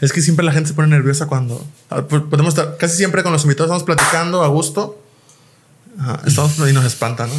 Es 0.00 0.12
que 0.12 0.20
siempre 0.20 0.44
la 0.44 0.52
gente 0.52 0.68
se 0.68 0.74
pone 0.74 0.88
nerviosa 0.88 1.26
cuando 1.26 1.64
ah, 1.90 2.02
pues, 2.02 2.22
podemos 2.30 2.54
estar 2.54 2.76
casi 2.76 2.96
siempre 2.96 3.22
con 3.22 3.32
los 3.32 3.42
invitados 3.42 3.68
estamos 3.68 3.82
platicando 3.82 4.42
a 4.42 4.48
gusto. 4.48 5.00
estamos 6.24 6.58
y 6.58 6.72
nos 6.72 6.84
espanta, 6.84 7.26
¿no? 7.26 7.32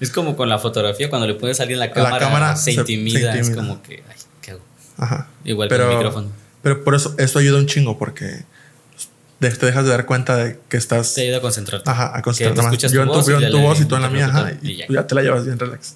Es 0.00 0.10
como 0.10 0.36
con 0.36 0.48
la 0.48 0.58
fotografía 0.58 1.08
cuando 1.08 1.26
le 1.26 1.34
pones 1.34 1.60
a 1.60 1.62
alguien 1.62 1.78
la 1.78 1.90
cámara, 1.90 2.14
la 2.14 2.18
cámara 2.18 2.56
se, 2.56 2.72
intimida, 2.72 3.34
es 3.34 3.50
como 3.50 3.82
que 3.82 4.02
ay, 4.08 4.16
¿qué 4.42 4.50
hago? 4.52 4.60
Ajá. 4.98 5.28
Igual 5.44 5.68
pero, 5.68 5.84
con 5.84 5.92
el 5.92 5.98
micrófono. 5.98 6.28
Pero 6.62 6.84
por 6.84 6.94
eso 6.94 7.14
esto 7.18 7.38
ayuda 7.38 7.58
un 7.58 7.66
chingo 7.66 7.98
porque 7.98 8.44
te 9.38 9.48
dejas 9.48 9.84
de 9.84 9.90
dar 9.90 10.04
cuenta 10.04 10.36
de 10.36 10.58
que 10.68 10.76
estás. 10.76 11.14
Te 11.14 11.22
ayuda 11.22 11.38
a 11.38 11.40
concentrarte. 11.40 11.90
Ajá, 11.90 12.16
a 12.16 12.22
concentrarte 12.22 12.62
más. 12.62 12.92
Yo 12.92 13.02
en 13.02 13.08
tu, 13.08 13.14
voz, 13.14 13.28
en 13.28 13.50
tu 13.50 13.58
voz 13.60 13.80
y 13.80 13.84
tú 13.84 13.96
en 13.96 14.02
la 14.02 14.10
mía, 14.10 14.26
ajá, 14.26 14.52
y, 14.62 14.84
ya. 14.88 15.06
te 15.06 15.14
la 15.14 15.22
llevas 15.22 15.46
bien 15.46 15.58
relax. 15.58 15.94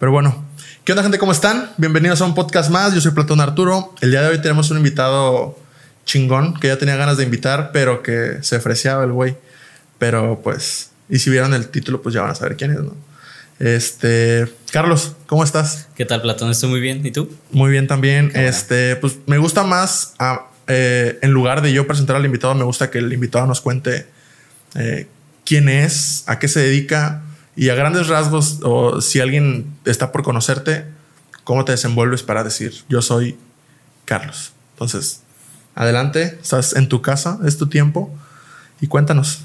Pero 0.00 0.12
bueno, 0.12 0.42
¿qué 0.82 0.92
onda, 0.92 1.02
gente? 1.02 1.18
¿Cómo 1.18 1.30
están? 1.30 1.72
Bienvenidos 1.76 2.22
a 2.22 2.24
un 2.24 2.34
podcast 2.34 2.70
más. 2.70 2.94
Yo 2.94 3.02
soy 3.02 3.10
Platón 3.10 3.38
Arturo. 3.38 3.94
El 4.00 4.10
día 4.10 4.22
de 4.22 4.28
hoy 4.28 4.40
tenemos 4.40 4.70
un 4.70 4.78
invitado 4.78 5.58
chingón 6.06 6.58
que 6.58 6.68
ya 6.68 6.78
tenía 6.78 6.96
ganas 6.96 7.18
de 7.18 7.24
invitar, 7.24 7.68
pero 7.70 8.02
que 8.02 8.38
se 8.40 8.56
ofreciaba 8.56 9.04
el 9.04 9.12
güey. 9.12 9.36
Pero 9.98 10.40
pues, 10.42 10.92
y 11.10 11.18
si 11.18 11.28
vieron 11.28 11.52
el 11.52 11.68
título, 11.68 12.00
pues 12.00 12.14
ya 12.14 12.22
van 12.22 12.30
a 12.30 12.34
saber 12.34 12.56
quién 12.56 12.70
es, 12.70 12.80
¿no? 12.80 12.96
Este, 13.58 14.50
Carlos, 14.72 15.16
¿cómo 15.26 15.44
estás? 15.44 15.88
¿Qué 15.94 16.06
tal, 16.06 16.22
Platón? 16.22 16.50
Estoy 16.50 16.70
muy 16.70 16.80
bien. 16.80 17.04
¿Y 17.04 17.10
tú? 17.10 17.30
Muy 17.50 17.70
bien 17.70 17.86
también. 17.86 18.32
Este, 18.34 18.96
pues 18.96 19.18
me 19.26 19.36
gusta 19.36 19.64
más 19.64 20.14
a, 20.18 20.46
eh, 20.66 21.18
en 21.20 21.30
lugar 21.32 21.60
de 21.60 21.74
yo 21.74 21.86
presentar 21.86 22.16
al 22.16 22.24
invitado, 22.24 22.54
me 22.54 22.64
gusta 22.64 22.90
que 22.90 23.00
el 23.00 23.12
invitado 23.12 23.46
nos 23.46 23.60
cuente 23.60 24.06
eh, 24.76 25.08
quién 25.44 25.68
es, 25.68 26.24
a 26.26 26.38
qué 26.38 26.48
se 26.48 26.60
dedica 26.60 27.24
y 27.56 27.68
a 27.68 27.74
grandes 27.74 28.08
rasgos, 28.08 28.60
o 28.62 29.00
si 29.00 29.20
alguien 29.20 29.66
está 29.84 30.12
por 30.12 30.22
conocerte, 30.22 30.86
cómo 31.44 31.64
te 31.64 31.72
desenvuelves 31.72 32.22
para 32.22 32.44
decir, 32.44 32.84
yo 32.88 33.02
soy 33.02 33.36
Carlos. 34.04 34.52
Entonces, 34.74 35.22
adelante, 35.74 36.38
estás 36.42 36.74
en 36.76 36.88
tu 36.88 37.02
casa, 37.02 37.38
es 37.44 37.58
tu 37.58 37.68
tiempo 37.68 38.10
y 38.80 38.86
cuéntanos, 38.86 39.40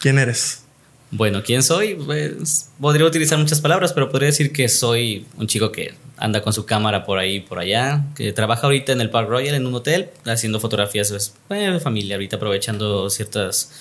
¿quién 0.00 0.18
eres? 0.18 0.62
Bueno, 1.10 1.42
¿quién 1.44 1.62
soy? 1.62 1.94
Pues, 1.94 2.70
podría 2.80 3.06
utilizar 3.06 3.38
muchas 3.38 3.60
palabras, 3.60 3.92
pero 3.92 4.08
podría 4.08 4.28
decir 4.28 4.50
que 4.50 4.68
soy 4.68 5.26
un 5.36 5.46
chico 5.46 5.70
que 5.70 5.94
anda 6.16 6.40
con 6.40 6.54
su 6.54 6.64
cámara 6.64 7.04
por 7.04 7.18
ahí 7.18 7.40
por 7.40 7.58
allá, 7.58 8.06
que 8.16 8.32
trabaja 8.32 8.62
ahorita 8.62 8.92
en 8.92 9.02
el 9.02 9.10
Park 9.10 9.28
Royal 9.28 9.54
en 9.54 9.66
un 9.66 9.74
hotel, 9.74 10.08
haciendo 10.24 10.58
fotografías 10.58 11.10
pues, 11.10 11.34
de 11.48 11.80
familia, 11.80 12.16
ahorita 12.16 12.36
aprovechando 12.36 13.10
ciertas, 13.10 13.72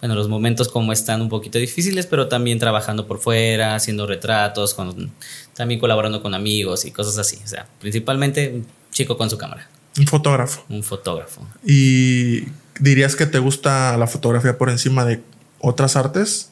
bueno, 0.00 0.14
los 0.14 0.28
momentos 0.28 0.68
como 0.68 0.92
están 0.92 1.20
un 1.20 1.28
poquito 1.28 1.58
difíciles, 1.58 2.06
pero 2.06 2.28
también 2.28 2.58
trabajando 2.58 3.06
por 3.06 3.18
fuera, 3.18 3.74
haciendo 3.74 4.06
retratos, 4.06 4.74
con, 4.74 5.10
también 5.54 5.80
colaborando 5.80 6.22
con 6.22 6.34
amigos 6.34 6.84
y 6.84 6.92
cosas 6.92 7.18
así. 7.18 7.38
O 7.44 7.48
sea, 7.48 7.66
principalmente 7.80 8.52
un 8.54 8.66
chico 8.92 9.16
con 9.16 9.28
su 9.28 9.38
cámara. 9.38 9.68
Un 9.98 10.06
fotógrafo. 10.06 10.64
Un 10.68 10.84
fotógrafo. 10.84 11.46
¿Y 11.64 12.44
dirías 12.78 13.16
que 13.16 13.26
te 13.26 13.40
gusta 13.40 13.96
la 13.96 14.06
fotografía 14.06 14.56
por 14.56 14.70
encima 14.70 15.04
de 15.04 15.20
otras 15.58 15.96
artes? 15.96 16.50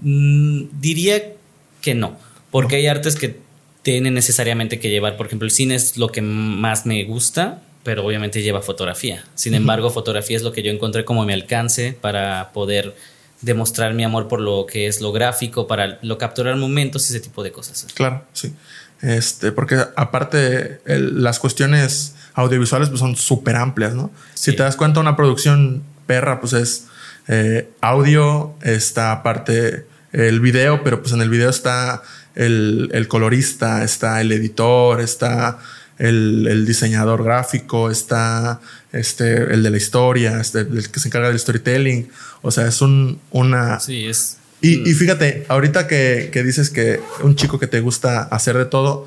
Mm, 0.00 0.64
diría 0.80 1.34
que 1.82 1.94
no, 1.94 2.16
porque 2.50 2.76
hay 2.76 2.86
artes 2.86 3.16
que 3.16 3.38
tienen 3.82 4.14
necesariamente 4.14 4.80
que 4.80 4.88
llevar, 4.88 5.18
por 5.18 5.26
ejemplo, 5.26 5.44
el 5.44 5.50
cine 5.50 5.74
es 5.74 5.98
lo 5.98 6.08
que 6.08 6.22
más 6.22 6.86
me 6.86 7.04
gusta, 7.04 7.62
pero 7.84 8.04
obviamente 8.04 8.42
lleva 8.42 8.62
fotografía. 8.62 9.24
Sin 9.34 9.54
embargo, 9.54 9.90
fotografía 9.90 10.36
es 10.36 10.42
lo 10.42 10.52
que 10.52 10.62
yo 10.62 10.72
encontré 10.72 11.04
como 11.04 11.24
mi 11.24 11.32
alcance 11.32 11.96
para 12.00 12.50
poder 12.52 12.96
demostrar 13.42 13.94
mi 13.94 14.02
amor 14.02 14.26
por 14.26 14.40
lo 14.40 14.66
que 14.66 14.86
es 14.86 15.00
lo 15.00 15.12
gráfico, 15.12 15.66
para 15.66 15.98
lo 16.02 16.18
capturar 16.18 16.56
momentos, 16.56 17.08
ese 17.10 17.20
tipo 17.20 17.42
de 17.42 17.52
cosas. 17.52 17.86
Claro, 17.94 18.24
sí. 18.32 18.54
Este, 19.02 19.52
porque 19.52 19.76
aparte 19.96 20.80
las 20.86 21.38
cuestiones 21.38 22.14
audiovisuales 22.32 22.88
pues, 22.88 23.00
son 23.00 23.16
súper 23.16 23.56
amplias, 23.56 23.94
¿no? 23.94 24.10
Si 24.32 24.56
te 24.56 24.62
das 24.62 24.76
cuenta, 24.76 25.00
una 25.00 25.14
producción 25.14 25.82
perra, 26.06 26.40
pues 26.40 26.54
es 26.54 26.86
eh, 27.28 27.68
audio, 27.82 28.54
está 28.62 29.12
aparte 29.12 29.86
el 30.12 30.40
video, 30.40 30.82
pero 30.82 31.00
pues 31.00 31.12
en 31.12 31.20
el 31.20 31.28
video 31.28 31.50
está 31.50 32.02
el, 32.34 33.06
colorista, 33.08 33.84
está 33.84 34.20
el 34.20 34.32
editor, 34.32 35.00
está 35.00 35.58
el, 35.98 36.66
diseñador 36.66 37.22
gráfico, 37.22 37.90
está 37.90 38.60
este, 38.92 39.52
el 39.52 39.62
de 39.62 39.70
la 39.70 39.76
historia, 39.76 40.40
este, 40.40 40.60
el 40.60 40.90
que 40.90 41.00
se 41.00 41.08
encarga 41.08 41.28
del 41.28 41.38
storytelling. 41.38 42.08
O 42.42 42.50
sea, 42.50 42.66
es 42.66 42.80
un, 42.82 43.20
una... 43.30 43.80
Sí, 43.80 44.06
es... 44.06 44.38
Y, 44.60 44.94
fíjate, 44.94 45.44
ahorita 45.48 45.86
que, 45.86 46.30
dices 46.42 46.70
que 46.70 46.98
un 47.22 47.36
chico 47.36 47.58
que 47.58 47.66
te 47.66 47.80
gusta 47.80 48.22
hacer 48.22 48.56
de 48.56 48.64
todo, 48.64 49.06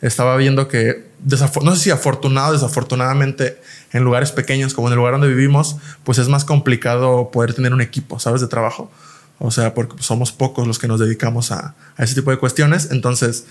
estaba 0.00 0.34
viendo 0.38 0.66
que, 0.66 1.04
no 1.62 1.76
sé 1.76 1.82
si 1.82 1.90
afortunado 1.90 2.48
o 2.48 2.52
desafortunadamente, 2.54 3.58
en 3.92 4.02
lugares 4.02 4.32
pequeños 4.32 4.72
como 4.72 4.88
en 4.88 4.92
el 4.92 4.98
lugar 4.98 5.12
donde 5.12 5.28
vivimos, 5.28 5.76
pues 6.04 6.16
es 6.16 6.28
más 6.28 6.46
complicado 6.46 7.30
poder 7.30 7.52
tener 7.52 7.74
un 7.74 7.82
equipo, 7.82 8.18
¿sabes? 8.18 8.40
De 8.40 8.46
trabajo. 8.46 8.90
O 9.38 9.50
sea, 9.50 9.74
porque 9.74 10.02
somos 10.02 10.32
pocos 10.32 10.66
los 10.66 10.78
que 10.78 10.88
nos 10.88 11.00
dedicamos 11.00 11.52
a, 11.52 11.74
ese 11.98 12.14
tipo 12.14 12.30
de 12.30 12.38
cuestiones. 12.38 12.88
Entonces, 12.90 13.44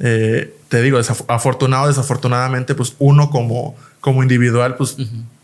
eh, 0.00 0.54
te 0.68 0.82
digo, 0.82 0.98
afortunado, 1.28 1.88
desafortunadamente, 1.88 2.74
pues 2.74 2.94
uno 2.98 3.30
como, 3.30 3.76
como 4.00 4.22
individual, 4.22 4.76
pues 4.76 4.96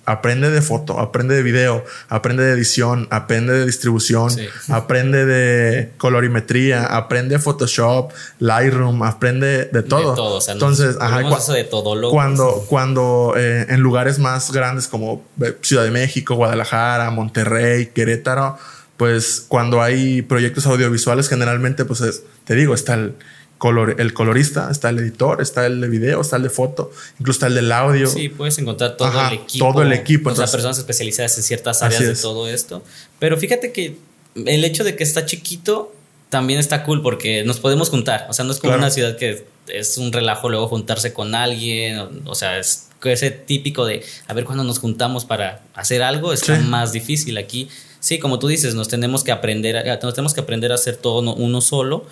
aprende 0.07 0.51
de 0.51 0.63
foto, 0.63 1.01
aprende 1.01 1.35
de 1.35 1.43
video, 1.43 1.85
aprende 2.09 2.45
de 2.45 2.53
edición, 2.53 3.09
aprende 3.11 3.53
de 3.53 3.67
distribución, 3.67 4.31
aprende 4.69 5.27
de 5.27 5.91
colorimetría, 5.99 6.85
aprende 6.85 7.39
Photoshop, 7.39 8.13
Lightroom, 8.39 9.03
aprende 9.03 9.67
de 9.67 9.83
todo. 9.83 10.11
De 10.11 10.17
todo. 10.17 10.37
O 10.37 10.41
sea, 10.41 10.55
Entonces, 10.55 10.97
ajá, 11.01 11.23
de 11.53 11.65
todo 11.65 12.11
cuando, 12.11 12.65
cuando 12.69 13.35
eh, 13.37 13.67
en 13.69 13.81
lugares 13.81 14.19
más 14.19 14.53
grandes 14.53 14.87
como 14.87 15.25
eh, 15.43 15.57
Ciudad 15.61 15.83
de 15.83 15.91
México, 15.91 16.37
Guadalajara, 16.37 17.11
Monterrey, 17.11 17.87
Querétaro, 17.87 18.57
pues 18.97 19.45
cuando 19.47 19.83
hay 19.83 20.23
proyectos 20.23 20.67
audiovisuales, 20.67 21.29
generalmente, 21.29 21.85
pues 21.85 22.23
te 22.45 22.55
digo, 22.55 22.75
está 22.75 22.95
el, 22.95 23.15
color, 23.59 23.97
el 23.99 24.13
colorista, 24.13 24.71
está 24.71 24.91
el 24.91 24.99
editor, 24.99 25.41
está 25.41 25.67
el 25.67 25.81
de 25.81 25.89
video, 25.89 26.21
está 26.21 26.37
el 26.37 26.43
de 26.43 26.51
foto, 26.51 26.91
incluso 27.19 27.39
está 27.39 27.47
el 27.47 27.55
del 27.55 27.73
audio. 27.73 28.07
Sí, 28.07 28.29
puedes 28.29 28.59
encontrar 28.59 28.97
todo 28.97 29.29
el 29.29 29.35
equipo. 29.35 29.73
Todo 29.73 29.83
el 29.83 29.93
equipo. 29.93 30.31
O 30.31 30.35
sea, 30.35 30.47
personas 30.47 30.79
especializadas 30.79 31.37
en 31.39 31.45
ciertas 31.45 31.83
áreas 31.83 32.03
de 32.03 32.15
todo 32.15 32.49
esto. 32.49 32.83
Pero 33.19 33.37
fíjate 33.37 33.73
que 33.73 33.97
el 34.35 34.65
hecho 34.65 34.85
de 34.85 34.97
que 34.97 35.05
está 35.05 35.25
chiquito 35.27 35.93
también 36.29 36.59
está 36.59 36.83
cool 36.85 37.03
porque 37.03 37.45
nos 37.45 37.61
podemos 37.61 37.89
juntar. 37.91 38.27
O 38.29 38.33
sea, 38.33 38.45
no 38.45 38.53
es 38.53 38.59
como 38.59 38.75
una 38.75 38.91
ciudad 38.91 39.17
que 39.17 39.47
es 39.69 39.99
un 39.99 40.13
relajo 40.13 40.49
luego 40.49 40.69
juntarse 40.69 41.13
con 41.13 41.35
alguien. 41.35 42.23
O, 42.25 42.35
sea, 42.35 42.59
es 42.59 42.89
ese 43.03 43.31
típico 43.31 43.87
de 43.87 44.05
a 44.27 44.35
ver 44.35 44.45
cuándo 44.45 44.65
nos 44.65 44.79
juntamos 44.79 45.25
para 45.25 45.63
hacer 45.75 46.03
algo. 46.03 46.33
Es 46.33 46.49
más 46.65 46.93
difícil 46.93 47.39
aquí 47.39 47.69
sí, 48.07 48.21
como 48.21 48.39
tú 48.39 48.47
dices, 48.47 48.77
nos 48.77 48.87
tenemos 48.87 49.25
que 49.25 49.33
aprender, 49.33 49.85
nos 50.01 50.15
tenemos 50.15 50.33
que 50.33 50.41
aprender 50.41 50.71
a 50.71 50.77
hacer 50.77 50.97
todo 50.97 51.35
uno 51.35 51.61
solo, 51.61 52.07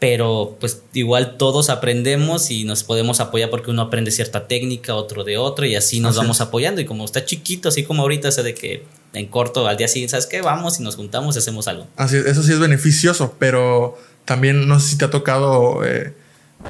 pero 0.00 0.56
pues 0.58 0.82
igual 0.94 1.36
todos 1.36 1.68
aprendemos 1.68 2.50
y 2.50 2.64
nos 2.64 2.82
podemos 2.82 3.20
apoyar 3.20 3.50
porque 3.50 3.70
uno 3.70 3.82
aprende 3.82 4.10
cierta 4.10 4.48
técnica, 4.48 4.94
otro 4.94 5.24
de 5.24 5.36
otro 5.36 5.66
y 5.66 5.76
así 5.76 6.00
nos 6.00 6.16
vamos 6.16 6.40
apoyando 6.40 6.80
y 6.80 6.86
como 6.86 7.04
está 7.04 7.26
chiquito, 7.26 7.68
así 7.68 7.84
como 7.84 8.02
ahorita, 8.02 8.32
sé 8.32 8.42
de 8.42 8.54
que 8.54 8.84
en 9.12 9.26
corto 9.26 9.68
al 9.68 9.76
día 9.76 9.88
siguiente, 9.88 10.12
¿sabes 10.12 10.26
qué? 10.26 10.40
Vamos 10.40 10.80
y 10.80 10.82
nos 10.82 10.96
juntamos 10.96 11.36
y 11.36 11.40
hacemos 11.40 11.68
algo. 11.68 11.86
Así 11.96 12.16
eso 12.16 12.42
sí 12.42 12.50
es 12.50 12.58
beneficioso, 12.58 13.36
pero 13.38 13.98
también 14.24 14.66
no 14.66 14.80
sé 14.80 14.88
si 14.88 14.98
te 14.98 15.04
ha 15.04 15.10
tocado 15.10 15.84
eh, 15.84 16.14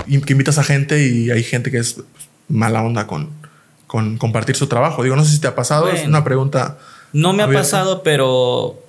que 0.06 0.32
invitas 0.32 0.58
a 0.58 0.64
gente 0.64 1.06
y 1.06 1.30
hay 1.30 1.44
gente 1.44 1.70
que 1.70 1.78
es 1.78 2.00
mala 2.48 2.82
onda 2.82 3.06
con, 3.06 3.30
con 3.86 4.18
compartir 4.18 4.56
su 4.56 4.66
trabajo. 4.66 5.04
Digo, 5.04 5.14
no 5.14 5.24
sé 5.24 5.30
si 5.30 5.38
te 5.38 5.46
ha 5.46 5.54
pasado, 5.54 5.88
es 5.88 6.04
una 6.04 6.24
pregunta 6.24 6.78
no 7.12 7.32
me 7.32 7.42
ha 7.42 7.50
pasado, 7.50 8.02
pero 8.02 8.79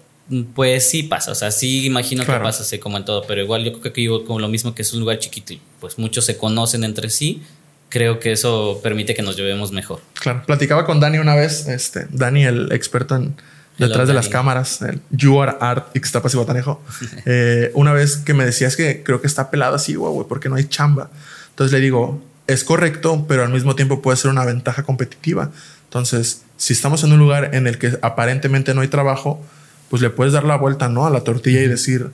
pues 0.53 0.89
sí 0.89 1.03
pasa. 1.03 1.31
O 1.31 1.35
sea, 1.35 1.51
sí 1.51 1.85
imagino 1.85 2.25
que 2.25 2.31
pasa 2.31 2.63
así 2.63 2.79
como 2.79 2.97
en 2.97 3.05
todo. 3.05 3.23
Pero 3.27 3.41
igual 3.41 3.63
yo 3.63 3.79
creo 3.79 3.93
que 3.93 4.03
yo 4.03 4.25
como 4.25 4.39
lo 4.39 4.47
mismo 4.47 4.73
que 4.73 4.81
es 4.81 4.93
un 4.93 4.99
lugar 4.99 5.19
chiquito 5.19 5.53
y 5.53 5.61
pues 5.79 5.97
muchos 5.97 6.25
se 6.25 6.37
conocen 6.37 6.83
entre 6.83 7.09
sí. 7.09 7.43
Creo 7.89 8.19
que 8.19 8.31
eso 8.31 8.79
permite 8.81 9.13
que 9.13 9.21
nos 9.21 9.35
llevemos 9.35 9.71
mejor. 9.71 10.01
Claro. 10.13 10.43
Platicaba 10.45 10.85
con 10.85 10.99
Dani 11.01 11.17
una 11.17 11.35
vez, 11.35 11.67
este, 11.67 12.07
Dani, 12.09 12.45
el 12.45 12.71
experto 12.71 13.17
en 13.17 13.35
detrás 13.77 14.07
de 14.07 14.13
las 14.13 14.29
cámaras, 14.29 14.81
el 14.81 15.01
You 15.09 15.41
Are 15.41 15.57
Art 15.59 15.95
Ixtapas 15.95 16.33
y 16.33 16.37
Botanejo. 16.37 16.81
eh, 17.25 17.71
una 17.73 17.93
vez 17.93 18.17
que 18.17 18.33
me 18.33 18.45
decía 18.45 18.67
es 18.67 18.77
que 18.77 19.03
creo 19.03 19.21
que 19.21 19.27
está 19.27 19.51
pelado 19.51 19.75
así, 19.75 19.95
güey, 19.95 20.25
porque 20.27 20.49
no 20.49 20.55
hay 20.55 20.65
chamba. 20.65 21.09
Entonces 21.49 21.73
le 21.73 21.79
digo, 21.79 22.23
es 22.47 22.63
correcto, 22.63 23.25
pero 23.27 23.43
al 23.43 23.49
mismo 23.49 23.75
tiempo 23.75 24.01
puede 24.01 24.17
ser 24.17 24.31
una 24.31 24.45
ventaja 24.45 24.83
competitiva. 24.83 25.51
Entonces, 25.85 26.43
si 26.57 26.73
estamos 26.73 27.03
en 27.03 27.11
un 27.11 27.19
lugar 27.19 27.53
en 27.53 27.67
el 27.67 27.77
que 27.77 27.97
aparentemente 28.01 28.73
no 28.73 28.81
hay 28.81 28.87
trabajo, 28.87 29.43
pues 29.91 30.01
le 30.01 30.09
puedes 30.09 30.31
dar 30.31 30.45
la 30.45 30.55
vuelta, 30.55 30.87
¿no? 30.87 31.05
A 31.05 31.09
la 31.09 31.19
tortilla 31.25 31.61
y 31.61 31.67
decir, 31.67 32.11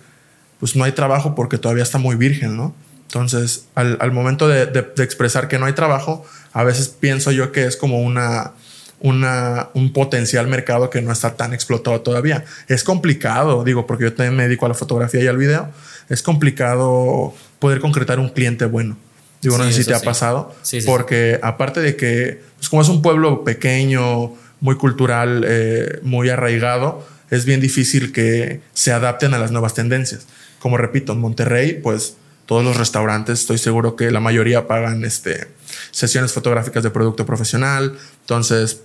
pues 0.59 0.75
no 0.75 0.83
hay 0.83 0.93
trabajo 0.93 1.35
porque 1.35 1.59
todavía 1.59 1.83
está 1.83 1.99
muy 1.99 2.15
virgen, 2.15 2.57
¿no? 2.57 2.73
Entonces, 3.03 3.67
al, 3.75 4.11
momento 4.11 4.47
de, 4.47 4.63
expresar 4.97 5.47
que 5.47 5.59
no 5.59 5.67
hay 5.67 5.73
trabajo, 5.73 6.25
a 6.53 6.63
veces 6.63 6.87
pienso 6.87 7.31
yo 7.31 7.51
que 7.51 7.65
es 7.65 7.77
como 7.77 8.01
una, 8.01 8.53
una, 8.99 9.69
un 9.75 9.93
potencial 9.93 10.47
mercado 10.47 10.89
que 10.89 11.03
no 11.03 11.11
está 11.11 11.35
tan 11.35 11.53
explotado 11.53 12.01
todavía. 12.01 12.45
Es 12.67 12.83
complicado, 12.83 13.63
digo, 13.63 13.85
porque 13.85 14.05
yo 14.05 14.13
también 14.13 14.35
me 14.35 14.43
dedico 14.43 14.65
a 14.65 14.69
la 14.69 14.75
fotografía 14.75 15.21
y 15.21 15.27
al 15.27 15.37
video. 15.37 15.69
Es 16.09 16.23
complicado 16.23 17.35
poder 17.59 17.79
concretar 17.79 18.19
un 18.19 18.29
cliente 18.29 18.65
bueno. 18.65 18.97
Digo, 19.43 19.59
no 19.59 19.65
sé 19.65 19.83
si 19.83 19.85
te 19.85 19.93
ha 19.93 19.99
pasado. 19.99 20.55
porque 20.87 21.39
aparte 21.43 21.79
de 21.79 21.95
que, 21.95 22.41
pues 22.55 22.69
como 22.69 22.81
es 22.81 22.89
un 22.89 23.03
pueblo 23.03 23.43
pequeño, 23.43 24.33
muy 24.61 24.75
cultural, 24.77 25.45
eh, 25.47 25.99
muy 26.01 26.29
arraigado, 26.29 27.05
es 27.29 27.45
bien 27.45 27.59
difícil 27.59 28.11
que 28.11 28.61
se 28.73 28.91
adapten 28.91 29.33
a 29.33 29.39
las 29.39 29.51
nuevas 29.51 29.73
tendencias. 29.73 30.27
Como 30.59 30.77
repito, 30.77 31.13
en 31.13 31.19
Monterrey, 31.19 31.79
pues 31.81 32.15
todos 32.45 32.63
los 32.63 32.77
restaurantes, 32.77 33.41
estoy 33.41 33.57
seguro 33.57 33.95
que 33.95 34.09
la 34.09 34.19
mayoría 34.19 34.67
pagan 34.67 35.03
este, 35.03 35.47
sesiones 35.91 36.31
fotográficas 36.31 36.81
de 36.81 36.89
producto 36.89 37.25
profesional, 37.25 37.97
entonces 38.21 38.81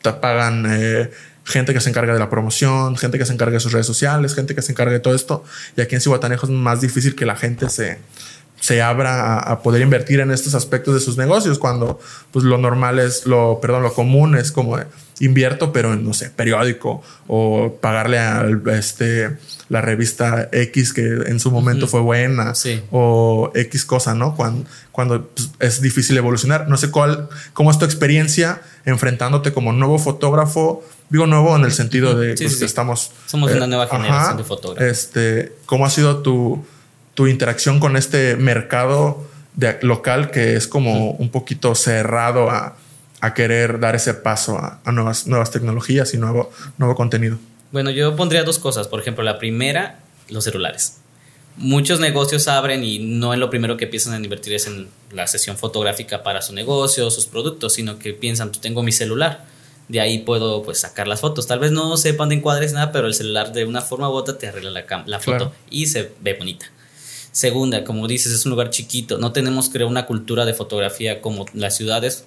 te 0.00 0.12
pagan 0.14 0.66
eh, 0.68 1.10
gente 1.44 1.74
que 1.74 1.80
se 1.80 1.90
encarga 1.90 2.14
de 2.14 2.18
la 2.18 2.30
promoción, 2.30 2.96
gente 2.96 3.18
que 3.18 3.26
se 3.26 3.34
encarga 3.34 3.54
de 3.54 3.60
sus 3.60 3.72
redes 3.72 3.86
sociales, 3.86 4.34
gente 4.34 4.54
que 4.54 4.62
se 4.62 4.72
encarga 4.72 4.92
de 4.92 5.00
todo 5.00 5.14
esto. 5.14 5.44
Y 5.76 5.82
aquí 5.82 5.94
en 5.94 6.00
Cihuatanejo 6.00 6.46
es 6.46 6.52
más 6.52 6.80
difícil 6.80 7.14
que 7.14 7.26
la 7.26 7.36
gente 7.36 7.68
se, 7.68 7.98
se 8.64 8.80
abra 8.80 9.38
a, 9.38 9.62
poder 9.62 9.82
invertir 9.82 10.20
en 10.20 10.30
estos 10.30 10.54
aspectos 10.54 10.94
de 10.94 11.00
sus 11.00 11.18
negocios 11.18 11.58
cuando 11.58 12.00
pues 12.32 12.46
lo 12.46 12.56
normal 12.56 12.98
es 12.98 13.26
lo 13.26 13.58
perdón 13.60 13.82
lo 13.82 13.92
común 13.92 14.36
es 14.36 14.52
como 14.52 14.78
invierto 15.20 15.72
pero 15.72 15.92
en 15.92 16.04
no 16.04 16.12
sé 16.12 16.30
periódico 16.30 17.02
o 17.28 17.78
pagarle 17.80 18.18
a 18.18 18.46
este 18.76 19.36
la 19.68 19.80
revista 19.80 20.48
X 20.52 20.92
que 20.92 21.02
en 21.02 21.40
su 21.40 21.50
momento 21.50 21.86
fue 21.86 22.00
buena 22.00 22.52
o 22.90 23.50
X 23.54 23.84
cosa 23.84 24.14
no 24.14 24.34
cuando 24.34 24.66
cuando 24.92 25.26
pues, 25.28 25.50
es 25.58 25.80
difícil 25.80 26.16
evolucionar. 26.16 26.68
No 26.68 26.76
sé 26.76 26.90
cuál 26.90 27.28
cómo 27.52 27.70
es 27.70 27.78
tu 27.78 27.84
experiencia 27.84 28.62
enfrentándote 28.84 29.52
como 29.52 29.72
nuevo 29.72 29.98
fotógrafo 29.98 30.84
digo 31.08 31.26
nuevo 31.26 31.56
en 31.56 31.64
el 31.64 31.72
sentido 31.72 32.18
de 32.18 32.34
pues, 32.34 32.56
que 32.56 32.64
estamos 32.64 33.12
somos 33.26 33.50
una 33.52 33.64
eh, 33.64 33.68
nueva 33.68 33.86
generación 33.88 34.36
de 34.36 34.44
fotógrafos. 34.44 34.90
este 34.90 35.52
cómo 35.66 35.86
ha 35.86 35.90
sido 35.90 36.18
tu 36.18 36.64
tu 37.14 37.26
interacción 37.26 37.80
con 37.80 37.96
este 37.96 38.36
mercado 38.36 39.24
de, 39.54 39.78
local 39.82 40.30
que 40.30 40.56
es 40.56 40.66
como 40.66 41.12
un 41.12 41.30
poquito 41.30 41.74
cerrado 41.74 42.50
a, 42.50 42.76
querer 43.32 43.80
dar 43.80 43.94
ese 43.94 44.12
paso 44.12 44.58
a, 44.58 44.92
nuevas, 44.92 45.26
nuevas 45.26 45.50
tecnologías 45.50 46.12
y 46.12 46.18
nuevo, 46.18 46.50
nuevo 46.76 46.94
contenido? 46.94 47.38
Bueno, 47.72 47.90
yo 47.90 48.14
pondría 48.16 48.44
dos 48.44 48.58
cosas. 48.58 48.88
Por 48.88 49.00
ejemplo, 49.00 49.24
la 49.24 49.38
primera, 49.38 50.00
los 50.28 50.44
celulares. 50.44 50.98
Muchos 51.56 52.00
negocios 52.00 52.48
abren 52.48 52.82
y 52.84 52.98
no 52.98 53.32
en 53.32 53.40
lo 53.40 53.48
primero 53.48 53.76
que 53.76 53.86
piensan 53.86 54.14
en 54.14 54.24
invertir 54.24 54.54
es 54.54 54.66
en 54.66 54.88
la 55.12 55.26
sesión 55.28 55.56
fotográfica 55.56 56.22
para 56.24 56.42
su 56.42 56.52
negocio, 56.52 57.10
sus 57.10 57.26
productos, 57.26 57.74
sino 57.74 57.98
que 57.98 58.12
piensan, 58.12 58.48
pues 58.48 58.60
tengo 58.60 58.82
mi 58.82 58.90
celular, 58.90 59.44
de 59.88 60.00
ahí 60.00 60.18
puedo 60.18 60.62
pues 60.62 60.80
sacar 60.80 61.06
las 61.06 61.20
fotos. 61.20 61.46
Tal 61.46 61.60
vez 61.60 61.70
no 61.70 61.96
sepan 61.96 62.30
de 62.30 62.36
encuadres 62.36 62.72
nada, 62.72 62.90
pero 62.90 63.06
el 63.06 63.14
celular 63.14 63.52
de 63.52 63.64
una 63.64 63.82
forma 63.82 64.08
u 64.08 64.12
otra 64.12 64.36
te 64.36 64.48
arregla 64.48 64.70
la, 64.70 65.04
la 65.06 65.20
foto 65.20 65.52
y 65.70 65.86
se 65.86 66.12
ve 66.20 66.34
bonita. 66.34 66.66
Segunda, 67.30 67.84
como 67.84 68.06
dices, 68.06 68.32
es 68.32 68.46
un 68.46 68.50
lugar 68.50 68.70
chiquito, 68.70 69.18
no 69.18 69.32
tenemos 69.32 69.68
creo 69.68 69.88
una 69.88 70.06
cultura 70.06 70.44
de 70.44 70.54
fotografía 70.54 71.20
como 71.20 71.46
las 71.52 71.76
ciudades. 71.76 72.24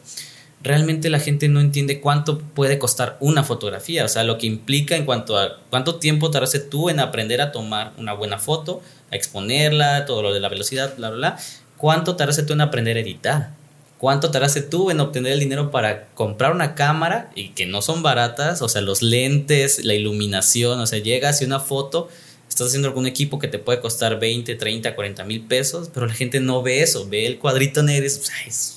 Realmente 0.61 1.09
la 1.09 1.19
gente 1.19 1.47
no 1.49 1.59
entiende 1.59 2.01
cuánto 2.01 2.39
puede 2.39 2.79
costar 2.79 3.17
una 3.19 3.43
fotografía, 3.43 4.03
o 4.05 4.07
sea, 4.07 4.23
lo 4.23 4.37
que 4.37 4.47
implica 4.47 4.95
en 4.95 5.05
cuanto 5.05 5.37
a 5.37 5.59
cuánto 5.69 5.95
tiempo 5.95 6.31
tardaste 6.31 6.59
tú 6.59 6.89
en 6.89 6.99
aprender 6.99 7.41
a 7.41 7.51
tomar 7.51 7.93
una 7.97 8.13
buena 8.13 8.39
foto, 8.39 8.81
a 9.11 9.15
exponerla, 9.15 10.05
todo 10.05 10.23
lo 10.23 10.33
de 10.33 10.39
la 10.39 10.49
velocidad, 10.49 10.95
bla, 10.97 11.09
bla, 11.09 11.17
bla. 11.17 11.39
¿Cuánto 11.77 12.15
tardaste 12.15 12.43
tú 12.43 12.53
en 12.53 12.61
aprender 12.61 12.97
a 12.97 13.01
editar? 13.01 13.51
¿Cuánto 13.99 14.31
tardaste 14.31 14.61
tú 14.61 14.91
en 14.91 14.99
obtener 14.99 15.33
el 15.33 15.39
dinero 15.39 15.71
para 15.71 16.07
comprar 16.09 16.51
una 16.51 16.75
cámara 16.75 17.31
y 17.35 17.49
que 17.49 17.65
no 17.65 17.81
son 17.81 18.03
baratas? 18.03 18.61
O 18.61 18.69
sea, 18.69 18.81
los 18.81 19.01
lentes, 19.01 19.83
la 19.85 19.93
iluminación, 19.93 20.79
o 20.79 20.87
sea, 20.87 20.99
llegas 20.99 21.41
y 21.41 21.45
una 21.45 21.59
foto 21.59 22.09
estás 22.47 22.67
haciendo 22.67 22.87
algún 22.87 23.05
equipo 23.05 23.39
que 23.39 23.47
te 23.47 23.59
puede 23.59 23.79
costar 23.79 24.19
20, 24.19 24.55
30, 24.55 24.95
40 24.95 25.23
mil 25.25 25.41
pesos, 25.41 25.89
pero 25.93 26.07
la 26.07 26.13
gente 26.13 26.39
no 26.39 26.63
ve 26.63 26.81
eso, 26.81 27.07
ve 27.07 27.25
el 27.27 27.37
cuadrito 27.37 27.83
negro, 27.83 28.05
es, 28.05 28.31
es 28.47 28.76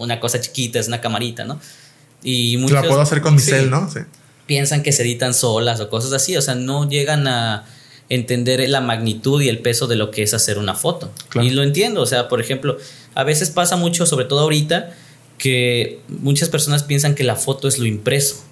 una 0.00 0.20
cosa 0.20 0.40
chiquita, 0.40 0.78
es 0.78 0.88
una 0.88 1.00
camarita, 1.00 1.44
¿no? 1.44 1.60
Y 2.22 2.56
muchos, 2.56 2.82
la 2.82 2.88
puedo 2.88 3.00
hacer 3.00 3.20
con 3.20 3.34
mi 3.34 3.40
cel, 3.40 3.70
¿no? 3.70 3.90
Sí. 3.90 4.00
Piensan 4.46 4.82
que 4.82 4.92
se 4.92 5.02
editan 5.02 5.32
solas 5.32 5.80
o 5.80 5.88
cosas 5.88 6.12
así, 6.12 6.36
o 6.36 6.42
sea, 6.42 6.54
no 6.54 6.88
llegan 6.88 7.28
a 7.28 7.64
entender 8.08 8.68
la 8.68 8.80
magnitud 8.80 9.40
y 9.40 9.48
el 9.48 9.60
peso 9.60 9.86
de 9.86 9.96
lo 9.96 10.10
que 10.10 10.22
es 10.22 10.34
hacer 10.34 10.58
una 10.58 10.74
foto. 10.74 11.12
Y 11.40 11.50
lo 11.50 11.62
entiendo, 11.62 12.02
o 12.02 12.06
sea, 12.06 12.28
por 12.28 12.40
ejemplo, 12.40 12.76
a 13.14 13.22
veces 13.22 13.50
pasa 13.50 13.76
mucho, 13.76 14.04
sobre 14.06 14.24
todo 14.24 14.40
ahorita, 14.40 14.92
que 15.38 16.00
muchas 16.08 16.48
personas 16.48 16.82
piensan 16.82 17.14
que 17.14 17.22
la 17.22 17.36
foto 17.36 17.68
es 17.68 17.78
lo 17.78 17.86
impreso, 17.86 18.42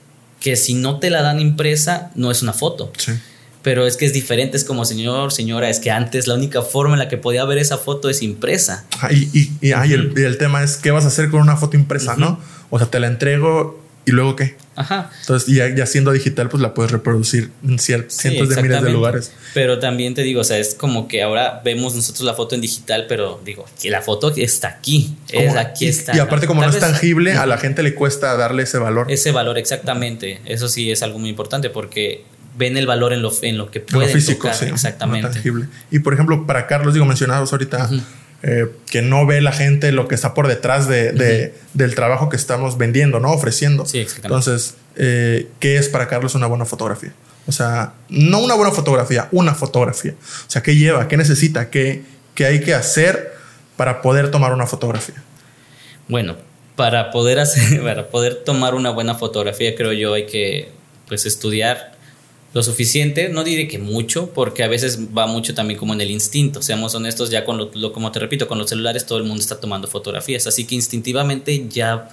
que 0.41 0.55
si 0.55 0.75
no 0.75 1.01
te 1.01 1.11
la 1.11 1.23
dan 1.23 1.41
impresa, 1.41 2.13
no 2.15 2.31
es 2.31 2.43
una 2.43 2.53
foto. 2.53 2.93
Sí 2.97 3.13
pero 3.63 3.87
es 3.87 3.97
que 3.97 4.07
es 4.07 4.13
diferente, 4.13 4.57
es 4.57 4.65
como 4.65 4.85
señor, 4.85 5.33
señora, 5.33 5.69
es 5.69 5.81
que 5.81 5.91
antes 5.91 6.27
la 6.27 6.35
única 6.35 6.63
forma 6.63 6.95
en 6.95 7.01
la 7.01 7.09
que 7.09 7.17
podía 7.17 7.45
ver 7.45 7.59
esa 7.59 7.79
foto 7.79 8.09
es 8.09 8.23
impresa. 8.23 8.87
y, 9.11 9.51
y, 9.61 9.73
el, 9.73 10.39
tema 10.39 10.63
es, 10.63 10.77
¿qué 10.77 10.91
vas 10.91 11.05
a 11.05 11.09
hacer 11.09 11.31
con 11.31 11.41
una 11.41 11.57
foto 11.57 11.77
impresa, 11.77 12.17
no? 12.17 12.41
O 12.71 12.79
sea, 12.79 12.89
te 12.89 13.01
la 13.01 13.07
entrego 13.07 13.83
y 14.09 14.11
luego 14.11 14.37
qué. 14.37 14.57
Ajá. 14.75 15.11
Entonces, 15.21 15.53
ya, 15.55 15.69
ya 15.75 15.85
siendo 15.85 16.13
digital, 16.13 16.49
pues 16.49 16.63
la 16.63 16.73
puedes 16.73 16.93
reproducir 16.93 17.51
en 17.67 17.79
cientos 17.79 18.49
de 18.49 18.63
miles 18.63 18.83
de 18.83 18.91
lugares. 18.91 19.33
Pero 19.53 19.81
también 19.81 20.15
te 20.15 20.23
digo, 20.23 20.41
o 20.41 20.45
sea, 20.45 20.57
es 20.59 20.75
como 20.75 21.09
que 21.09 21.23
ahora 21.23 21.61
vemos 21.65 21.95
nosotros 21.95 22.25
la 22.25 22.35
foto 22.35 22.55
en 22.55 22.61
digital, 22.61 23.07
pero 23.09 23.41
digo, 23.45 23.67
que 23.83 23.91
la 23.91 24.01
foto 24.01 24.33
está 24.35 24.69
aquí, 24.69 25.17
es 25.29 25.57
aquí 25.57 25.89
está. 25.89 26.17
Y 26.17 26.21
aparte, 26.21 26.47
como 26.47 26.63
no 26.63 26.71
es 26.71 26.79
tangible, 26.79 27.33
a 27.33 27.45
la 27.45 27.59
gente 27.59 27.83
le 27.83 27.95
cuesta 27.95 28.37
darle 28.37 28.63
ese 28.63 28.79
valor. 28.79 29.11
Ese 29.11 29.33
valor, 29.33 29.59
exactamente. 29.59 30.41
Eso 30.47 30.69
sí 30.69 30.91
es 30.91 31.03
algo 31.03 31.19
muy 31.19 31.29
importante 31.29 31.69
porque 31.69 32.25
ven 32.59 32.77
el 32.77 32.87
valor 32.87 33.13
en 33.13 33.23
lo, 33.23 33.33
en 33.43 33.57
lo 33.57 33.71
que 33.71 33.81
pueden 33.81 34.11
físico, 34.11 34.49
tocar. 34.51 34.69
exactamente. 34.69 35.31
tangible. 35.31 35.69
Y 35.91 36.01
por 36.01 36.13
ejemplo, 36.13 36.47
para 36.47 36.67
Carlos, 36.67 36.93
digo, 36.93 37.07
mencionados 37.07 37.53
ahorita, 37.53 37.89
eh, 38.43 38.67
que 38.91 39.01
no 39.01 39.25
ve 39.25 39.41
la 39.41 39.53
gente 39.53 39.93
lo 39.93 40.09
que 40.09 40.15
está 40.15 40.35
por 40.35 40.49
detrás 40.49 40.89
de, 40.89 41.55
del 41.73 41.95
trabajo 41.95 42.29
que 42.29 42.37
estamos 42.37 42.77
vendiendo, 42.77 43.21
¿no? 43.21 43.31
Ofreciendo. 43.33 43.87
Sí, 43.87 43.99
exactamente. 43.99 44.51
Entonces, 44.51 44.75
eh, 44.97 45.47
¿qué 45.61 45.77
es 45.77 45.89
para 45.89 46.09
Carlos 46.09 46.35
una 46.35 46.47
buena 46.47 46.65
fotografía? 46.65 47.13
O 47.47 47.53
sea, 47.53 47.95
no 48.09 48.41
una 48.41 48.55
buena 48.55 48.73
fotografía, 48.73 49.29
una 49.31 49.55
fotografía. 49.55 50.13
O 50.13 50.51
sea, 50.51 50.63
¿qué 50.63 50.77
lleva? 50.77 51.09
¿Qué 51.09 51.17
necesita? 51.17 51.71
¿Qué, 51.71 52.03
qué 52.35 52.45
hay 52.45 52.61
que 52.61 52.75
hacer 52.75 53.33
para 53.77 54.03
poder 54.03 54.31
tomar 54.31 54.53
una 54.53 54.67
fotografía? 54.67 55.23
Bueno, 56.09 56.37
para 56.77 57.11
poder 57.11 57.39
hacer, 57.39 57.83
para 57.83 58.09
poder 58.09 58.43
tomar 58.45 58.75
una 58.75 58.91
buena 58.91 59.15
fotografía, 59.15 59.75
creo 59.75 59.93
yo 59.93 60.15
hay 60.15 60.27
que 60.27 60.71
pues 61.07 61.25
estudiar 61.25 61.98
lo 62.55 62.63
suficiente, 62.63 63.29
no 63.29 63.45
diré 63.45 63.69
que 63.69 63.79
mucho, 63.79 64.31
porque 64.31 64.65
a 64.65 64.69
veces 64.69 64.99
va 65.17 65.27
mucho 65.27 65.55
también 65.55 65.79
como 65.79 65.93
en 65.93 66.01
el 66.01 66.11
instinto, 66.11 66.63
seamos 66.63 66.95
honestos, 66.95 67.31
ya 67.31 67.45
con 67.45 67.59
lo, 67.59 67.93
como 67.93 68.11
te 68.11 68.21
repito, 68.21 68.49
con 68.49 68.59
los 68.59 68.71
celulares 68.71 69.05
todo 69.05 69.19
el 69.19 69.25
mundo 69.25 69.43
está 69.43 69.61
tomando 69.61 69.87
fotografías, 69.87 70.47
así 70.47 70.65
que 70.65 70.75
instintivamente 70.75 71.69
ya 71.69 72.09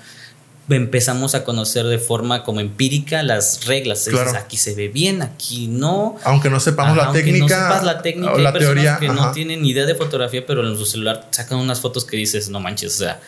empezamos 0.70 1.36
a 1.36 1.44
conocer 1.44 1.86
de 1.86 2.00
forma 2.00 2.44
como 2.44 2.60
empírica 2.60 3.24
las 3.24 3.66
reglas. 3.66 4.10
aquí 4.36 4.58
se 4.58 4.74
ve 4.74 4.88
bien, 4.88 5.22
aquí 5.22 5.68
no. 5.68 6.18
Aunque 6.24 6.50
no 6.50 6.60
sepamos 6.60 6.98
la 6.98 7.12
técnica. 7.12 7.78
No 7.80 7.86
la 7.86 8.02
técnica, 8.02 8.34
o 8.34 8.38
la 8.38 8.52
teoría 8.52 8.98
que 9.00 9.08
no 9.08 9.32
tienen 9.32 9.62
ni 9.62 9.70
idea 9.70 9.86
de 9.86 9.96
fotografía, 9.96 10.46
pero 10.46 10.68
en 10.68 10.78
su 10.78 10.86
celular 10.86 11.28
sacan 11.32 11.60
unas 11.60 11.80
fotos 11.80 12.04
que 12.04 12.18
dices, 12.18 12.50
no 12.50 12.60
manches, 12.60 12.96
o 12.96 12.98
sea, 12.98 13.22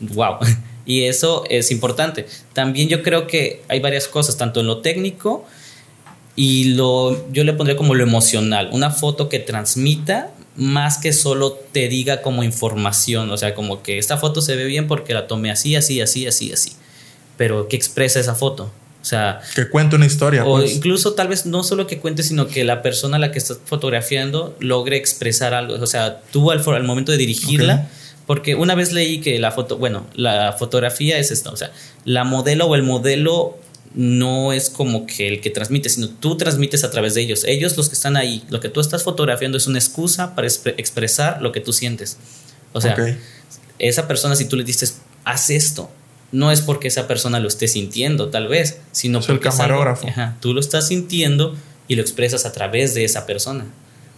wow. 0.00 0.38
Y 0.84 1.04
eso 1.04 1.44
es 1.48 1.70
importante. 1.70 2.26
También 2.54 2.88
yo 2.88 3.04
creo 3.04 3.28
que 3.28 3.62
hay 3.68 3.78
varias 3.78 4.08
cosas, 4.08 4.36
tanto 4.36 4.58
en 4.58 4.66
lo 4.66 4.78
técnico, 4.78 5.46
y 6.34 6.74
lo, 6.74 7.30
yo 7.32 7.44
le 7.44 7.52
pondría 7.52 7.76
como 7.76 7.94
lo 7.94 8.02
emocional, 8.02 8.70
una 8.72 8.90
foto 8.90 9.28
que 9.28 9.38
transmita 9.38 10.30
más 10.56 10.98
que 10.98 11.12
solo 11.12 11.52
te 11.72 11.88
diga 11.88 12.22
como 12.22 12.44
información, 12.44 13.30
o 13.30 13.36
sea, 13.36 13.54
como 13.54 13.82
que 13.82 13.98
esta 13.98 14.18
foto 14.18 14.42
se 14.42 14.56
ve 14.56 14.64
bien 14.64 14.86
porque 14.86 15.14
la 15.14 15.26
tomé 15.26 15.50
así, 15.50 15.76
así, 15.76 16.00
así, 16.00 16.26
así, 16.26 16.52
así, 16.52 16.72
pero 17.36 17.68
¿qué 17.68 17.76
expresa 17.76 18.20
esa 18.20 18.34
foto? 18.34 18.70
O 19.00 19.04
sea, 19.04 19.40
que 19.56 19.68
cuente 19.68 19.96
una 19.96 20.06
historia. 20.06 20.44
O 20.44 20.58
pues. 20.58 20.76
incluso 20.76 21.14
tal 21.14 21.26
vez 21.26 21.44
no 21.44 21.64
solo 21.64 21.88
que 21.88 21.98
cuente, 21.98 22.22
sino 22.22 22.46
que 22.46 22.62
la 22.62 22.82
persona 22.82 23.16
a 23.16 23.18
la 23.18 23.32
que 23.32 23.38
estás 23.38 23.58
fotografiando 23.64 24.54
logre 24.60 24.96
expresar 24.96 25.54
algo. 25.54 25.74
O 25.74 25.86
sea, 25.88 26.20
tú 26.30 26.52
al, 26.52 26.62
al 26.64 26.84
momento 26.84 27.10
de 27.10 27.18
dirigirla, 27.18 27.88
porque 28.26 28.54
una 28.54 28.76
vez 28.76 28.92
leí 28.92 29.20
que 29.20 29.40
la 29.40 29.50
foto, 29.50 29.76
bueno, 29.76 30.06
la 30.14 30.52
fotografía 30.52 31.18
es 31.18 31.32
esto, 31.32 31.50
o 31.50 31.56
sea, 31.56 31.72
la 32.04 32.22
modelo 32.22 32.66
o 32.66 32.76
el 32.76 32.84
modelo 32.84 33.58
no 33.94 34.52
es 34.52 34.70
como 34.70 35.06
que 35.06 35.28
el 35.28 35.40
que 35.40 35.50
transmite, 35.50 35.88
sino 35.88 36.08
tú 36.08 36.36
transmites 36.36 36.84
a 36.84 36.90
través 36.90 37.14
de 37.14 37.22
ellos. 37.22 37.44
Ellos 37.44 37.76
los 37.76 37.88
que 37.88 37.94
están 37.94 38.16
ahí, 38.16 38.44
lo 38.48 38.60
que 38.60 38.68
tú 38.68 38.80
estás 38.80 39.02
fotografiando 39.02 39.58
es 39.58 39.66
una 39.66 39.78
excusa 39.78 40.34
para 40.34 40.46
expresar 40.46 41.42
lo 41.42 41.52
que 41.52 41.60
tú 41.60 41.72
sientes. 41.72 42.16
O 42.72 42.80
sea, 42.80 42.96
esa 43.78 44.08
persona 44.08 44.36
si 44.36 44.46
tú 44.46 44.56
le 44.56 44.64
dices, 44.64 44.98
haz 45.24 45.50
esto, 45.50 45.90
no 46.30 46.50
es 46.50 46.62
porque 46.62 46.88
esa 46.88 47.06
persona 47.06 47.38
lo 47.40 47.48
esté 47.48 47.68
sintiendo, 47.68 48.30
tal 48.30 48.48
vez, 48.48 48.78
sino 48.92 49.20
porque 49.20 49.32
el 49.32 49.40
camarógrafo. 49.40 50.08
tú 50.40 50.54
lo 50.54 50.60
estás 50.60 50.88
sintiendo 50.88 51.54
y 51.88 51.96
lo 51.96 52.02
expresas 52.02 52.46
a 52.46 52.52
través 52.52 52.94
de 52.94 53.04
esa 53.04 53.26
persona. 53.26 53.66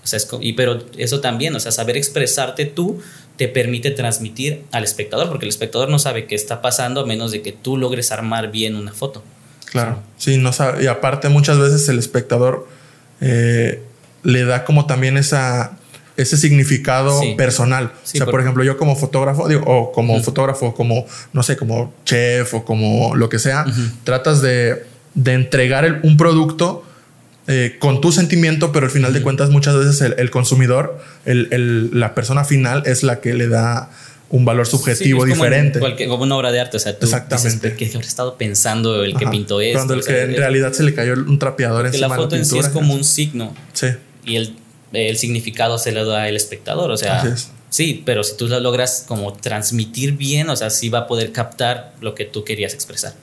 O 0.05 0.07
sea, 0.07 0.21
y, 0.41 0.53
pero 0.53 0.85
eso 0.99 1.21
también, 1.21 1.57
o 1.57 1.61
sea, 1.61 1.73
saber 1.73 1.97
expresarte 1.97 2.67
tú 2.67 3.01
te 3.37 3.49
permite 3.49 3.91
transmitir 3.91 4.63
al 4.71 4.85
espectador, 4.85 5.29
porque 5.29 5.47
el 5.47 5.49
espectador 5.49 5.89
no 5.89 5.99
sabe 5.99 6.27
qué 6.27 6.35
está 6.35 6.63
pasando 6.63 7.01
a 7.01 7.07
menos 7.07 7.33
de 7.33 7.43
que 7.43 7.53
tú 7.53 7.77
logres 7.77 8.13
armar 8.13 8.53
bien 8.53 8.77
una 8.77 8.93
foto. 8.93 9.25
Claro, 9.75 9.99
sí, 10.19 10.39
no 10.39 10.53
sabe. 10.53 10.85
Y 10.85 10.87
aparte 10.87 11.29
muchas 11.29 11.59
veces 11.59 11.89
el 11.89 11.99
espectador 11.99 12.69
eh, 13.21 13.83
le 14.23 14.45
da 14.45 14.65
como 14.65 14.87
también 14.87 15.17
esa 15.17 15.73
ese 16.17 16.37
significado 16.37 17.21
personal. 17.37 17.87
o 17.87 18.07
sea, 18.07 18.27
por, 18.27 18.41
ejemplo, 18.41 18.63
yo 18.63 18.79
como 18.79 18.95
fotógrafo, 18.95 19.49
digo, 19.49 19.65
o 19.67 19.91
como 19.91 20.23
fotógrafo, 20.23 20.73
como, 20.73 21.07
no 21.33 21.43
sé, 21.43 21.57
como 21.57 21.93
chef 22.05 22.55
o 22.55 22.65
como 22.65 23.17
lo 23.17 23.29
que 23.29 23.41
sea, 23.41 23.67
tratas 24.05 24.41
de, 24.41 24.87
de 25.15 25.33
entregar 25.33 26.03
un 26.05 26.17
producto 26.17 26.85
eh, 27.49 27.79
con 27.81 28.01
tu 28.01 28.13
sentimiento, 28.13 28.71
pero 28.71 28.87
al 28.87 28.93
final 28.93 29.13
de 29.13 29.23
cuentas 29.23 29.51
muchas 29.51 29.77
veces 29.77 30.01
el, 30.17 30.31
consumidor, 30.31 31.03
el, 31.25 31.91
la 31.93 32.15
persona 32.15 32.45
final 32.45 32.85
es 32.87 33.03
la 33.03 33.21
que 33.21 33.35
le 33.35 33.49
da 33.49 33.91
un 34.35 34.45
valor 34.45 34.67
subjetivo 34.67 35.25
diferente. 35.25 35.81
como 36.09 36.25
una 36.25 36.37
obra 36.37 36.53
de 36.53 36.61
arte, 36.61 36.77
o 36.77 36.81
sea, 36.81 36.99
tú 36.99 37.07
Exactamente. 37.07 37.75
que 37.77 37.87
habrá 37.87 38.01
estado 38.01 38.37
pensando 38.37 39.05
el 39.05 39.17
que 39.17 39.27
pintó 39.27 39.61
esto. 39.61 39.79
Cuando 39.79 39.95
el 39.95 40.05
que 40.05 40.23
en 40.23 40.37
realidad 40.37 40.73
se 40.73 40.83
le 40.83 40.95
cayó 40.95 41.15
un 41.15 41.39
trapeador 41.39 41.87
encima 41.87 42.09
la 42.09 42.17
foto 42.17 42.37
en 42.37 42.45
sí 42.45 42.59
es 42.59 42.69
como 42.69 42.95
un 42.95 43.05
signo. 43.05 43.55
Sí. 43.73 43.89
Y 44.25 44.37
el 44.37 44.57
el 44.95 45.17
significado 45.19 45.79
se 45.79 45.93
lo 45.93 46.05
da 46.07 46.29
el 46.29 46.37
espectador. 46.37 46.91
O 46.91 46.97
sea, 46.97 47.37
sí, 47.69 48.03
pero 48.05 48.23
si 48.25 48.37
tú 48.37 48.49
lo 48.49 48.61
logras 48.61 49.05
como 49.07 49.33
transmitir 49.33 50.13
bien, 50.13 50.49
o 50.49 50.57
sea, 50.57 50.71
sí 50.71 50.89
va 50.89 51.01
a 51.01 51.07
poder 51.07 51.33
captar 51.33 51.95
lo 52.01 52.15
que 52.15 52.25
tú 52.25 52.45
querías 52.45 52.75
expresar. 52.75 53.15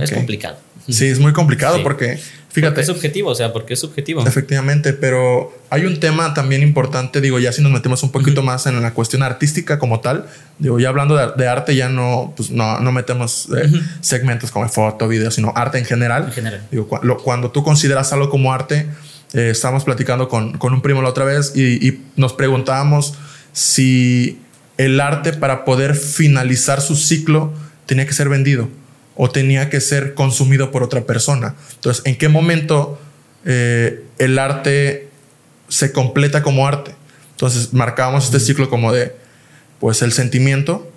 Es 0.00 0.10
complicado. 0.10 0.56
Sí, 0.88 1.06
es 1.06 1.18
muy 1.18 1.32
complicado 1.32 1.82
porque, 1.82 2.18
fíjate. 2.50 2.82
es 2.82 2.86
subjetivo, 2.88 3.30
o 3.30 3.34
sea, 3.34 3.52
porque 3.52 3.74
es 3.74 3.80
subjetivo. 3.80 4.26
Efectivamente, 4.26 4.92
pero 4.92 5.56
hay 5.70 5.86
un 5.86 5.98
tema 5.98 6.34
también 6.34 6.62
importante, 6.62 7.20
digo, 7.20 7.38
ya 7.38 7.52
si 7.52 7.62
nos 7.62 7.72
metemos 7.72 8.02
un 8.02 8.10
poquito 8.10 8.42
más 8.42 8.66
en 8.66 8.80
la 8.82 8.92
cuestión 8.92 9.22
artística 9.22 9.78
como 9.78 10.00
tal, 10.00 10.26
digo, 10.58 10.78
ya 10.78 10.90
hablando 10.90 11.16
de, 11.16 11.48
arte, 11.48 11.74
ya 11.74 11.88
no, 11.88 12.34
pues 12.36 12.50
no, 12.50 12.80
no 12.80 12.92
metemos 12.92 13.48
eh, 13.56 13.70
segmentos 14.00 14.50
como 14.50 14.68
foto, 14.68 15.08
video, 15.08 15.30
sino 15.30 15.52
arte 15.56 15.78
en 15.78 15.86
general. 15.86 16.24
En 16.24 16.32
general. 16.32 16.66
Digo, 16.70 16.86
cuando 17.22 17.50
tú 17.50 17.62
consideras 17.62 18.12
algo 18.12 18.28
como 18.28 18.52
arte, 18.52 18.86
eh, 19.32 19.50
estábamos 19.50 19.84
platicando 19.84 20.28
con, 20.28 20.58
un 20.60 20.82
primo 20.82 21.02
la 21.02 21.08
otra 21.08 21.24
vez 21.24 21.56
y, 21.56 22.02
nos 22.16 22.34
preguntábamos 22.34 23.14
si 23.52 24.38
el 24.76 25.00
arte 25.00 25.32
para 25.32 25.64
poder 25.64 25.94
finalizar 25.94 26.80
su 26.80 26.94
ciclo 26.94 27.52
tenía 27.86 28.06
que 28.06 28.12
ser 28.12 28.28
vendido 28.28 28.68
o 29.16 29.30
tenía 29.30 29.70
que 29.70 29.80
ser 29.80 30.14
consumido 30.14 30.70
por 30.70 30.82
otra 30.82 31.02
persona. 31.02 31.54
Entonces, 31.74 32.04
¿en 32.06 32.16
qué 32.16 32.28
momento 32.28 32.98
eh, 33.44 34.04
el 34.18 34.38
arte 34.38 35.08
se 35.68 35.92
completa 35.92 36.42
como 36.42 36.66
arte? 36.66 36.94
Entonces, 37.32 37.72
marcábamos 37.72 38.26
este 38.26 38.40
ciclo 38.40 38.68
como 38.68 38.92
de, 38.92 39.14
pues, 39.80 40.02
el 40.02 40.12
sentimiento, 40.12 40.90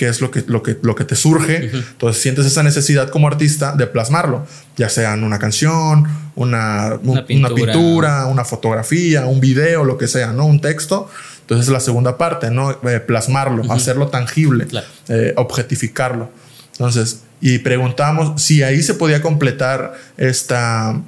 que 0.00 0.08
es 0.08 0.22
lo 0.22 0.30
que, 0.30 0.42
lo 0.46 0.62
que, 0.62 0.78
lo 0.80 0.94
que 0.94 1.04
te 1.04 1.14
surge. 1.14 1.70
Entonces 1.74 2.22
sientes 2.22 2.46
esa 2.46 2.62
necesidad 2.62 3.10
como 3.10 3.28
artista 3.28 3.74
de 3.76 3.86
plasmarlo, 3.86 4.46
ya 4.76 4.88
sea 4.88 5.12
en 5.12 5.24
una 5.24 5.38
canción, 5.38 6.08
una, 6.36 6.98
una, 7.02 7.26
pintura. 7.26 8.24
una, 8.24 8.44
fotografía, 8.46 9.26
un 9.26 9.40
video, 9.40 9.84
lo 9.84 9.98
que 9.98 10.08
sea, 10.08 10.32
¿no? 10.32 10.46
Un 10.46 10.62
texto. 10.62 11.10
Entonces 11.42 11.66
es 11.66 11.72
la 11.72 11.80
segunda 11.80 12.16
parte, 12.16 12.50
¿no? 12.50 12.70
Eh, 12.70 13.00
plasmarlo, 13.00 13.70
hacerlo 13.70 14.08
tangible, 14.08 14.68
eh, 15.08 15.34
objetificarlo. 15.36 16.30
Entonces, 16.72 17.24
y 17.40 17.58
preguntamos 17.58 18.40
si 18.42 18.62
ahí 18.62 18.82
se 18.82 18.94
podía 18.94 19.22
completar 19.22 19.94
esta, 20.16 21.00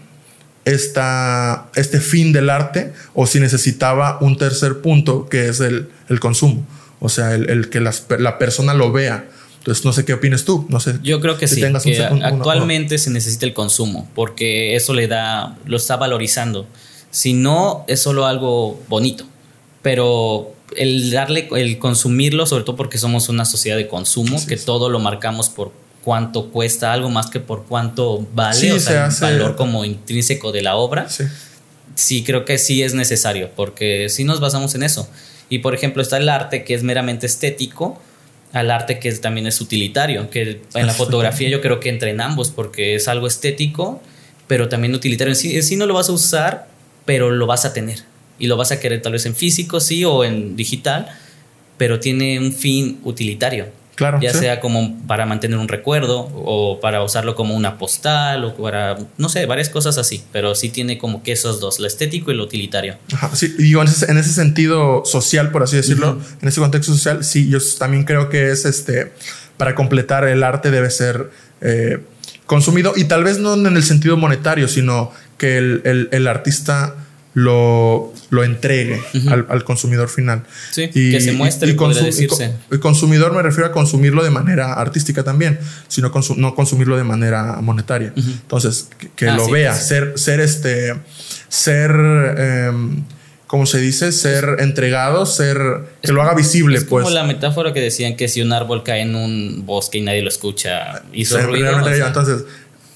esta, 0.65 1.71
este 1.75 2.01
fin 2.01 2.33
del 2.33 2.51
arte 2.51 2.93
o 3.15 3.27
si 3.27 3.41
necesitaba 3.41 4.19
un 4.21 4.39
tercer 4.39 4.81
punto 4.81 5.29
que 5.29 5.49
es 5.49 5.61
el, 5.61 5.89
el 6.09 6.21
consumo. 6.21 6.67
O 7.01 7.09
sea, 7.09 7.35
el, 7.35 7.69
que 7.69 7.81
la 7.81 8.39
persona 8.39 8.75
lo 8.75 8.93
vea. 8.93 9.27
Entonces, 9.63 9.85
no 9.85 9.93
sé 9.93 10.05
qué 10.05 10.13
opinas 10.13 10.45
tú. 10.45 10.67
No 10.69 10.81
sé. 10.81 10.99
Yo 11.05 11.21
creo 11.21 11.39
que 11.39 11.47
sí. 11.47 11.61
que 11.61 12.03
actualmente 12.03 12.99
se 12.99 13.11
necesita 13.11 13.47
el 13.47 13.55
consumo 13.55 14.09
porque 14.15 14.75
eso 14.75 14.93
le 14.93 15.07
da, 15.07 15.57
lo 15.67 15.77
está 15.77 15.97
valorizando. 15.97 16.67
Si 17.13 17.33
no, 17.33 17.85
es 17.87 18.01
solo 18.01 18.27
algo 18.27 18.81
bonito. 18.89 19.25
Pero 19.83 20.53
el 20.77 21.13
darle, 21.13 21.49
el 21.57 21.79
consumirlo, 21.79 22.45
sobre 22.47 22.65
todo 22.65 22.75
porque 22.75 22.99
somos 22.99 23.29
una 23.29 23.45
sociedad 23.45 23.77
de 23.77 23.87
consumo, 23.87 24.45
que 24.49 24.57
todo 24.57 24.89
lo 24.89 24.99
marcamos 24.99 25.49
por 25.49 25.73
cuánto 26.03 26.51
cuesta 26.51 26.93
algo 26.93 27.09
más 27.09 27.31
que 27.31 27.41
por 27.41 27.65
cuánto 27.65 28.27
vale, 28.35 28.73
o 28.73 28.81
sea, 28.81 29.07
el 29.07 29.21
valor 29.21 29.57
como 29.57 29.85
intrínseco 29.85 30.53
de 30.53 30.63
la 30.63 30.77
obra. 30.77 31.09
Sí. 31.09 31.25
sí, 31.95 32.25
creo 32.25 32.45
que 32.45 32.59
sí 32.59 32.83
es 32.83 32.95
necesario, 32.95 33.51
porque 33.55 34.09
si 34.09 34.25
nos 34.25 34.41
basamos 34.41 34.75
en 34.75 34.83
eso. 34.83 35.09
Y 35.49 35.59
por 35.59 35.75
ejemplo 35.75 36.03
está 36.03 36.17
el 36.17 36.29
arte 36.29 36.65
que 36.65 36.75
es 36.75 36.83
meramente 36.83 37.27
estético, 37.27 38.01
al 38.53 38.71
arte 38.71 38.99
que 38.99 39.11
también 39.13 39.47
es 39.47 39.61
utilitario, 39.61 40.29
que 40.31 40.61
en 40.75 40.87
la 40.87 40.93
fotografía 40.93 41.49
yo 41.49 41.61
creo 41.61 41.81
que 41.81 41.89
entra 41.89 42.11
en 42.11 42.21
ambos 42.21 42.51
porque 42.51 42.95
es 42.95 43.09
algo 43.09 43.27
estético, 43.27 44.03
pero 44.47 44.69
también 44.69 44.95
utilitario. 44.95 45.33
En 45.33 45.37
sí, 45.37 45.57
en 45.57 45.63
sí 45.63 45.77
no 45.77 45.87
lo 45.87 45.95
vas 45.95 46.09
a 46.09 46.13
usar, 46.13 46.69
pero 47.05 47.31
lo 47.31 47.47
vas 47.47 47.65
a 47.65 47.73
tener. 47.73 48.01
Y 48.39 48.47
lo 48.49 48.57
vas 48.57 48.73
a 48.73 48.81
querer 48.81 49.01
tal 49.01 49.13
vez 49.13 49.25
en 49.25 49.35
físico, 49.35 49.81
sí, 49.81 50.05
o 50.05 50.25
en 50.25 50.57
digital, 50.57 51.09
pero 51.79 52.01
tiene 52.01 52.39
un 52.39 52.53
fin 52.53 53.01
utilitario. 53.05 53.67
Claro, 54.03 54.21
ya 54.21 54.35
sea 54.35 54.61
como 54.61 54.99
para 55.07 55.27
mantener 55.27 55.59
un 55.59 55.69
recuerdo 55.69 56.29
o 56.35 56.81
para 56.81 57.03
usarlo 57.03 57.35
como 57.35 57.55
una 57.55 57.79
postal 57.79 58.45
o 58.45 58.55
para, 58.55 58.99
no 59.17 59.29
sé, 59.29 59.47
varias 59.47 59.69
cosas 59.69 59.99
así, 59.99 60.25
pero 60.33 60.55
sí 60.55 60.71
tiene 60.71 60.99
como 60.99 61.23
que 61.23 61.33
esos 61.33 61.61
dos, 61.61 61.79
lo 61.79 61.87
estético 61.87 62.31
y 62.33 62.35
lo 62.35 62.45
utilitario. 62.45 62.97
Ajá, 63.13 63.31
sí, 63.35 63.55
y 63.59 63.75
en 63.75 63.83
ese, 63.83 64.11
en 64.11 64.19
ese 64.19 64.33
sentido 64.33 65.05
social, 65.05 65.51
por 65.51 65.63
así 65.63 65.77
decirlo, 65.77 66.19
en 66.41 66.49
ese 66.49 66.61
contexto 66.61 66.93
social, 66.93 67.25
sí, 67.25 67.49
yo 67.49 67.59
también 67.79 68.05
creo 68.05 68.29
que 68.29 68.51
es 68.51 68.65
este, 68.65 69.13
para 69.57 69.75
completar 69.75 70.27
el 70.27 70.43
arte 70.43 70.71
debe 70.71 70.91
ser 70.91 71.31
eh, 71.61 72.01
consumido 72.47 72.93
y 72.97 73.05
tal 73.05 73.25
vez 73.25 73.39
no 73.39 73.55
en 73.55 73.77
el 73.77 73.83
sentido 73.85 74.17
monetario, 74.17 74.69
sino 74.69 75.13
que 75.39 75.59
el, 75.59 75.83
el, 75.85 76.09
el 76.13 76.27
artista 76.27 76.97
lo, 77.35 78.13
lo 78.31 78.45
entregue 78.45 79.03
al, 79.29 79.65
consumidor 79.65 80.09
final. 80.09 80.43
Sí, 80.71 80.89
que 80.89 81.21
se 81.21 81.33
muestre, 81.33 81.71
y, 81.71 82.05
decirse. 82.05 82.53
El 82.71 82.81
consumidor 82.81 83.35
me 83.35 83.43
refiero 83.43 83.67
a 83.67 83.73
consumirlo 83.73 84.23
de 84.23 84.31
manera 84.31 84.75
artística 84.75 85.25
también, 85.25 85.59
sino 85.89 86.13
no 86.37 86.55
consumirlo 86.55 86.97
de 86.97 87.05
manera 87.05 87.61
monetaria. 87.63 88.13
Entonces, 88.17 88.89
que, 89.17 89.29
ah, 89.29 89.37
lo 89.37 89.49
vea, 89.49 89.75
ser, 89.75 90.13
ser 90.17 90.41
este, 90.41 90.95
ser, 91.49 91.91
eh, 92.37 92.71
¿cómo 93.47 93.65
se 93.65 93.79
dice? 93.79 94.13
Ser 94.13 94.57
entregado, 94.59 95.25
ser, 95.25 95.59
que 96.03 96.13
lo 96.13 96.21
haga 96.21 96.35
visible, 96.35 96.77
es 96.77 96.85
pues. 96.85 97.05
Como 97.05 97.15
la 97.15 97.25
metáfora 97.25 97.73
que 97.73 97.81
decían 97.81 98.17
que 98.17 98.29
si 98.29 98.43
un 98.43 98.53
árbol 98.53 98.83
cae 98.83 99.03
en 99.03 99.15
un 99.15 99.65
bosque 99.65 99.99
y 99.99 100.03
nadie 100.03 100.21
lo 100.21 100.29
escucha, 100.29 101.03
hizo 101.15 101.41
ruido. 101.41 101.71
Entonces, 102.07 102.45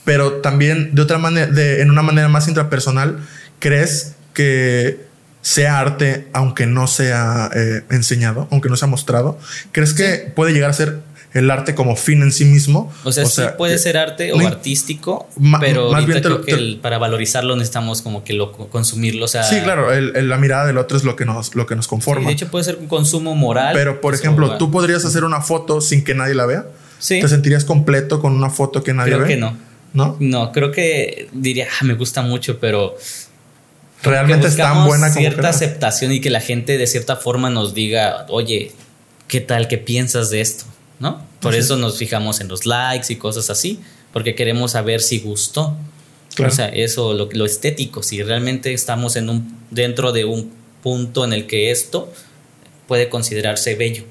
pero 0.05 0.35
también 0.35 0.95
de 0.95 1.03
otra 1.03 1.17
manera, 1.17 1.47
de, 1.47 1.81
en 1.81 1.91
una 1.91 2.03
manera 2.03 2.29
más 2.29 2.49
intrapersonal, 2.49 3.19
crees 3.59 4.16
que 4.37 5.07
sea 5.41 5.79
arte 5.81 6.29
aunque 6.35 6.67
no 6.67 6.87
sea 6.87 7.51
eh, 7.55 7.83
enseñado, 7.91 8.47
aunque 8.51 8.69
no 8.69 8.77
sea 8.77 8.87
mostrado? 8.87 9.39
¿Crees 9.73 9.95
que 9.95 10.31
puede 10.35 10.53
llegar 10.53 10.71
a 10.71 10.73
ser 10.75 10.99
el 11.33 11.51
arte 11.51 11.75
como 11.75 11.97
fin 11.97 12.21
en 12.23 12.33
sí 12.33 12.45
mismo? 12.45 12.93
O 13.05 13.13
sea, 13.13 13.25
sí 13.25 13.43
puede 13.57 13.79
ser 13.79 13.97
arte 13.97 14.33
o 14.33 14.47
artístico, 14.47 15.29
pero 15.61 15.91
más 15.91 16.05
bien 16.05 16.21
creo 16.21 16.43
que 16.43 16.79
para 16.83 16.99
valorizarlo 16.99 17.57
necesitamos 17.57 18.03
como 18.03 18.23
que 18.23 18.35
lo 18.35 18.53
consumirlo. 18.53 19.27
sea, 19.29 19.45
sí, 19.45 19.61
claro, 19.63 19.89
la 19.99 20.37
mirada 20.37 20.67
del 20.67 20.77
otro 20.77 20.99
es 20.99 21.05
lo 21.05 21.17
que 21.17 21.25
nos, 21.25 21.55
lo 21.55 21.67
que 21.67 21.75
nos 21.75 21.89
conforma. 21.89 22.27
de 22.27 22.35
hecho, 22.35 22.49
puede 22.49 22.65
ser 22.65 22.77
un 22.77 22.87
consumo 22.87 23.35
moral. 23.35 23.75
Pero, 23.75 24.01
por 24.03 24.15
ejemplo, 24.15 24.59
¿tú 24.59 24.71
podrías 24.71 25.05
hacer 25.07 25.25
una 25.25 25.41
foto 25.41 25.81
sin 25.81 26.05
que 26.05 26.15
nadie 26.15 26.35
la 26.35 26.45
vea? 26.45 26.67
Sí. 26.99 27.21
¿Te 27.21 27.29
sentirías 27.29 27.65
completo 27.65 28.21
con 28.21 28.35
una 28.35 28.51
foto 28.51 28.83
que 28.83 28.93
nadie 28.93 29.13
ve? 29.13 29.25
Creo 29.25 29.29
que 29.29 29.37
no. 29.37 29.57
¿No? 29.95 30.17
No, 30.21 30.53
creo 30.53 30.73
que 30.73 31.31
diría, 31.33 31.69
ah, 31.81 31.85
me 31.85 31.95
gusta 31.95 32.21
mucho, 32.21 32.59
pero 32.59 32.97
realmente 34.07 34.47
es 34.47 34.57
tan 34.57 34.87
buena 34.87 35.09
como 35.09 35.21
cierta 35.21 35.49
aceptación 35.49 36.13
y 36.13 36.21
que 36.21 36.31
la 36.31 36.41
gente 36.41 36.79
de 36.79 36.87
cierta 36.87 37.17
forma 37.17 37.51
nos 37.51 37.75
diga, 37.75 38.27
oye, 38.29 38.73
¿qué 39.29 39.41
tal? 39.41 39.69
¿Qué 39.69 39.79
piensas 39.79 40.31
de 40.31 40.41
esto? 40.41 40.65
¿No? 40.99 41.25
Por 41.41 41.55
eso 41.55 41.77
nos 41.77 41.99
fijamos 41.99 42.41
en 42.41 42.49
los 42.49 42.67
likes 42.67 43.13
y 43.13 43.17
cosas 43.17 43.51
así, 43.51 43.81
porque 44.13 44.35
queremos 44.35 44.73
saber 44.73 45.01
si 45.01 45.21
gustó. 45.21 45.77
O 46.45 46.51
sea, 46.51 46.69
eso, 46.69 47.15
lo, 47.15 47.29
lo, 47.33 47.47
estético, 47.47 48.03
si 48.03 48.23
realmente 48.23 48.75
estamos 48.75 49.17
en 49.17 49.31
un, 49.31 49.59
dentro 49.71 50.13
de 50.13 50.27
un 50.27 50.53
punto 50.83 51.25
en 51.25 51.33
el 51.33 51.47
que 51.47 51.71
esto 51.71 52.13
puede 52.87 53.09
considerarse 53.09 53.75
bello. 53.75 54.05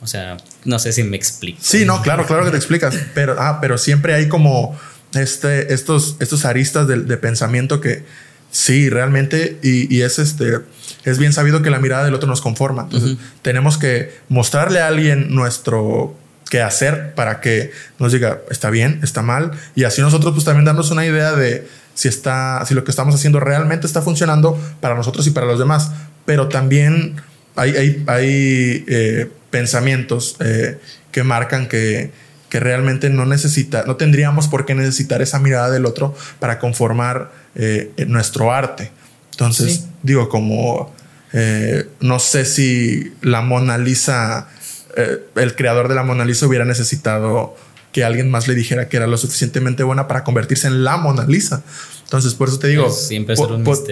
O 0.00 0.06
sea, 0.06 0.36
no 0.64 0.78
sé 0.78 0.92
si 0.92 1.02
me 1.02 1.16
explico. 1.16 1.58
Sí, 1.60 1.84
no, 1.84 2.00
claro, 2.00 2.24
claro 2.26 2.44
que 2.44 2.52
te 2.52 2.56
explicas, 2.56 2.94
pero, 3.12 3.36
ah, 3.38 3.58
pero 3.60 3.76
siempre 3.76 4.14
hay 4.14 4.28
como 4.28 4.78
este, 5.14 5.74
estos, 5.74 6.16
estos 6.20 6.44
aristas 6.44 6.86
de 6.86 7.16
pensamiento 7.16 7.80
que, 7.80 8.04
Sí, 8.50 8.88
realmente, 8.88 9.58
y, 9.62 10.00
es 10.00 10.18
este, 10.18 10.58
es 11.04 11.18
bien 11.18 11.32
sabido 11.32 11.62
que 11.62 11.70
la 11.70 11.78
mirada 11.78 12.04
del 12.04 12.14
otro 12.14 12.28
nos 12.28 12.40
conforma. 12.40 12.82
Entonces, 12.82 13.18
tenemos 13.42 13.78
que 13.78 14.14
mostrarle 14.28 14.80
a 14.80 14.88
alguien 14.88 15.34
nuestro 15.34 16.16
qué 16.48 16.62
hacer 16.62 17.14
para 17.14 17.40
que 17.40 17.72
nos 17.98 18.12
diga 18.12 18.40
está 18.50 18.70
bien, 18.70 19.00
está 19.02 19.20
mal, 19.20 19.52
y 19.74 19.84
así 19.84 20.00
nosotros 20.00 20.32
pues 20.32 20.46
también 20.46 20.64
darnos 20.64 20.90
una 20.90 21.04
idea 21.04 21.32
de 21.32 21.68
si 21.94 22.08
está, 22.08 22.64
si 22.66 22.74
lo 22.74 22.84
que 22.84 22.90
estamos 22.90 23.14
haciendo 23.14 23.38
realmente 23.38 23.86
está 23.86 24.00
funcionando 24.00 24.58
para 24.80 24.94
nosotros 24.94 25.26
y 25.26 25.30
para 25.30 25.46
los 25.46 25.58
demás. 25.58 25.90
Pero 26.24 26.48
también 26.48 27.16
hay, 27.56 27.76
hay, 27.76 28.04
hay 28.06 28.84
eh, 28.86 29.30
pensamientos 29.50 30.36
eh, 30.40 30.78
que 31.10 31.22
marcan 31.22 31.68
que 31.68 32.12
que 32.48 32.60
realmente 32.60 33.10
no 33.10 33.26
necesita, 33.26 33.84
no 33.86 33.96
tendríamos 33.96 34.48
por 34.48 34.64
qué 34.64 34.74
necesitar 34.74 35.20
esa 35.22 35.38
mirada 35.38 35.70
del 35.70 35.86
otro 35.86 36.14
para 36.38 36.58
conformar 36.58 37.30
eh, 37.58 37.92
nuestro 38.06 38.50
arte. 38.50 38.90
Entonces, 39.32 39.84
digo, 40.02 40.28
como 40.28 40.96
Eh, 41.32 41.86
no 42.00 42.18
sé 42.18 42.44
si 42.44 43.12
la 43.20 43.42
Mona 43.42 43.76
Lisa, 43.78 44.48
eh, 44.96 45.26
el 45.36 45.54
creador 45.54 45.88
de 45.88 45.94
la 45.94 46.02
Mona 46.02 46.24
Lisa 46.24 46.46
hubiera 46.46 46.64
necesitado 46.64 47.56
que 47.92 48.04
alguien 48.04 48.30
más 48.30 48.48
le 48.48 48.54
dijera 48.54 48.88
que 48.88 48.96
era 48.96 49.06
lo 49.06 49.16
suficientemente 49.16 49.82
buena 49.82 50.08
para 50.08 50.24
convertirse 50.24 50.68
en 50.68 50.84
la 50.84 50.96
Mona 50.96 51.26
Lisa. 51.26 51.62
Entonces, 52.04 52.32
por 52.34 52.48
eso 52.48 52.58
te 52.58 52.68
digo, 52.68 52.90
siempre 52.90 53.34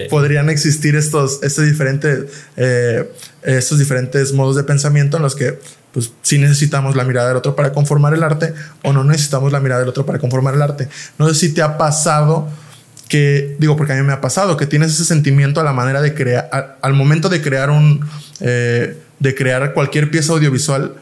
podrían 0.09 0.49
existir 0.49 0.95
estos, 0.95 1.43
estos, 1.43 1.65
diferentes, 1.65 2.25
eh, 2.55 3.11
estos 3.43 3.77
diferentes 3.77 4.33
modos 4.33 4.55
de 4.55 4.63
pensamiento 4.63 5.17
en 5.17 5.23
los 5.23 5.35
que 5.35 5.59
pues 5.91 6.11
sí 6.21 6.37
necesitamos 6.37 6.95
la 6.95 7.03
mirada 7.03 7.27
del 7.29 7.37
otro 7.37 7.55
para 7.55 7.71
conformar 7.71 8.13
el 8.13 8.23
arte 8.23 8.53
o 8.83 8.93
no 8.93 9.03
necesitamos 9.03 9.51
la 9.51 9.59
mirada 9.59 9.81
del 9.81 9.89
otro 9.89 10.05
para 10.05 10.19
conformar 10.19 10.55
el 10.55 10.61
arte. 10.61 10.89
No 11.19 11.27
sé 11.29 11.35
si 11.35 11.53
te 11.53 11.61
ha 11.61 11.77
pasado 11.77 12.49
que, 13.07 13.55
digo, 13.59 13.75
porque 13.77 13.93
a 13.93 13.95
mí 13.95 14.03
me 14.03 14.13
ha 14.13 14.21
pasado, 14.21 14.57
que 14.57 14.65
tienes 14.65 14.91
ese 14.93 15.05
sentimiento 15.05 15.59
a 15.59 15.63
la 15.63 15.73
manera 15.73 16.01
de 16.01 16.13
crear, 16.13 16.77
al, 16.81 16.93
momento 16.93 17.29
de 17.29 17.41
crear 17.41 17.69
un, 17.69 18.05
eh, 18.39 18.97
de 19.19 19.35
crear 19.35 19.73
cualquier 19.73 20.11
pieza 20.11 20.33
audiovisual, 20.33 20.95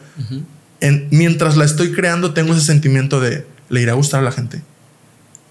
en, 0.80 1.08
mientras 1.10 1.56
la 1.56 1.64
estoy 1.64 1.92
creando 1.92 2.32
tengo 2.32 2.54
ese 2.54 2.64
sentimiento 2.64 3.20
de, 3.20 3.46
le 3.68 3.82
irá 3.82 3.92
a 3.92 3.96
gustar 3.96 4.20
a 4.20 4.24
la 4.24 4.32
gente, 4.32 4.62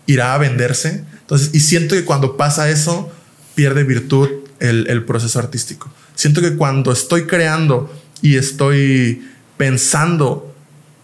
irá 0.06 0.34
a 0.34 0.38
venderse. 0.38 1.04
Entonces, 1.22 1.50
y 1.54 1.60
siento 1.60 1.96
que 1.96 2.06
cuando 2.06 2.38
pasa 2.38 2.70
eso, 2.70 3.12
pierde 3.56 3.84
virtud 3.84 4.30
el, 4.60 4.88
el 4.90 5.04
proceso 5.04 5.40
artístico. 5.40 5.92
Siento 6.16 6.42
que 6.42 6.56
cuando 6.56 6.92
estoy 6.92 7.26
creando 7.26 7.94
y 8.22 8.38
estoy 8.38 9.28
pensando 9.58 10.55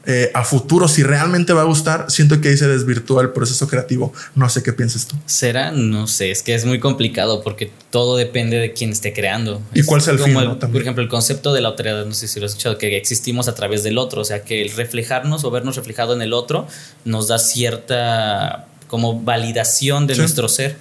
eh, 0.08 0.32
a 0.34 0.44
futuro, 0.44 0.88
si 0.88 1.04
realmente 1.04 1.54
va 1.54 1.62
a 1.62 1.66
gustar, 1.66 2.10
siento 2.10 2.42
que 2.42 2.50
ahí 2.50 2.58
se 2.58 2.68
desvirtúa 2.68 3.22
el 3.22 3.30
proceso 3.30 3.68
creativo. 3.68 4.12
No 4.34 4.50
sé 4.50 4.64
qué 4.64 4.74
piensas 4.74 5.06
tú. 5.06 5.16
¿Será? 5.28 5.72
No 5.72 6.08
sé, 6.08 6.32
es 6.32 6.42
que 6.42 6.56
es 6.56 6.66
muy 6.66 6.80
complicado 6.80 7.44
porque 7.44 7.72
todo 7.92 8.18
depende 8.18 8.58
de 8.58 8.74
quién 8.74 8.90
esté 8.90 9.14
creando. 9.14 9.62
¿Y 9.76 9.84
cuál 9.84 10.02
es 10.02 10.08
el 10.08 10.18
fin? 10.18 10.34
por 10.34 10.82
ejemplo, 10.82 11.04
el 11.04 11.10
concepto 11.10 11.54
de 11.54 11.62
la 11.62 11.70
autoridad, 11.70 12.04
no 12.06 12.16
sé 12.16 12.28
si 12.28 12.40
lo 12.40 12.48
has 12.48 12.54
escuchado, 12.54 12.80
que 12.80 12.98
existimos 12.98 13.48
a 13.48 13.54
través 13.54 13.84
del 13.84 14.00
otro, 14.00 14.22
o 14.22 14.26
sea, 14.26 14.44
que 14.44 14.64
el 14.64 14.72
reflejarnos 14.72 15.44
o 15.44 15.52
vernos 15.52 15.76
reflejado 15.76 16.14
en 16.16 16.24
el 16.24 16.34
otro 16.34 16.68
nos 17.06 17.28
da 17.28 17.38
cierta 17.38 18.68
como 18.88 19.22
validación 19.22 20.08
de 20.08 20.16
nuestro 20.16 20.50
ser. 20.50 20.78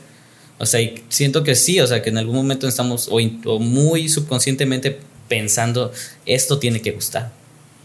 O 0.59 0.67
sea, 0.67 0.81
y 0.81 1.03
siento 1.11 1.45
que 1.45 1.57
sí, 1.57 1.81
o 1.81 1.87
sea, 1.87 2.03
que 2.03 2.09
en 2.09 2.19
algún 2.19 2.37
momento 2.37 2.67
estamos 2.67 3.09
o 3.11 3.59
muy 3.59 4.09
subconscientemente 4.09 4.99
pensando, 5.29 5.93
esto 6.25 6.59
tiene 6.59 6.81
que 6.81 6.93
gustar 6.93 7.40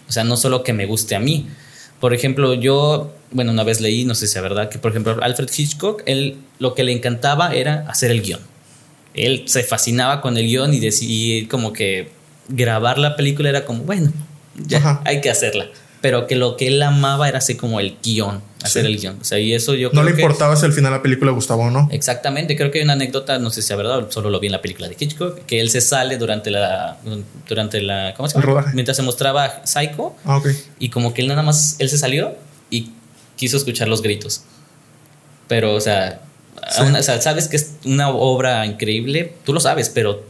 o 0.08 0.12
sea, 0.12 0.24
no 0.24 0.38
solo 0.38 0.64
que 0.64 0.74
me 0.74 0.86
guste 0.86 1.16
a 1.16 1.20
mí. 1.20 1.48
Por 2.00 2.14
ejemplo, 2.14 2.54
yo, 2.54 3.14
bueno, 3.32 3.52
una 3.52 3.64
vez 3.64 3.82
leí, 3.82 4.06
no 4.06 4.16
sé 4.16 4.28
si 4.28 4.38
es 4.38 4.44
verdad, 4.44 4.70
que 4.70 4.80
por 4.80 4.92
ejemplo 4.92 5.18
Alfred 5.22 5.50
Hitchcock, 5.56 6.04
él 6.06 6.38
lo 6.60 6.76
que 6.76 6.84
le 6.84 6.92
encantaba 6.92 7.56
era 7.56 7.86
hacer 7.88 8.12
el 8.12 8.22
guion. 8.22 8.42
Él 9.14 9.44
se 9.48 9.64
fascinaba 9.64 10.22
con 10.22 10.38
el 10.38 10.46
guion 10.46 10.74
y, 10.74 10.80
decía 10.80 11.48
como 11.48 11.74
que 11.74 12.10
grabar 12.50 12.98
la 12.98 13.16
película 13.16 13.50
era 13.50 13.66
como, 13.66 13.84
bueno, 13.84 14.12
ya 14.56 15.02
hay 15.06 15.22
que 15.22 15.30
hacerla 15.30 15.68
pero 16.06 16.28
que 16.28 16.36
lo 16.36 16.56
que 16.56 16.68
él 16.68 16.84
amaba 16.84 17.28
era 17.28 17.40
así 17.40 17.56
como 17.56 17.80
el 17.80 17.98
guion, 18.04 18.44
hacer 18.66 18.86
el 18.86 18.98
guion. 18.98 19.18
O 19.22 19.24
sea, 19.24 19.40
y 19.40 19.54
eso 19.54 19.74
yo 19.74 19.90
No 19.94 20.04
le 20.04 20.12
importaba 20.12 20.56
si 20.56 20.66
al 20.66 20.74
final 20.74 20.92
la 20.92 21.02
película 21.02 21.32
gustaba 21.32 21.66
o 21.66 21.72
no. 21.72 21.88
Exactamente, 21.92 22.56
creo 22.56 22.72
que 22.72 22.80
hay 22.80 22.84
una 22.84 22.94
anécdota, 22.94 23.40
no 23.40 23.50
sé 23.50 23.62
si 23.62 23.72
es 23.72 23.78
verdad, 23.78 24.08
solo 24.10 24.30
lo 24.30 24.40
vi 24.40 24.48
en 24.48 24.54
la 24.54 24.62
película 24.62 24.88
de 24.88 24.96
Hitchcock, 25.00 25.46
que 25.46 25.60
él 25.60 25.70
se 25.70 25.82
sale 25.82 26.18
durante 26.18 26.52
la 26.52 26.98
durante 27.48 27.82
la 27.82 28.14
¿cómo 28.16 28.30
se 28.30 28.40
llama? 28.40 28.72
Mientras 28.74 28.98
se 28.98 29.04
mostraba 29.04 29.66
Psycho. 29.66 30.16
Ah, 30.26 30.38
ok. 30.38 30.50
Y 30.80 30.90
como 30.90 31.14
que 31.14 31.22
él 31.22 31.28
nada 31.28 31.44
más 31.44 31.76
él 31.80 31.90
se 31.90 31.98
salió 31.98 32.36
y 32.70 32.92
quiso 33.36 33.58
escuchar 33.58 33.88
los 33.88 34.02
gritos. 34.02 34.44
Pero 35.48 35.76
o 35.76 35.82
sea, 35.82 36.22
o 36.80 37.04
sea, 37.04 37.22
sabes 37.22 37.48
que 37.48 37.58
es 37.58 37.74
una 37.86 38.10
obra 38.10 38.66
increíble, 38.66 39.36
tú 39.46 39.54
lo 39.54 39.60
sabes, 39.60 39.90
pero 39.90 40.24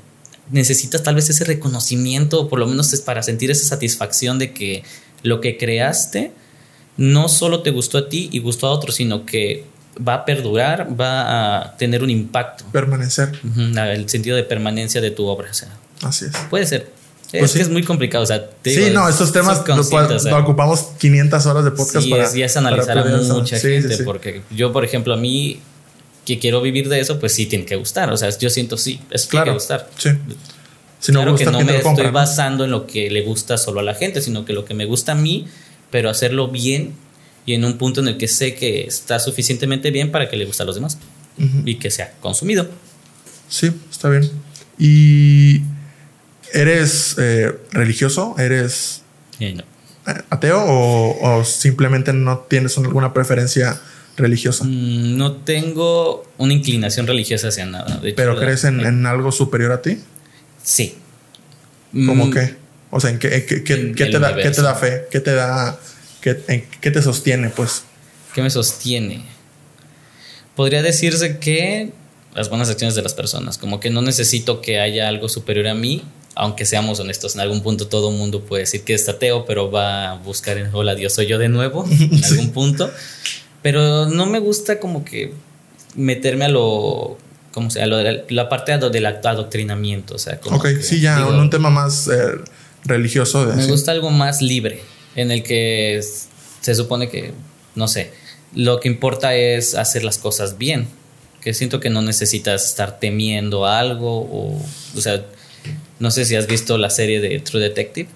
necesitas 0.51 1.03
tal 1.03 1.15
vez 1.15 1.29
ese 1.29 1.43
reconocimiento, 1.43 2.49
por 2.49 2.59
lo 2.59 2.67
menos 2.67 2.93
es 2.93 3.01
para 3.01 3.23
sentir 3.23 3.51
esa 3.51 3.67
satisfacción 3.67 4.39
de 4.39 4.53
que 4.53 4.83
lo 5.23 5.41
que 5.41 5.57
creaste 5.57 6.31
no 6.97 7.29
solo 7.29 7.61
te 7.61 7.71
gustó 7.71 7.97
a 7.97 8.09
ti 8.09 8.29
y 8.31 8.39
gustó 8.39 8.67
a 8.67 8.71
otros, 8.71 8.95
sino 8.95 9.25
que 9.25 9.65
va 10.05 10.15
a 10.15 10.25
perdurar, 10.25 10.87
va 10.99 11.61
a 11.61 11.77
tener 11.77 12.03
un 12.03 12.09
impacto. 12.09 12.65
Permanecer. 12.71 13.31
el 13.75 14.09
sentido 14.09 14.35
de 14.35 14.43
permanencia 14.43 15.01
de 15.01 15.11
tu 15.11 15.25
obra. 15.25 15.49
Así 16.01 16.25
es. 16.25 16.31
Puede 16.49 16.65
ser. 16.65 16.89
Pues 17.31 17.51
es 17.51 17.53
que 17.53 17.61
es 17.63 17.69
muy 17.69 17.83
complicado. 17.83 18.23
O 18.23 18.27
sea, 18.27 18.49
sí, 18.63 18.89
no, 18.93 19.09
estos 19.09 19.31
temas 19.33 19.63
lo, 19.67 20.37
ocupamos 20.37 20.79
500 20.99 21.45
horas 21.47 21.65
de 21.65 21.71
podcast 21.71 22.09
para. 22.09 22.27
Sí, 22.27 22.41
es 22.41 22.55
analizar 22.55 22.97
a 22.97 23.03
mucha 23.03 23.59
gente. 23.59 23.97
porque 24.03 24.41
yo, 24.51 24.71
por 24.71 24.85
ejemplo, 24.85 25.13
a 25.13 25.17
mí 25.17 25.59
que 26.23 26.39
quiero 26.39 26.61
vivir 26.61 26.87
de 26.87 26.99
eso, 26.99 27.19
pues 27.19 27.33
sí 27.33 27.45
tiene 27.45 27.65
que 27.65 27.75
gustar. 27.75 28.11
O 28.11 28.17
sea, 28.17 28.29
yo 28.37 28.49
siento 28.49 28.77
sí, 28.77 29.01
es 29.09 29.27
claro, 29.27 29.45
tiene 29.45 29.57
que 29.57 29.59
gustar. 29.59 29.89
Sí 29.97 30.09
claro 31.11 31.35
que 31.35 31.45
no 31.45 31.61
me 31.61 31.77
estoy 31.77 32.09
basando 32.11 32.65
en 32.65 32.71
lo 32.71 32.87
que 32.87 33.09
le 33.09 33.21
gusta 33.21 33.57
solo 33.57 33.79
a 33.79 33.83
la 33.83 33.93
gente, 33.93 34.21
sino 34.21 34.45
que 34.45 34.53
lo 34.53 34.65
que 34.65 34.73
me 34.73 34.85
gusta 34.85 35.13
a 35.13 35.15
mí, 35.15 35.47
pero 35.91 36.09
hacerlo 36.09 36.49
bien 36.49 36.93
y 37.45 37.53
en 37.53 37.63
un 37.63 37.77
punto 37.77 38.01
en 38.01 38.07
el 38.07 38.17
que 38.17 38.27
sé 38.27 38.55
que 38.55 38.85
está 38.85 39.19
suficientemente 39.19 39.91
bien 39.91 40.11
para 40.11 40.29
que 40.29 40.37
le 40.37 40.45
guste 40.45 40.63
a 40.63 40.65
los 40.65 40.75
demás 40.75 40.97
y 41.65 41.75
que 41.75 41.91
sea 41.91 42.13
consumido. 42.21 42.67
Sí, 43.49 43.71
está 43.91 44.09
bien. 44.09 44.29
¿Y 44.79 45.61
eres 46.53 47.15
eh, 47.17 47.53
religioso? 47.71 48.35
¿Eres 48.37 49.03
eh, 49.39 49.57
eh, 50.07 50.13
ateo 50.29 50.63
o, 50.65 51.43
simplemente 51.43 52.13
no 52.13 52.39
tienes 52.39 52.77
alguna 52.77 53.13
preferencia 53.13 53.79
religiosa? 54.17 54.63
Mm, 54.63 55.17
no 55.17 55.33
tengo 55.33 56.25
una 56.37 56.53
inclinación 56.53 57.05
religiosa 57.05 57.49
hacia 57.49 57.65
nada. 57.65 58.01
¿Pero 58.15 58.37
crees 58.39 58.63
en, 58.63 59.05
algo 59.05 59.31
superior 59.31 59.71
a 59.71 59.81
ti? 59.81 59.99
Sí. 60.63 60.95
¿Cómo 61.91 62.27
mm. 62.27 62.31
qué? 62.31 62.64
O 62.91 62.99
sea, 62.99 63.09
¿en 63.09 63.19
qué, 63.19 63.45
qué, 63.45 63.63
qué, 63.63 64.05
te, 64.05 64.19
da, 64.19 64.35
qué 64.35 64.51
te 64.51 64.61
da 64.61 64.75
fe? 64.75 65.07
¿Qué 65.11 65.19
te 65.19 65.33
da... 65.33 65.79
Qué, 66.21 66.39
en, 66.47 66.65
qué 66.81 66.91
te 66.91 67.01
sostiene, 67.01 67.49
pues? 67.49 67.83
¿Qué 68.33 68.41
me 68.41 68.49
sostiene? 68.49 69.23
Podría 70.55 70.81
decirse 70.81 71.37
que 71.39 71.91
las 72.35 72.49
buenas 72.49 72.69
acciones 72.69 72.95
de 72.95 73.01
las 73.01 73.13
personas. 73.13 73.57
Como 73.57 73.79
que 73.79 73.89
no 73.89 74.01
necesito 74.01 74.61
que 74.61 74.79
haya 74.79 75.07
algo 75.07 75.29
superior 75.29 75.67
a 75.67 75.73
mí, 75.73 76.03
aunque 76.35 76.65
seamos 76.65 76.99
honestos. 76.99 77.35
En 77.35 77.41
algún 77.41 77.63
punto 77.63 77.87
todo 77.87 78.11
mundo 78.11 78.41
puede 78.41 78.63
decir 78.63 78.83
que 78.83 78.93
es 78.93 79.07
ateo, 79.09 79.45
pero 79.45 79.71
va 79.71 80.11
a 80.11 80.15
buscar 80.15 80.57
en 80.57 80.69
hola, 80.73 80.95
Dios 80.95 81.13
soy 81.13 81.27
yo 81.27 81.39
de 81.39 81.49
nuevo, 81.49 81.85
en 81.89 82.23
algún 82.23 82.51
punto. 82.51 82.91
Pero 83.61 84.07
no 84.07 84.25
me 84.25 84.39
gusta 84.39 84.79
como 84.79 85.03
que 85.03 85.33
meterme 85.95 86.45
a 86.45 86.49
lo 86.49 87.17
¿cómo 87.53 87.69
se 87.71 87.85
la, 87.85 88.49
parte 88.49 88.77
del 88.77 89.05
adoctrinamiento. 89.05 90.15
O 90.15 90.19
sea, 90.19 90.39
como 90.41 90.57
ok, 90.57 90.67
sí, 90.81 90.99
ya, 90.99 91.25
un 91.25 91.49
tema 91.49 91.69
más 91.69 92.09
eh, 92.09 92.35
religioso. 92.85 93.45
me 93.55 93.65
gusta 93.65 93.91
algo 93.91 94.09
más 94.09 94.41
libre, 94.41 94.81
en 95.15 95.31
el 95.31 95.43
que 95.43 96.01
se 96.61 96.75
supone 96.75 97.09
que, 97.09 97.33
no 97.75 97.87
sé, 97.87 98.11
lo 98.53 98.79
que 98.79 98.87
importa 98.87 99.35
es 99.35 99.75
hacer 99.75 100.03
las 100.03 100.17
cosas 100.17 100.57
bien. 100.57 100.87
Que 101.41 101.53
siento 101.53 101.79
que 101.79 101.91
no 101.91 102.01
necesitas 102.01 102.65
estar 102.65 102.99
temiendo 102.99 103.67
algo 103.67 104.21
o, 104.21 104.59
o 104.95 105.01
sea, 105.01 105.23
no 105.99 106.09
sé 106.09 106.25
si 106.25 106.35
has 106.35 106.47
visto 106.47 106.77
la 106.79 106.89
serie 106.89 107.21
de 107.21 107.39
True 107.39 107.61
Detective. 107.61 108.09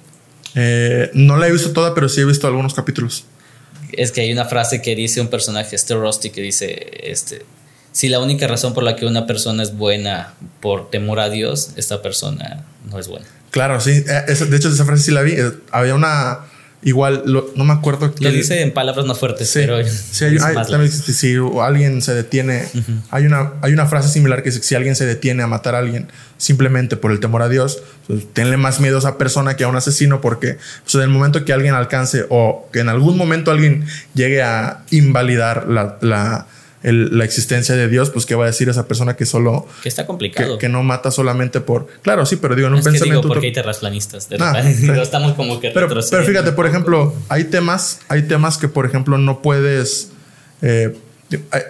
Eh, 0.56 1.12
no 1.14 1.38
la 1.38 1.48
he 1.48 1.52
visto 1.52 1.72
toda, 1.72 1.94
pero 1.94 2.10
sí 2.10 2.22
he 2.22 2.26
visto 2.26 2.48
algunos 2.48 2.74
capítulos. 2.74 3.26
Es 3.92 4.12
que 4.12 4.22
hay 4.22 4.32
una 4.32 4.46
frase 4.46 4.82
que 4.82 4.96
dice 4.96 5.22
un 5.22 5.28
personaje, 5.28 5.76
este 5.76 5.94
Rusty, 5.94 6.32
que 6.32 6.42
dice, 6.42 6.90
este, 7.04 7.46
si 7.92 8.10
la 8.10 8.20
única 8.20 8.48
razón 8.48 8.74
por 8.74 8.84
la 8.84 8.96
que 8.96 9.06
una 9.06 9.28
persona 9.28 9.62
es 9.62 9.76
buena 9.76 10.34
por 10.60 10.90
temor 10.90 11.20
a 11.20 11.30
Dios, 11.30 11.72
esta 11.76 12.02
persona 12.02 12.66
no 12.90 13.00
es 13.00 13.08
buena. 13.08 13.28
Claro, 13.52 13.80
sí. 13.80 14.04
Eh, 14.08 14.36
de 14.50 14.58
hecho, 14.58 14.70
esa 14.70 14.86
frase 14.86 15.04
sí 15.04 15.12
la 15.12 15.22
vi. 15.22 15.34
Eh, 15.34 15.52
había 15.72 15.96
una. 15.96 16.40
Igual, 16.82 17.24
no 17.26 17.66
me 17.66 17.74
acuerdo. 17.74 18.14
Lo 18.20 18.32
dice 18.32 18.62
en 18.62 18.72
palabras 18.72 19.06
más 19.06 19.20
fuertes, 19.20 19.52
pero. 19.54 19.86
Sí, 19.86 20.24
hay, 20.24 20.88
si 20.90 21.36
alguien 21.62 22.02
se 22.02 22.14
detiene. 22.14 22.66
hay, 23.10 23.26
una, 23.26 23.52
hay 23.62 23.74
una 23.74 23.86
frase 23.86 24.08
similar 24.08 24.44
que 24.44 24.52
dice: 24.52 24.64
si 24.64 24.76
alguien 24.76 24.96
se 24.96 25.06
detiene 25.06 25.44
a 25.44 25.48
matar 25.48 25.76
a 25.76 25.80
alguien 25.80 26.08
simplemente 26.38 26.96
por 26.96 27.12
el 27.12 27.20
temor 27.20 27.42
a 27.42 27.50
Dios, 27.50 27.84
pues, 28.08 28.32
tenle 28.32 28.56
más 28.56 28.80
miedo 28.80 28.96
a 28.96 29.00
esa 29.00 29.18
persona 29.18 29.58
que 29.58 29.66
a 29.66 29.68
un 29.68 29.76
asesino, 29.76 30.22
porque 30.22 30.58
pues, 30.84 30.96
en 30.96 31.02
el 31.02 31.10
momento 31.10 31.44
que 31.44 31.52
alguien 31.52 31.74
alcance 31.74 32.26
o 32.30 32.70
que 32.72 32.80
en 32.80 32.88
algún 32.88 33.18
momento 33.18 33.52
alguien 33.52 33.86
llegue 34.14 34.42
a 34.42 34.84
invalidar 34.90 35.68
la 35.68 35.98
la 36.00 36.48
existencia 36.82 37.76
de 37.76 37.88
Dios, 37.88 38.10
pues 38.10 38.26
qué 38.26 38.36
va 38.36 38.46
a 38.46 38.48
decir 38.48 38.70
esa 38.70 38.88
persona 38.88 39.16
que 39.16 39.26
solo... 39.26 39.68
Que 39.84 39.90
está 39.90 40.06
complicado. 40.06 40.58
Que, 40.58 40.70
no 40.70 40.84
mata 40.84 41.12
solamente 41.12 41.62
por... 41.62 41.88
Claro, 42.02 42.26
sí, 42.26 42.38
pero 42.38 42.56
digo, 42.56 42.68
en 42.68 42.76
un 42.76 42.84
pensamiento... 42.84 43.28
porque 43.28 43.48
hay 43.48 43.54
terraplanistas. 43.54 44.30
De 44.30 44.38
ah, 44.40 44.60
estamos 45.02 45.34
como 45.34 45.60
que... 45.60 45.72
Pero, 45.72 45.88
pero, 45.90 46.02
fíjate, 46.02 46.52
por 46.54 46.66
ejemplo, 46.68 47.14
hay 47.28 47.46
temas, 47.46 48.00
hay 48.08 48.24
temas 48.24 48.58
que, 48.58 48.68
por 48.68 48.86
ejemplo, 48.86 49.18
no 49.18 49.42
puedes... 49.42 50.12
Eh, 50.62 50.96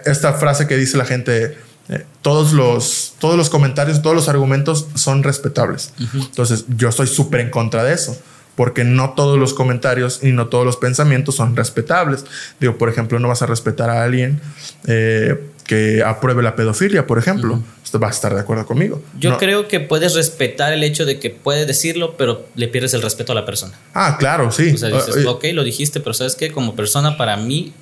esta 0.06 0.32
frase 0.34 0.66
que 0.66 0.76
dice 0.76 0.96
la 0.96 1.04
gente, 1.04 1.58
eh, 1.88 2.04
todos, 2.22 2.52
los, 2.52 3.14
todos 3.18 3.36
los 3.36 3.50
comentarios, 3.50 4.00
todos 4.00 4.16
los 4.16 4.28
argumentos 4.28 4.86
son 4.94 5.22
respetables. 5.22 5.92
Entonces, 6.14 6.64
yo 6.76 6.88
estoy 6.88 7.06
súper 7.06 7.40
en 7.40 7.50
contra 7.50 7.84
de 7.84 7.94
eso 7.94 8.16
porque 8.60 8.84
no 8.84 9.14
todos 9.14 9.38
los 9.38 9.54
comentarios 9.54 10.20
y 10.22 10.32
no 10.32 10.48
todos 10.48 10.66
los 10.66 10.76
pensamientos 10.76 11.36
son 11.36 11.56
respetables. 11.56 12.26
Digo, 12.60 12.76
por 12.76 12.90
ejemplo, 12.90 13.18
no 13.18 13.26
vas 13.26 13.40
a 13.40 13.46
respetar 13.46 13.88
a 13.88 14.04
alguien 14.04 14.38
eh, 14.86 15.34
que 15.64 16.02
apruebe 16.04 16.42
la 16.42 16.56
pedofilia, 16.56 17.06
por 17.06 17.16
ejemplo. 17.16 17.58
Usted 17.82 17.98
va 17.98 18.08
a 18.08 18.10
estar 18.10 18.34
de 18.34 18.40
acuerdo 18.42 18.66
conmigo. 18.66 19.02
Yo 19.18 19.38
creo 19.38 19.66
que 19.66 19.80
puedes 19.80 20.14
respetar 20.14 20.74
el 20.74 20.82
hecho 20.82 21.06
de 21.06 21.18
que 21.18 21.30
puedes 21.30 21.66
decirlo, 21.66 22.18
pero 22.18 22.48
le 22.54 22.68
pierdes 22.68 22.92
el 22.92 23.00
respeto 23.00 23.32
a 23.32 23.34
la 23.34 23.46
persona. 23.46 23.78
Ah, 23.94 24.18
claro, 24.18 24.52
sí. 24.52 24.72
O 24.74 24.76
sea, 24.76 24.90
dices, 24.90 25.24
uh, 25.24 25.30
ok, 25.30 25.44
lo 25.54 25.64
dijiste, 25.64 26.00
pero 26.00 26.12
¿sabes 26.12 26.36
qué? 26.36 26.52
Como 26.52 26.76
persona, 26.76 27.16
para 27.16 27.38
mí, 27.38 27.72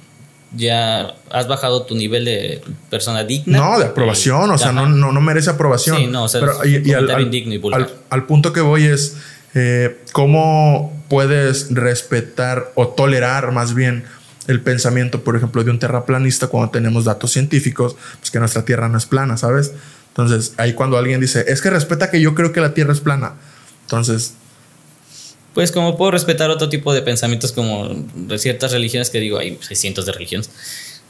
ya 0.57 1.17
has 1.29 1.49
bajado 1.49 1.83
tu 1.87 1.97
nivel 1.97 2.25
de 2.25 2.63
persona 2.89 3.25
digna. 3.25 3.59
No, 3.59 3.79
de 3.81 3.87
aprobación, 3.87 4.49
o 4.49 4.59
sea, 4.59 4.71
no, 4.71 4.89
no, 4.89 5.11
no, 5.11 5.21
merece 5.21 5.51
aprobación. 5.51 5.97
Sí, 5.97 6.07
no, 6.07 6.23
o 6.23 6.29
sea, 6.29 6.41
pero, 6.41 6.65
y, 6.65 6.93
al, 6.93 7.11
al, 8.11 8.27
punto 8.27 8.53
que 8.53 8.61
voy 8.61 8.85
es 8.85 9.17
eh, 9.59 9.99
cómo 10.13 10.93
puedes 11.09 11.75
respetar 11.75 12.73
o 12.75 12.89
tolerar 12.89 13.53
más 13.53 13.75
bien 13.75 14.05
el 14.47 14.63
pensamiento, 14.63 15.23
por 15.23 15.37
ejemplo, 15.37 15.63
de 15.63 15.71
un 15.71 15.79
terraplanista 15.79 16.47
cuando 16.47 16.71
tenemos 16.71 17.05
datos 17.05 17.33
científicos, 17.33 17.97
pues 18.19 18.31
que 18.31 18.39
nuestra 18.39 18.65
Tierra 18.65 18.89
no 18.89 18.97
es 18.97 19.05
plana, 19.05 19.37
¿sabes? 19.37 19.73
Entonces, 20.09 20.55
ahí 20.57 20.73
cuando 20.73 20.97
alguien 20.97 21.21
dice, 21.21 21.45
es 21.49 21.61
que 21.61 21.71
respeta 21.71 22.11
que 22.11 22.21
yo 22.21 22.35
creo 22.35 22.53
que 22.53 22.61
la 22.61 22.75
Tierra 22.75 22.93
es 22.93 23.01
plana. 23.01 23.35
Entonces... 23.83 24.35
Pues 25.55 25.73
como 25.73 25.97
puedo 25.97 26.13
respetar 26.13 26.51
otro 26.51 26.69
tipo 26.69 26.95
de 26.95 27.03
pensamientos 27.03 27.53
como 27.53 27.89
de 28.15 28.39
ciertas 28.39 28.73
religiones 28.73 29.11
que 29.11 29.19
digo, 29.21 29.39
hay, 29.39 29.59
cientos 29.73 30.07
de 30.07 30.13
religiones. 30.13 30.51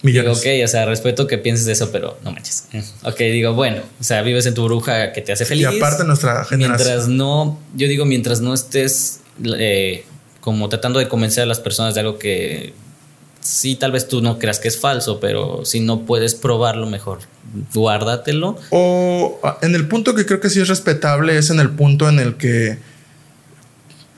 Millones. 0.03 0.43
Digo, 0.43 0.61
ok, 0.61 0.65
o 0.65 0.69
sea, 0.69 0.87
respeto 0.87 1.27
que 1.27 1.39
pienses 1.39 1.67
de 1.67 1.73
eso, 1.73 1.91
pero 1.91 2.19
no 2.23 2.31
manches. 2.31 2.69
Ok, 3.03 3.19
digo, 3.19 3.55
bueno, 3.55 3.83
o 4.01 4.05
sea, 4.05 4.23
vives 4.23 4.47
en 4.47 4.55
tu 4.55 4.65
bruja 4.65 5.13
que 5.13 5.23
te 5.23 5.33
hace 5.33 5.45
feliz. 5.45 5.63
Y 5.63 5.77
aparte 5.77 6.05
nuestra 6.05 6.45
generación. 6.45 6.87
Mientras 6.87 7.09
no, 7.09 7.59
yo 7.75 7.89
digo, 7.89 8.05
mientras 8.05 8.41
no 8.41 8.55
estés 8.55 9.21
eh, 9.45 10.05
como 10.41 10.69
tratando 10.69 10.99
de 10.99 11.09
convencer 11.09 11.43
a 11.43 11.47
las 11.47 11.61
personas 11.61 11.95
de 11.95 12.01
algo 12.01 12.19
que 12.19 12.75
sí, 13.41 13.77
tal 13.77 13.93
vez 13.93 14.09
tú 14.09 14.21
no 14.21 14.39
creas 14.39 14.61
que 14.61 14.69
es 14.69 14.79
falso, 14.79 15.21
pero 15.21 15.65
si 15.65 15.81
no 15.81 16.07
puedes 16.07 16.35
probarlo 16.35 16.87
mejor, 16.87 17.21
guárdatelo. 17.75 18.57
O 18.71 19.41
ah, 19.43 19.59
en 19.63 19.75
el 19.75 19.89
punto 19.89 20.15
que 20.15 20.27
creo 20.27 20.41
que 20.41 20.51
sí 20.51 20.61
es 20.61 20.69
respetable 20.69 21.37
es 21.39 21.51
en 21.51 21.61
el 21.61 21.71
punto 21.71 22.09
en 22.09 22.19
el 22.19 22.37
que 22.37 22.79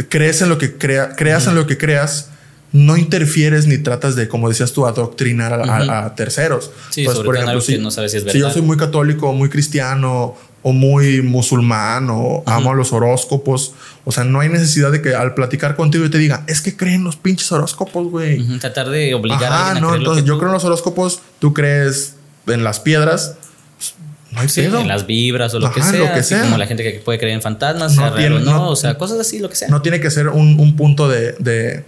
crees 0.09 0.43
en 0.43 0.49
lo 0.49 0.59
que 0.59 0.77
crea, 0.77 1.15
creas 1.17 1.47
en 1.47 1.55
lo 1.55 1.67
que 1.67 1.79
creas, 1.79 2.31
no 2.73 2.97
interfieres 2.97 3.67
ni 3.67 3.79
tratas 3.79 4.15
de, 4.17 4.29
como 4.29 4.49
decías 4.49 4.73
tú, 4.73 4.87
adoctrinar 4.87 5.53
a, 5.53 6.15
terceros. 6.15 6.71
Sí, 6.91 7.05
pues, 7.05 7.19
por 7.19 7.37
ejemplo, 7.37 7.61
si, 7.61 7.79
no 7.79 7.91
sabes 7.91 8.13
si 8.13 8.19
es 8.19 8.25
verdad. 8.25 8.35
Si 8.35 8.41
yo 8.41 8.51
soy 8.51 8.63
muy 8.63 8.77
católico, 8.77 9.33
muy 9.33 9.49
cristiano 9.49 10.37
o 10.63 10.73
muy 10.73 11.23
musulmán 11.23 12.09
o 12.11 12.43
amo 12.47 12.75
los 12.75 12.93
horóscopos. 12.93 13.73
O 14.05 14.13
sea, 14.13 14.25
no 14.25 14.41
hay 14.41 14.49
necesidad 14.49 14.93
de 14.93 15.03
que 15.03 15.15
al 15.15 15.35
platicar 15.35 15.75
contigo 15.75 16.05
yo 16.05 16.11
te 16.11 16.19
diga, 16.19 16.45
es 16.47 16.61
que 16.61 16.77
creen 16.77 17.03
los 17.03 17.17
pinches 17.17 17.51
horóscopos, 17.51 18.09
güey. 18.09 18.59
Tratar 18.59 18.91
de 18.91 19.15
obligar 19.15 19.53
a 19.53 19.81
no, 19.81 19.95
entonces 19.95 20.25
yo 20.25 20.39
creo 20.39 20.51
en 20.51 20.55
los 20.55 20.65
horóscopos, 20.65 21.21
tú 21.39 21.55
crees 21.55 22.15
en 22.47 22.63
las 22.63 22.79
piedras. 22.81 23.37
Pues, 23.77 23.95
no 24.33 24.41
hay 24.41 24.49
sí, 24.49 24.61
En 24.61 24.87
las 24.87 25.07
vibras 25.07 25.55
o 25.55 25.59
lo, 25.59 25.73
que, 25.73 25.83
sea, 25.83 25.99
lo 25.99 26.13
que 26.13 26.23
sea. 26.23 26.43
Como 26.43 26.59
la 26.59 26.67
gente 26.67 26.85
que 26.85 27.01
puede 27.01 27.19
creer 27.19 27.35
en 27.35 27.43
fantasmas, 27.43 27.97
no, 27.97 28.13
tiene, 28.13 28.41
no, 28.41 28.69
o 28.69 28.77
sea, 28.77 28.97
cosas 28.97 29.19
así, 29.19 29.39
lo 29.39 29.49
que 29.49 29.57
sea. 29.57 29.69
No 29.69 29.83
tiene 29.83 30.01
que 30.01 30.11
ser 30.11 30.29
un, 30.29 30.77
punto 30.77 31.09
de, 31.09 31.33
de 31.39 31.85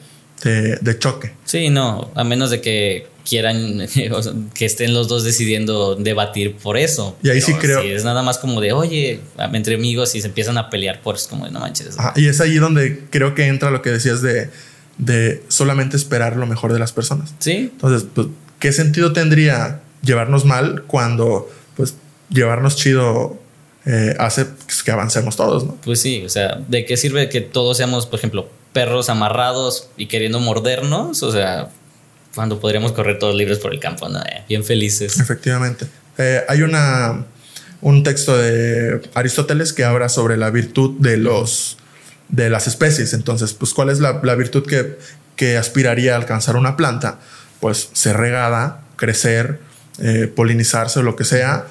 choque. 0.98 1.32
Sí, 1.44 1.70
no, 1.70 2.10
a 2.14 2.24
menos 2.24 2.50
de 2.50 2.60
que 2.60 3.06
quieran 3.24 3.86
que 4.54 4.64
estén 4.64 4.94
los 4.94 5.08
dos 5.08 5.24
decidiendo 5.24 5.94
debatir 5.94 6.56
por 6.56 6.76
eso. 6.76 7.16
Y 7.22 7.30
ahí 7.30 7.40
sí 7.40 7.54
creo. 7.54 7.80
es 7.80 8.04
nada 8.04 8.22
más 8.22 8.38
como 8.38 8.60
de, 8.60 8.72
oye, 8.72 9.20
entre 9.52 9.76
amigos 9.76 10.14
y 10.14 10.20
se 10.20 10.28
empiezan 10.28 10.58
a 10.58 10.70
pelear 10.70 11.00
por 11.02 11.16
eso, 11.16 11.28
como 11.30 11.46
de 11.46 11.52
no 11.52 11.60
manches. 11.60 11.96
y 12.16 12.26
es 12.26 12.40
ahí 12.40 12.56
donde 12.56 13.04
creo 13.10 13.34
que 13.34 13.46
entra 13.46 13.70
lo 13.70 13.82
que 13.82 13.90
decías 13.90 14.22
de, 14.22 14.50
de 14.98 15.42
solamente 15.48 15.96
esperar 15.96 16.36
lo 16.36 16.46
mejor 16.46 16.72
de 16.72 16.78
las 16.78 16.92
personas. 16.92 17.34
Sí. 17.38 17.70
Entonces, 17.72 18.08
pues, 18.14 18.28
¿qué 18.58 18.72
sentido 18.72 19.12
tendría 19.12 19.80
llevarnos 20.02 20.44
mal 20.44 20.82
cuando, 20.86 21.50
pues, 21.76 21.94
llevarnos 22.28 22.76
chido 22.76 23.38
eh, 23.84 24.14
hace 24.18 24.46
que 24.84 24.90
avancemos 24.90 25.36
todos, 25.36 25.64
¿no? 25.64 25.76
Pues 25.84 26.00
sí, 26.00 26.22
o 26.24 26.28
sea, 26.28 26.60
¿de 26.68 26.84
qué 26.84 26.96
sirve 26.96 27.28
que 27.28 27.40
todos 27.40 27.76
seamos, 27.76 28.06
por 28.06 28.18
ejemplo, 28.18 28.48
perros 28.72 29.08
amarrados 29.08 29.88
y 29.96 30.06
queriendo 30.06 30.40
mordernos? 30.40 31.22
O 31.22 31.32
sea, 31.32 31.68
cuando 32.34 32.60
podríamos 32.60 32.92
correr 32.92 33.18
todos 33.18 33.34
libres 33.34 33.58
por 33.58 33.72
el 33.72 33.80
campo, 33.80 34.08
¿no? 34.08 34.20
Eh, 34.20 34.44
bien 34.48 34.64
felices. 34.64 35.18
Efectivamente. 35.20 35.86
Eh, 36.18 36.42
hay 36.48 36.62
una, 36.62 37.24
un 37.80 38.02
texto 38.02 38.36
de 38.36 39.02
Aristóteles 39.14 39.72
que 39.72 39.84
habla 39.84 40.08
sobre 40.08 40.36
la 40.36 40.50
virtud 40.50 40.98
de, 40.98 41.16
los, 41.16 41.76
de 42.28 42.50
las 42.50 42.66
especies. 42.66 43.12
Entonces, 43.12 43.52
pues, 43.52 43.72
¿cuál 43.72 43.90
es 43.90 44.00
la, 44.00 44.12
virtud 44.34 44.66
que, 44.66 44.98
que, 45.36 45.56
aspiraría 45.56 46.14
a 46.14 46.16
alcanzar 46.16 46.56
una 46.56 46.76
planta? 46.76 47.20
Pues 47.60 47.90
ser 47.92 48.16
regada, 48.16 48.82
crecer, 48.96 49.60
eh, 49.98 50.30
polinizarse 50.34 51.00
o 51.00 51.02
lo 51.02 51.16
que 51.16 51.24
sea, 51.24 51.66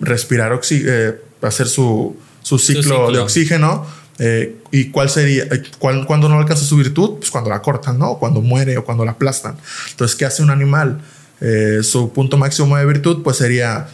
respirar, 0.00 0.52
hacer 0.52 1.68
su, 1.68 2.16
su, 2.42 2.58
ciclo 2.58 3.10
de 3.12 3.18
oxígeno 3.18 3.86
eh, 4.22 4.58
¿Y 4.70 4.90
cuál 4.90 5.08
sería? 5.08 5.44
Eh, 5.44 5.62
cuando 5.78 6.28
no 6.28 6.38
alcanza 6.38 6.62
su 6.62 6.76
virtud? 6.76 7.16
Pues 7.18 7.30
cuando 7.30 7.48
la 7.48 7.62
cortan, 7.62 7.98
¿no? 7.98 8.18
Cuando 8.18 8.42
muere 8.42 8.76
o 8.76 8.84
cuando 8.84 9.02
la 9.06 9.12
aplastan. 9.12 9.56
Entonces, 9.90 10.14
¿qué 10.14 10.26
hace 10.26 10.42
un 10.42 10.50
animal? 10.50 11.00
Eh, 11.40 11.78
su 11.82 12.12
punto 12.12 12.36
máximo 12.36 12.76
de 12.76 12.84
virtud, 12.84 13.22
pues 13.22 13.38
sería 13.38 13.88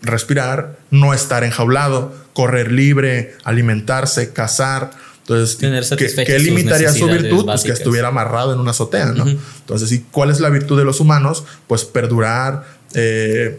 respirar, 0.00 0.78
no 0.92 1.12
estar 1.12 1.42
enjaulado, 1.42 2.14
correr 2.32 2.70
libre, 2.70 3.34
alimentarse, 3.42 4.32
cazar. 4.32 4.92
Entonces, 5.22 5.56
¿qué, 5.56 6.38
limitaría 6.38 6.92
su 6.92 7.06
virtud? 7.08 7.46
Pues 7.46 7.64
que 7.64 7.72
estuviera 7.72 8.08
amarrado 8.08 8.52
en 8.52 8.60
una 8.60 8.70
azotea, 8.70 9.06
¿no? 9.06 9.26
Entonces, 9.26 9.90
¿y 9.90 10.06
cuál 10.12 10.30
es 10.30 10.38
la 10.38 10.48
virtud 10.48 10.78
de 10.78 10.84
los 10.84 11.00
humanos? 11.00 11.42
Pues 11.66 11.84
perdurar, 11.84 12.66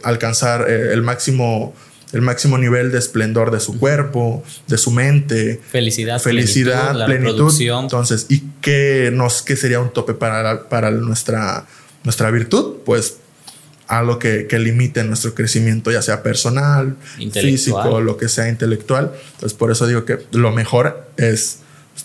alcanzar 0.04 0.70
el 0.70 1.02
máximo 1.02 1.74
el 2.14 2.22
máximo 2.22 2.58
nivel 2.58 2.92
de 2.92 3.00
esplendor 3.00 3.52
de 3.52 3.60
su 3.60 3.80
cuerpo, 3.80 4.44
de 4.68 4.78
su 4.78 4.92
mente. 4.92 5.60
Felicidad, 5.72 6.22
felicidad, 6.22 7.06
plenitud. 7.06 7.52
Entonces, 7.60 8.28
¿y 8.30 8.44
qué, 8.62 9.12
nos, 9.12 9.42
qué 9.42 9.56
sería 9.56 9.80
un 9.80 9.92
tope 9.92 10.14
para, 10.14 10.70
para 10.70 10.92
nuestra, 10.92 11.66
nuestra 12.04 12.30
virtud? 12.30 12.78
Pues 12.86 13.18
algo 13.88 14.20
que, 14.20 14.48
que 14.48 14.60
limite 14.60 15.04
nuestro 15.04 15.34
crecimiento, 15.34 15.92
ya 15.92 16.02
sea 16.02 16.24
personal, 16.24 16.96
físico, 17.34 18.00
lo 18.00 18.16
que 18.18 18.30
sea 18.30 18.48
intelectual. 18.48 19.12
Entonces, 19.34 19.58
por 19.58 19.72
eso 19.72 19.88
digo 19.88 20.06
que 20.06 20.20
lo 20.32 20.52
mejor 20.52 21.08
es 21.18 21.60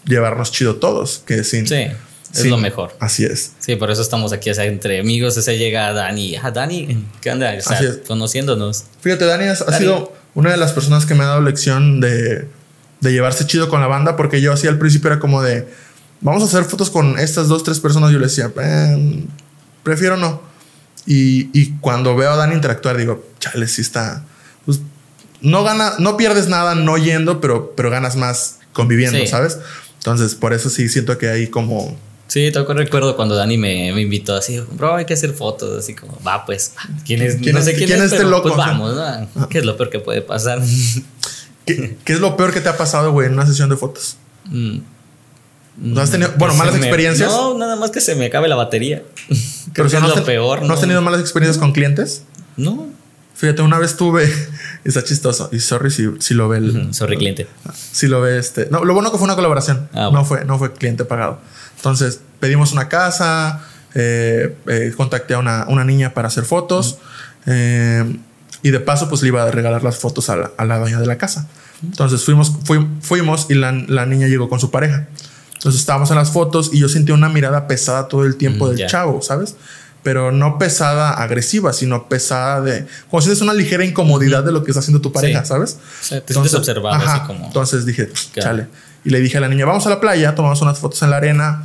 llevarnos 0.06 0.52
chido 0.52 0.76
todos, 0.76 1.22
que 1.26 1.44
sin, 1.44 1.66
sí. 1.66 1.86
Es 2.34 2.46
lo 2.46 2.58
mejor. 2.58 2.94
Así 3.00 3.24
es. 3.24 3.52
Sí, 3.58 3.76
por 3.76 3.90
eso 3.90 4.02
estamos 4.02 4.32
aquí, 4.32 4.50
o 4.50 4.54
sea, 4.54 4.64
entre 4.64 5.00
amigos. 5.00 5.36
Ese 5.36 5.56
llega 5.56 5.92
Dani. 5.92 6.36
Ah, 6.36 6.50
Dani, 6.50 7.04
¿qué 7.20 7.30
onda? 7.30 7.54
O 7.58 7.60
sea, 7.60 7.80
conociéndonos. 8.06 8.84
Fíjate, 9.00 9.24
Dani, 9.24 9.46
ha 9.46 9.56
sido 9.56 10.12
una 10.34 10.50
de 10.50 10.56
las 10.56 10.72
personas 10.72 11.06
que 11.06 11.14
me 11.14 11.24
ha 11.24 11.28
dado 11.28 11.40
lección 11.40 12.00
de, 12.00 12.48
de 13.00 13.12
llevarse 13.12 13.46
chido 13.46 13.68
con 13.68 13.80
la 13.80 13.86
banda, 13.86 14.16
porque 14.16 14.40
yo 14.40 14.52
así 14.52 14.66
al 14.66 14.78
principio 14.78 15.10
era 15.10 15.20
como 15.20 15.42
de, 15.42 15.66
vamos 16.20 16.42
a 16.42 16.46
hacer 16.46 16.64
fotos 16.64 16.90
con 16.90 17.18
estas 17.18 17.48
dos, 17.48 17.64
tres 17.64 17.80
personas. 17.80 18.12
Yo 18.12 18.18
le 18.18 18.26
decía, 18.26 18.52
eh, 18.60 19.24
prefiero 19.82 20.16
no. 20.16 20.42
Y, 21.06 21.48
y, 21.58 21.72
cuando 21.80 22.14
veo 22.16 22.32
a 22.32 22.36
Dani 22.36 22.54
interactuar, 22.54 22.98
digo, 22.98 23.26
chale, 23.38 23.66
sí 23.66 23.80
está. 23.80 24.24
Pues, 24.66 24.80
no 25.40 25.64
gana, 25.64 25.94
no 25.98 26.18
pierdes 26.18 26.48
nada 26.48 26.74
no 26.74 26.98
yendo, 26.98 27.40
pero, 27.40 27.72
pero 27.74 27.88
ganas 27.88 28.16
más 28.16 28.58
conviviendo, 28.72 29.26
¿sabes? 29.26 29.58
Entonces, 29.96 30.34
por 30.34 30.52
eso 30.52 30.68
sí 30.68 30.88
siento 30.88 31.16
que 31.16 31.28
hay 31.28 31.46
como 31.46 31.96
Sí, 32.28 32.52
toco 32.52 32.74
recuerdo 32.74 33.16
cuando 33.16 33.34
Dani 33.34 33.56
me, 33.56 33.92
me, 33.92 34.02
invitó 34.02 34.36
así, 34.36 34.60
bro, 34.72 34.96
hay 34.96 35.06
que 35.06 35.14
hacer 35.14 35.32
fotos, 35.32 35.78
así 35.78 35.94
como, 35.94 36.20
va, 36.26 36.44
pues, 36.44 36.74
¿quién 37.06 37.22
es? 37.22 37.36
¿Quién 37.36 37.56
no 37.56 37.62
sé 37.62 37.74
quién, 37.74 37.90
es, 37.90 38.12
este 38.12 38.24
loco? 38.24 38.54
Pues 38.54 38.56
vamos, 38.56 38.94
¿no? 39.34 39.48
¿Qué 39.48 39.58
es 39.58 39.64
lo 39.64 39.76
peor 39.78 39.88
que 39.88 39.98
puede 39.98 40.20
pasar? 40.20 40.60
¿Qué, 41.64 41.96
¿Qué, 42.04 42.12
es 42.12 42.20
lo 42.20 42.36
peor 42.36 42.52
que 42.52 42.60
te 42.60 42.68
ha 42.68 42.76
pasado, 42.76 43.12
güey, 43.12 43.28
en 43.28 43.32
una 43.32 43.46
sesión 43.46 43.70
de 43.70 43.76
fotos? 43.76 44.18
Mm. 44.44 44.78
¿No 45.78 46.00
has 46.00 46.10
tenido, 46.10 46.32
bueno, 46.36 46.54
malas 46.54 46.76
experiencias? 46.76 47.30
No, 47.30 47.56
nada 47.56 47.76
más 47.76 47.90
que 47.90 48.00
se 48.00 48.14
me 48.14 48.26
acabe 48.26 48.48
la 48.48 48.56
batería. 48.56 49.02
Creo 49.72 49.88
que 49.88 49.96
es 49.96 50.02
lo 50.02 50.24
peor. 50.24 50.62
¿No 50.62 50.74
has 50.74 50.80
tenido 50.80 51.00
malas 51.00 51.20
experiencias 51.20 51.58
con 51.58 51.72
clientes? 51.72 52.24
No. 52.56 52.88
Fíjate, 53.34 53.62
una 53.62 53.78
vez 53.78 53.96
tuve, 53.96 54.28
está 54.84 55.04
chistoso, 55.04 55.48
y 55.52 55.60
sorry 55.60 55.92
si, 55.92 56.08
si 56.18 56.34
lo 56.34 56.48
ve 56.48 56.58
el... 56.58 56.92
sorry, 56.92 57.16
cliente. 57.16 57.46
Si 57.92 58.08
lo 58.08 58.20
ve 58.20 58.38
este... 58.38 58.66
No, 58.68 58.84
lo 58.84 58.94
bueno 58.94 59.12
que 59.12 59.18
fue 59.18 59.26
una 59.26 59.36
colaboración, 59.36 59.88
ah, 59.92 60.10
no, 60.12 60.24
fue, 60.24 60.44
no 60.44 60.58
fue 60.58 60.72
cliente 60.72 61.04
pagado. 61.04 61.38
Entonces 61.78 62.20
pedimos 62.40 62.72
una 62.72 62.88
casa, 62.88 63.62
eh, 63.94 64.54
eh, 64.66 64.92
contacté 64.96 65.34
a 65.34 65.38
una, 65.38 65.66
una, 65.68 65.84
niña 65.84 66.12
para 66.12 66.28
hacer 66.28 66.44
fotos 66.44 66.98
eh, 67.46 68.04
y 68.62 68.70
de 68.70 68.80
paso 68.80 69.08
pues 69.08 69.22
le 69.22 69.28
iba 69.28 69.42
a 69.42 69.50
regalar 69.50 69.82
las 69.82 69.96
fotos 69.96 70.28
a 70.28 70.36
la, 70.36 70.50
a 70.56 70.64
la 70.64 70.78
dueña 70.78 71.00
de 71.00 71.06
la 71.06 71.16
casa. 71.16 71.48
Entonces 71.82 72.24
fuimos, 72.24 72.52
fuimos 73.00 73.46
y 73.48 73.54
la, 73.54 73.72
la, 73.72 74.04
niña 74.04 74.26
llegó 74.26 74.48
con 74.48 74.60
su 74.60 74.70
pareja. 74.70 75.06
Entonces 75.54 75.80
estábamos 75.80 76.10
en 76.10 76.16
las 76.16 76.30
fotos 76.30 76.70
y 76.72 76.80
yo 76.80 76.88
sentí 76.88 77.12
una 77.12 77.28
mirada 77.28 77.66
pesada 77.66 78.08
todo 78.08 78.24
el 78.24 78.36
tiempo 78.36 78.66
mm, 78.66 78.70
del 78.74 78.88
chavo, 78.88 79.22
¿sabes? 79.22 79.56
Pero 80.02 80.32
no 80.32 80.58
pesada 80.58 81.10
agresiva, 81.10 81.72
sino 81.72 82.08
pesada 82.08 82.60
de... 82.60 82.86
Como 83.10 83.20
si 83.20 83.30
es 83.30 83.40
una 83.40 83.54
ligera 83.54 83.84
incomodidad 83.84 84.44
de 84.44 84.52
lo 84.52 84.64
que 84.64 84.70
está 84.70 84.80
haciendo 84.80 85.00
tu 85.00 85.12
pareja, 85.12 85.44
¿sabes? 85.44 85.78
te 86.08 86.16
entonces, 86.16 86.54
observado 86.54 87.04
así 87.04 87.20
como... 87.26 87.46
Entonces 87.46 87.86
dije, 87.86 88.10
chale. 88.34 88.68
Y 89.04 89.10
le 89.10 89.20
dije 89.20 89.38
a 89.38 89.40
la 89.40 89.48
niña, 89.48 89.64
vamos 89.64 89.86
a 89.86 89.90
la 89.90 90.00
playa, 90.00 90.34
tomamos 90.34 90.60
unas 90.60 90.78
fotos 90.78 91.02
en 91.02 91.10
la 91.10 91.16
arena, 91.16 91.64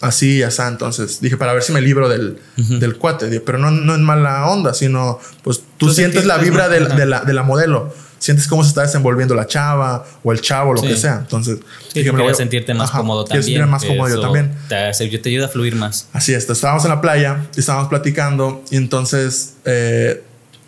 así 0.00 0.38
y 0.38 0.42
así. 0.42 0.62
Entonces 0.62 1.20
dije, 1.20 1.36
para 1.36 1.52
ver 1.52 1.62
si 1.62 1.72
me 1.72 1.80
libro 1.80 2.08
del, 2.08 2.38
del 2.56 2.96
cuate. 2.96 3.40
Pero 3.40 3.58
no, 3.58 3.70
no 3.70 3.94
en 3.94 4.02
mala 4.02 4.48
onda, 4.48 4.74
sino 4.74 5.18
pues 5.42 5.62
tú, 5.78 5.92
sientes 5.92 6.24
la 6.24 6.38
vibra 6.38 6.68
de, 6.68 7.06
la, 7.06 7.20
de 7.20 7.32
la 7.32 7.42
modelo. 7.42 7.92
Sientes 8.18 8.46
cómo 8.46 8.62
se 8.62 8.70
está 8.70 8.80
desenvolviendo 8.80 9.34
la 9.34 9.46
chava 9.46 10.06
o 10.22 10.32
el 10.32 10.40
chavo, 10.40 10.72
lo 10.72 10.80
que 10.80 10.96
sea. 10.96 11.18
Entonces, 11.20 11.58
dije, 11.92 12.10
me 12.10 12.22
voy 12.22 12.32
a 12.32 12.34
sentirte 12.34 12.72
más 12.72 12.90
cómodo 12.90 13.24
también. 13.24 13.68
más 13.68 13.84
cómodo 13.84 14.08
yo 14.08 14.20
también. 14.20 14.56
Te, 14.68 15.10
yo 15.10 15.20
te 15.20 15.28
ayuda 15.28 15.46
a 15.46 15.48
fluir 15.48 15.76
más. 15.76 16.08
Así 16.12 16.32
es. 16.32 16.48
Estábamos 16.48 16.84
en 16.84 16.90
la 16.90 17.02
playa 17.02 17.46
y 17.54 17.60
estábamos 17.60 17.88
platicando 17.88 18.64
y 18.70 18.76
entonces, 18.76 19.56
eh, 19.66 20.22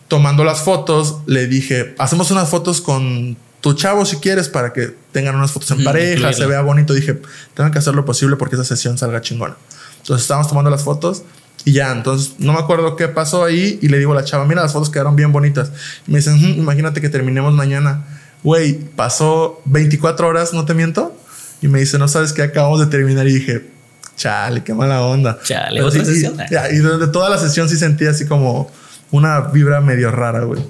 tomando 0.08 0.44
las 0.44 0.60
fotos, 0.60 1.20
le 1.26 1.46
dije, 1.46 1.94
hacemos 1.98 2.30
unas 2.30 2.48
fotos 2.48 2.82
con 2.82 3.38
tu 3.62 3.72
chavo 3.72 4.04
si 4.04 4.16
quieres 4.16 4.50
para 4.50 4.74
que 4.74 4.94
tengan 5.16 5.34
unas 5.34 5.50
fotos 5.50 5.70
en 5.70 5.82
pareja, 5.82 6.30
se 6.34 6.44
vea 6.44 6.60
bonito. 6.60 6.92
Dije, 6.92 7.18
tengo 7.54 7.70
que 7.70 7.78
hacer 7.78 7.94
lo 7.94 8.04
posible 8.04 8.36
porque 8.36 8.54
esa 8.54 8.64
sesión 8.64 8.98
salga 8.98 9.22
chingona. 9.22 9.56
Entonces 10.00 10.24
estábamos 10.24 10.46
tomando 10.46 10.68
las 10.68 10.84
fotos 10.84 11.22
y 11.64 11.72
ya, 11.72 11.90
entonces 11.90 12.34
no 12.38 12.52
me 12.52 12.58
acuerdo 12.58 12.96
qué 12.96 13.08
pasó 13.08 13.42
ahí 13.42 13.78
y 13.80 13.88
le 13.88 13.98
digo 13.98 14.12
a 14.12 14.14
la 14.14 14.24
chava, 14.24 14.44
mira, 14.44 14.60
las 14.60 14.74
fotos 14.74 14.90
quedaron 14.90 15.16
bien 15.16 15.32
bonitas. 15.32 15.72
Y 16.06 16.10
me 16.10 16.18
dicen, 16.18 16.36
imagínate 16.36 17.00
que 17.00 17.08
terminemos 17.08 17.54
mañana. 17.54 18.04
Güey, 18.42 18.74
pasó 18.74 19.62
24 19.64 20.28
horas, 20.28 20.52
no 20.52 20.66
te 20.66 20.74
miento. 20.74 21.16
Y 21.62 21.68
me 21.68 21.78
dice, 21.78 21.96
no 21.96 22.08
sabes 22.08 22.34
qué 22.34 22.42
acabamos 22.42 22.78
de 22.80 22.88
terminar. 22.88 23.26
Y 23.26 23.32
dije, 23.32 23.70
chale, 24.18 24.62
qué 24.64 24.74
mala 24.74 25.00
onda. 25.00 25.38
Chale, 25.42 25.82
otra 25.82 26.04
sesión. 26.04 26.36
Y, 26.72 26.76
durante 26.76 27.06
toda 27.06 27.30
la 27.30 27.38
sesión 27.38 27.70
sí 27.70 27.78
sentí 27.78 28.04
así 28.04 28.26
como 28.26 28.70
una 29.12 29.40
vibra 29.40 29.80
medio 29.80 30.10
rara, 30.10 30.44
güey. 30.44 30.60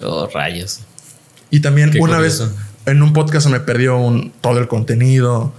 Oh, 0.00 0.28
rayos. 0.32 0.82
Y 1.50 1.58
también 1.58 1.92
una 2.00 2.18
vez 2.18 2.40
en 2.86 3.02
un 3.02 3.12
podcast 3.12 3.46
se 3.46 3.52
me 3.52 3.60
perdió 3.60 3.98
un, 3.98 4.32
todo 4.40 4.58
el 4.58 4.68
contenido. 4.68 5.52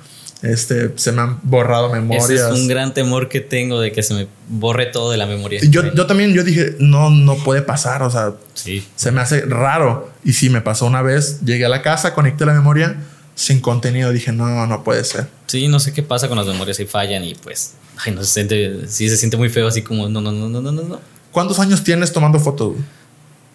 Este, 0.44 0.94
se 0.98 1.12
me 1.12 1.22
han 1.22 1.40
borrado 1.44 1.92
memorias. 1.92 2.30
Ese 2.30 2.36
es 2.36 2.54
un 2.54 2.68
gran 2.68 2.94
temor 2.94 3.28
que 3.28 3.42
tengo 3.42 3.82
de 3.82 3.92
que 3.92 4.04
se 4.04 4.14
me 4.14 4.28
borre 4.48 4.86
todo 4.86 5.12
de 5.12 5.18
la 5.18 5.26
memoria. 5.26 5.60
Yo, 5.64 5.94
yo 5.94 6.06
también, 6.06 6.34
yo 6.34 6.44
dije, 6.44 6.76
no, 6.80 7.10
no 7.10 7.36
puede 7.38 7.62
pasar. 7.64 8.04
O 8.04 8.12
sea, 8.12 8.34
se 8.54 9.12
me 9.12 9.22
hace 9.22 9.42
raro. 9.42 10.12
Y 10.24 10.34
sí, 10.34 10.50
me 10.50 10.62
pasó 10.62 10.86
una 10.86 11.02
vez. 11.02 11.42
Llegué 11.44 11.66
a 11.66 11.70
la 11.70 11.82
casa, 11.82 12.14
conecté 12.14 12.46
la 12.46 12.54
memoria 12.54 12.98
sin 13.36 13.62
contenido. 13.62 14.12
Dije, 14.12 14.32
no, 14.32 14.68
no 14.68 14.84
puede 14.84 15.04
ser. 15.04 15.28
Sí, 15.48 15.68
no 15.68 15.80
sé 15.80 15.94
qué 15.94 16.04
pasa 16.04 16.28
con 16.28 16.38
las 16.38 16.48
memorias 16.48 16.78
si 16.78 16.86
fallan 16.86 17.24
y 17.24 17.36
pues, 17.36 17.74
ay, 18.06 18.14
no 18.14 18.24
se 18.24 18.34
siente, 18.34 18.88
sí 18.88 19.10
se 19.10 19.18
siente 19.18 19.38
muy 19.38 19.50
feo, 19.50 19.68
así 19.68 19.82
como, 19.82 20.08
no, 20.10 20.22
no, 20.22 20.32
no, 20.32 20.50
no, 20.50 20.62
no, 20.62 20.72
no. 20.72 21.00
¿Cuántos 21.32 21.60
años 21.60 21.84
tienes 21.84 22.12
tomando 22.12 22.40
fotos? 22.40 22.76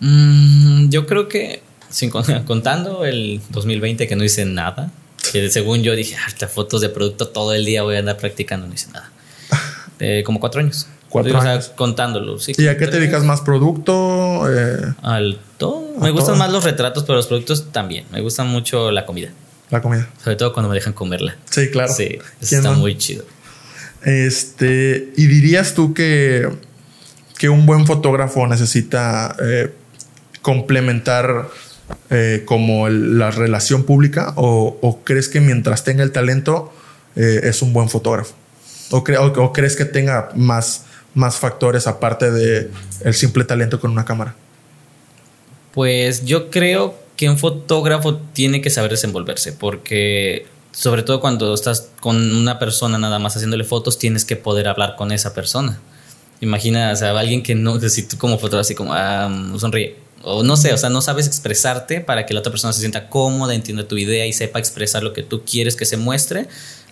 Mm, 0.01 0.89
yo 0.89 1.07
creo 1.07 1.29
que 1.29 1.63
sin, 1.93 2.11
contando 2.47 3.05
el 3.05 3.41
2020 3.51 4.09
que 4.09 4.17
no 4.17 4.25
hice 4.25 4.45
nada, 4.45 4.91
que 5.31 5.49
según 5.51 5.83
yo 5.83 5.95
dije, 5.95 6.17
hasta 6.27 6.49
fotos 6.49 6.81
de 6.81 6.89
producto 6.89 7.29
todo 7.29 7.55
el 7.55 7.65
día 7.65 7.83
voy 7.83 7.97
a 7.97 8.01
andar 8.01 8.17
practicando, 8.17 8.67
no 8.67 8.75
hice 8.75 8.89
nada. 8.93 9.13
como 10.25 10.41
cuatro 10.41 10.61
años. 10.61 10.89
Cuatro 11.09 11.39
años. 11.39 11.71
contándolo, 11.77 12.39
sí. 12.39 12.53
¿Y 12.57 12.69
a 12.69 12.79
qué 12.79 12.89
te 12.89 12.99
dedicas 12.99 13.23
más? 13.23 13.43
¿Producto? 13.43 14.51
Eh, 14.51 14.95
Al 15.03 15.39
todo. 15.59 15.85
Me 16.01 16.11
gustan 16.11 16.39
más 16.39 16.51
los 16.51 16.65
retratos, 16.65 17.05
pero 17.05 17.17
los 17.17 17.27
productos 17.27 17.71
también. 17.71 18.07
Me 18.11 18.23
gusta 18.23 18.45
mucho 18.45 18.91
la 18.91 19.05
comida. 19.05 19.31
La 19.69 19.83
comida. 19.83 20.09
Sobre 20.25 20.37
todo 20.37 20.55
cuando 20.55 20.71
me 20.71 20.75
dejan 20.75 20.95
comerla. 20.95 21.37
Sí, 21.51 21.71
claro. 21.71 21.93
Sí, 21.93 22.19
está 22.41 22.73
muy 22.73 22.97
chido. 22.97 23.25
Este, 24.05 25.13
¿y 25.17 25.27
dirías 25.27 25.75
tú 25.75 25.93
que, 25.93 26.49
que 27.39 27.51
un 27.51 27.67
buen 27.67 27.87
fotógrafo 27.87 28.47
necesita 28.47 29.37
eh, 29.41 29.73
complementar 30.41 31.49
eh, 32.11 32.43
como 32.45 32.89
la 32.89 33.31
relación 33.31 33.85
pública 33.85 34.35
o, 34.37 35.01
crees 35.05 35.29
que 35.29 35.41
mientras 35.41 35.85
tenga 35.85 36.03
el 36.03 36.13
talento 36.13 36.73
eh, 37.17 37.41
es 37.45 37.63
un 37.63 37.73
buen 37.73 37.89
fotógrafo? 37.89 38.35
¿O, 38.91 39.53
crees 39.53 39.77
que 39.77 39.87
tenga 39.87 40.31
más, 40.35 40.85
factores 41.39 41.87
aparte 41.87 42.31
de 42.31 42.71
el 43.03 43.15
simple 43.15 43.45
talento 43.45 43.81
con 43.81 43.91
una 43.91 44.05
cámara? 44.05 44.35
Pues 45.73 46.25
yo 46.27 46.51
creo 46.51 46.95
que 47.17 47.31
un 47.31 47.39
fotógrafo 47.39 48.17
tiene 48.17 48.61
que 48.61 48.69
saber 48.69 48.91
desenvolverse 48.91 49.53
porque 49.53 50.47
sobre 50.73 51.03
todo 51.03 51.21
cuando 51.21 51.55
estás 51.55 51.89
con 52.01 52.17
una 52.37 52.59
persona 52.59 52.99
nada 52.99 53.19
más 53.19 53.37
haciéndole 53.37 53.65
fotos 53.65 53.99
tienes 53.99 54.25
que 54.25 54.37
poder 54.37 54.69
hablar 54.69 54.97
con 54.97 55.13
esa 55.13 55.33
persona. 55.33 55.81
Imagina, 56.43 56.93
o 56.93 56.97
sea, 56.97 57.19
alguien 57.19 57.43
que 57.43 57.55
no, 57.55 57.81
si 57.89 58.03
tú 58.03 58.19
como 58.19 58.37
fotógrafo 58.37 58.61
así 58.61 58.75
como, 58.75 58.93
ah, 58.93 59.31
sonríe 59.59 59.97
o 60.25 60.43
no 60.43 60.57
sé, 60.57 60.73
o 60.73 60.77
sea, 60.79 60.89
no 60.89 61.03
sabes 61.03 61.27
expresarte 61.27 62.01
para 62.01 62.27
que 62.27 62.35
la 62.35 62.41
otra 62.41 62.51
persona 62.51 62.73
se 62.73 62.81
sienta 62.81 63.09
cómoda, 63.09 63.55
entienda 63.55 63.87
tu 63.89 63.97
idea 63.99 64.27
y 64.27 64.33
sepa 64.33 64.59
expresar 64.59 65.03
lo 65.03 65.13
que 65.13 65.23
tú 65.23 65.43
quieres 65.45 65.77
que 65.77 65.85
se 65.85 65.97
muestre. 65.97 66.49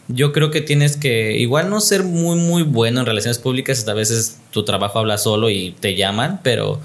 Yo 0.08 0.32
creo 0.32 0.50
que 0.50 0.60
tienes 0.60 0.96
que 0.96 1.38
igual 1.38 1.70
no 1.70 1.80
ser 1.80 2.02
muy 2.02 2.36
muy 2.36 2.62
bueno 2.62 3.00
en 3.00 3.06
relaciones 3.06 3.38
públicas, 3.38 3.86
a 3.86 3.94
veces 3.94 4.38
tu 4.50 4.64
trabajo 4.64 4.98
habla 4.98 5.18
solo 5.18 5.50
y 5.50 5.72
te 5.78 5.94
llaman, 5.94 6.40
pero 6.42 6.80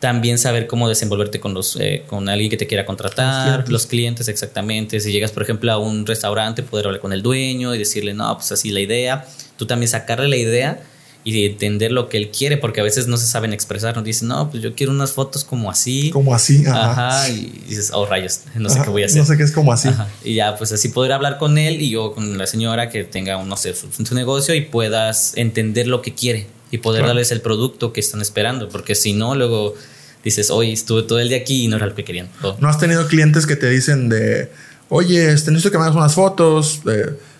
también 0.00 0.38
saber 0.38 0.66
cómo 0.66 0.88
desenvolverte 0.88 1.40
con 1.40 1.54
los 1.54 1.76
eh, 1.80 2.04
con 2.06 2.28
alguien 2.28 2.50
que 2.50 2.56
te 2.56 2.66
quiera 2.66 2.84
contratar, 2.84 3.68
los 3.68 3.86
clientes. 3.86 4.28
exactamente. 4.28 5.00
Si 5.00 5.12
llegas, 5.12 5.32
por 5.32 5.42
ejemplo, 5.42 5.72
a 5.72 5.78
un 5.78 6.04
restaurante, 6.04 6.62
poder 6.62 6.86
hablar 6.86 7.00
con 7.00 7.12
el 7.12 7.22
dueño 7.22 7.74
y 7.74 7.78
decirle, 7.78 8.12
"No, 8.12 8.36
pues 8.36 8.52
así 8.52 8.70
la 8.70 8.80
idea." 8.80 9.26
Tú 9.56 9.66
también 9.66 9.88
sacarle 9.88 10.28
la 10.28 10.36
idea 10.36 10.82
y 11.24 11.46
entender 11.46 11.90
lo 11.90 12.10
que 12.10 12.18
él 12.18 12.30
quiere, 12.30 12.58
porque 12.58 12.80
a 12.80 12.84
veces 12.84 13.06
no 13.06 13.16
se 13.16 13.26
saben 13.26 13.54
expresar, 13.54 13.96
nos 13.96 14.04
dicen, 14.04 14.28
no, 14.28 14.50
pues 14.50 14.62
yo 14.62 14.74
quiero 14.74 14.92
unas 14.92 15.12
fotos 15.12 15.42
como 15.42 15.70
así. 15.70 16.10
Como 16.10 16.34
así, 16.34 16.64
ajá. 16.66 17.26
y 17.30 17.64
dices, 17.66 17.90
oh 17.94 18.04
rayos, 18.04 18.40
no 18.54 18.68
sé 18.68 18.80
qué 18.84 18.90
voy 18.90 19.02
a 19.02 19.06
hacer. 19.06 19.18
No 19.18 19.24
sé 19.24 19.38
qué 19.38 19.42
es 19.42 19.50
como 19.50 19.72
así. 19.72 19.88
Y 20.22 20.34
ya, 20.34 20.56
pues 20.56 20.70
así 20.72 20.90
poder 20.90 21.12
hablar 21.12 21.38
con 21.38 21.56
él 21.56 21.80
y 21.80 21.88
yo 21.88 22.12
con 22.12 22.36
la 22.36 22.46
señora 22.46 22.90
que 22.90 23.04
tenga, 23.04 23.42
no 23.42 23.56
sé, 23.56 23.74
su, 23.74 24.14
negocio 24.14 24.54
y 24.54 24.60
puedas 24.60 25.32
entender 25.36 25.86
lo 25.86 26.02
que 26.02 26.14
quiere 26.14 26.46
y 26.70 26.78
poder 26.78 27.06
darles 27.06 27.32
el 27.32 27.40
producto 27.40 27.92
que 27.94 28.00
están 28.00 28.20
esperando, 28.20 28.68
porque 28.68 28.94
si 28.94 29.14
no, 29.14 29.34
luego 29.34 29.74
dices, 30.22 30.50
hoy 30.50 30.72
estuve 30.72 31.04
todo 31.04 31.20
el 31.20 31.30
día 31.30 31.38
aquí 31.38 31.64
y 31.64 31.68
no 31.68 31.76
era 31.76 31.86
lo 31.86 31.94
que 31.94 32.04
querían. 32.04 32.28
¿No 32.60 32.68
has 32.68 32.78
tenido 32.78 33.06
clientes 33.08 33.46
que 33.46 33.56
te 33.56 33.70
dicen 33.70 34.10
de, 34.10 34.50
oye, 34.90 35.32
este, 35.32 35.50
necesito 35.50 35.72
que 35.72 35.78
me 35.78 35.84
hagas 35.84 35.96
unas 35.96 36.14
fotos? 36.14 36.82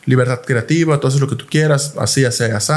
Libertad 0.06 0.40
creativa, 0.44 0.98
todo 0.98 1.08
eso 1.08 1.18
lo 1.18 1.28
que 1.28 1.36
tú 1.36 1.46
quieras, 1.48 1.94
así, 1.98 2.24
así, 2.24 2.44
así. 2.44 2.72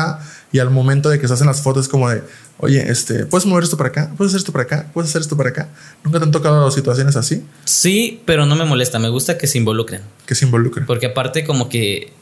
Y 0.51 0.59
al 0.59 0.69
momento 0.69 1.09
de 1.09 1.19
que 1.19 1.27
se 1.27 1.33
hacen 1.33 1.47
las 1.47 1.61
fotos, 1.61 1.87
como 1.87 2.09
de, 2.09 2.23
oye, 2.59 2.89
este, 2.89 3.25
¿puedes 3.25 3.45
mover 3.45 3.63
esto 3.63 3.77
para 3.77 3.89
acá? 3.89 4.11
¿Puedes 4.15 4.31
hacer 4.31 4.39
esto 4.39 4.51
para 4.51 4.63
acá? 4.63 4.89
¿Puedes 4.93 5.09
hacer 5.09 5.21
esto 5.21 5.35
para 5.35 5.49
acá? 5.49 5.69
¿Nunca 6.03 6.19
te 6.19 6.25
han 6.25 6.31
tocado 6.31 6.71
situaciones 6.71 7.15
así? 7.15 7.43
Sí, 7.65 8.21
pero 8.25 8.45
no 8.45 8.55
me 8.55 8.65
molesta. 8.65 8.99
Me 8.99 9.09
gusta 9.09 9.37
que 9.37 9.47
se 9.47 9.57
involucren. 9.57 10.01
Que 10.25 10.35
se 10.35 10.45
involucren. 10.45 10.85
Porque 10.85 11.07
aparte, 11.07 11.43
como 11.43 11.69
que 11.69 12.13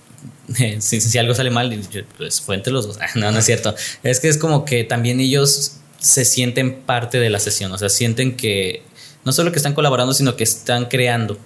si, 0.80 1.18
algo 1.18 1.36
sale 1.36 1.52
mal, 1.52 1.78
pues 2.18 2.42
fue 2.42 2.56
entre 2.56 2.74
los 2.74 2.88
dos. 2.88 2.98
no, 3.16 3.32
no 3.32 3.40
es 3.40 3.46
cierto. 3.46 3.76
Es 4.04 4.20
que 4.20 4.30
es 4.30 4.38
como 4.38 4.66
que 4.66 4.84
también 4.84 5.20
ellos 5.20 5.78
se 6.00 6.26
sienten 6.26 6.82
parte 6.82 7.20
de 7.20 7.30
la 7.30 7.40
sesión. 7.40 7.72
O 7.72 7.78
sea, 7.78 7.90
sienten 7.90 8.36
que 8.36 8.84
no 9.24 9.32
solo 9.32 9.52
que 9.52 9.58
están 9.58 9.74
colaborando, 9.74 10.14
sino 10.14 10.36
que 10.36 10.44
están 10.44 10.86
creando 10.86 11.38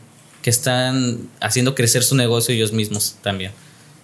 que 0.41 0.49
están 0.49 1.29
haciendo 1.39 1.75
crecer 1.75 2.03
su 2.03 2.15
negocio 2.15 2.53
ellos 2.53 2.71
mismos 2.71 3.15
también. 3.21 3.51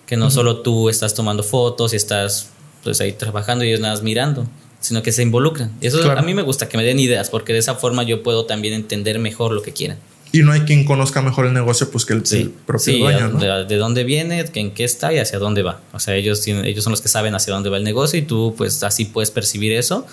Que 0.05 0.17
no 0.17 0.29
solo 0.29 0.61
tú 0.61 0.89
estás 0.89 1.13
tomando 1.15 1.41
fotos 1.41 1.93
y 1.93 1.95
estás 1.95 2.49
pues 2.83 3.01
ahí 3.01 3.13
trabajando 3.13 3.63
y 3.63 3.69
ellos 3.69 3.79
nada 3.79 3.95
más 3.95 4.03
mirando, 4.03 4.47
sino 4.79 5.01
que 5.01 5.11
se 5.11 5.23
involucran. 5.23 5.73
Y 5.81 5.87
eso 5.87 6.11
a 6.11 6.21
mí 6.21 6.33
me 6.33 6.43
gusta 6.43 6.69
que 6.69 6.77
me 6.77 6.83
den 6.83 6.99
ideas, 6.99 7.29
porque 7.29 7.53
de 7.53 7.59
esa 7.59 7.75
forma 7.75 8.03
yo 8.03 8.21
puedo 8.21 8.45
también 8.45 8.75
entender 8.75 9.17
mejor 9.17 9.51
lo 9.51 9.63
que 9.63 9.73
quieren. 9.73 9.97
Y 10.31 10.43
no 10.43 10.51
hay 10.51 10.61
quien 10.61 10.85
conozca 10.85 11.21
mejor 11.21 11.45
el 11.45 11.53
negocio 11.53 11.89
pues 11.89 12.05
que 12.05 12.13
el, 12.13 12.51
propio 12.65 12.97
dueño, 12.97 13.29
¿no? 13.29 13.39
de, 13.39 13.77
dónde 13.77 14.03
viene, 14.03 14.45
en 14.53 14.71
qué 14.71 14.83
está 14.83 15.13
y 15.13 15.17
hacia 15.17 15.39
dónde 15.39 15.63
va. 15.63 15.81
O 15.93 15.99
sea, 15.99 16.15
ellos, 16.15 16.41
tienen, 16.41 16.65
ellos 16.65 16.83
son 16.83 16.91
los 16.91 17.01
que 17.01 17.07
saben 17.07 17.33
hacia 17.35 17.53
dónde 17.53 17.69
va 17.69 17.77
el 17.77 17.83
negocio 17.83 18.19
y 18.19 18.23
tú 18.23 18.53
pues 18.57 18.83
así 18.83 19.05
puedes 19.05 19.31
percibir 19.31 19.71
eso 19.71 20.05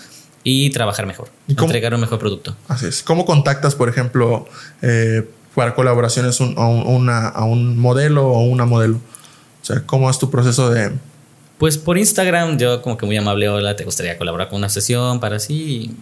y 0.45 0.71
trabajar 0.71 1.07
mejor, 1.07 1.29
entregar 1.49 1.95
un 1.95 2.01
mejor 2.01 2.19
producto. 2.19 2.57
Así 2.69 2.87
es. 2.87 3.03
¿Cómo 3.03 3.25
contactas, 3.25 3.75
por 3.75 3.89
ejemplo, 3.89 4.47
eh, 4.81 5.29
para 5.55 5.75
colaboraciones 5.75 6.41
a, 6.41 6.45
una, 6.45 7.29
a 7.29 7.45
un 7.45 7.79
modelo 7.79 8.29
o 8.29 8.43
una 8.43 8.65
modelo? 8.65 8.97
O 8.97 9.65
sea, 9.65 9.81
¿cómo 9.87 10.11
es 10.11 10.19
tu 10.19 10.31
proceso 10.31 10.71
de...? 10.71 10.93
Pues 11.59 11.79
por 11.79 11.97
Instagram, 11.97 12.59
yo 12.59 12.83
como 12.83 12.97
que 12.99 13.07
muy 13.07 13.17
amable, 13.17 13.49
hola, 13.49 13.77
¿te 13.77 13.85
gustaría 13.85 14.19
colaborar 14.19 14.49
con 14.49 14.59
una 14.59 14.69
sesión 14.69 15.21
para 15.21 15.37
así? 15.37 15.95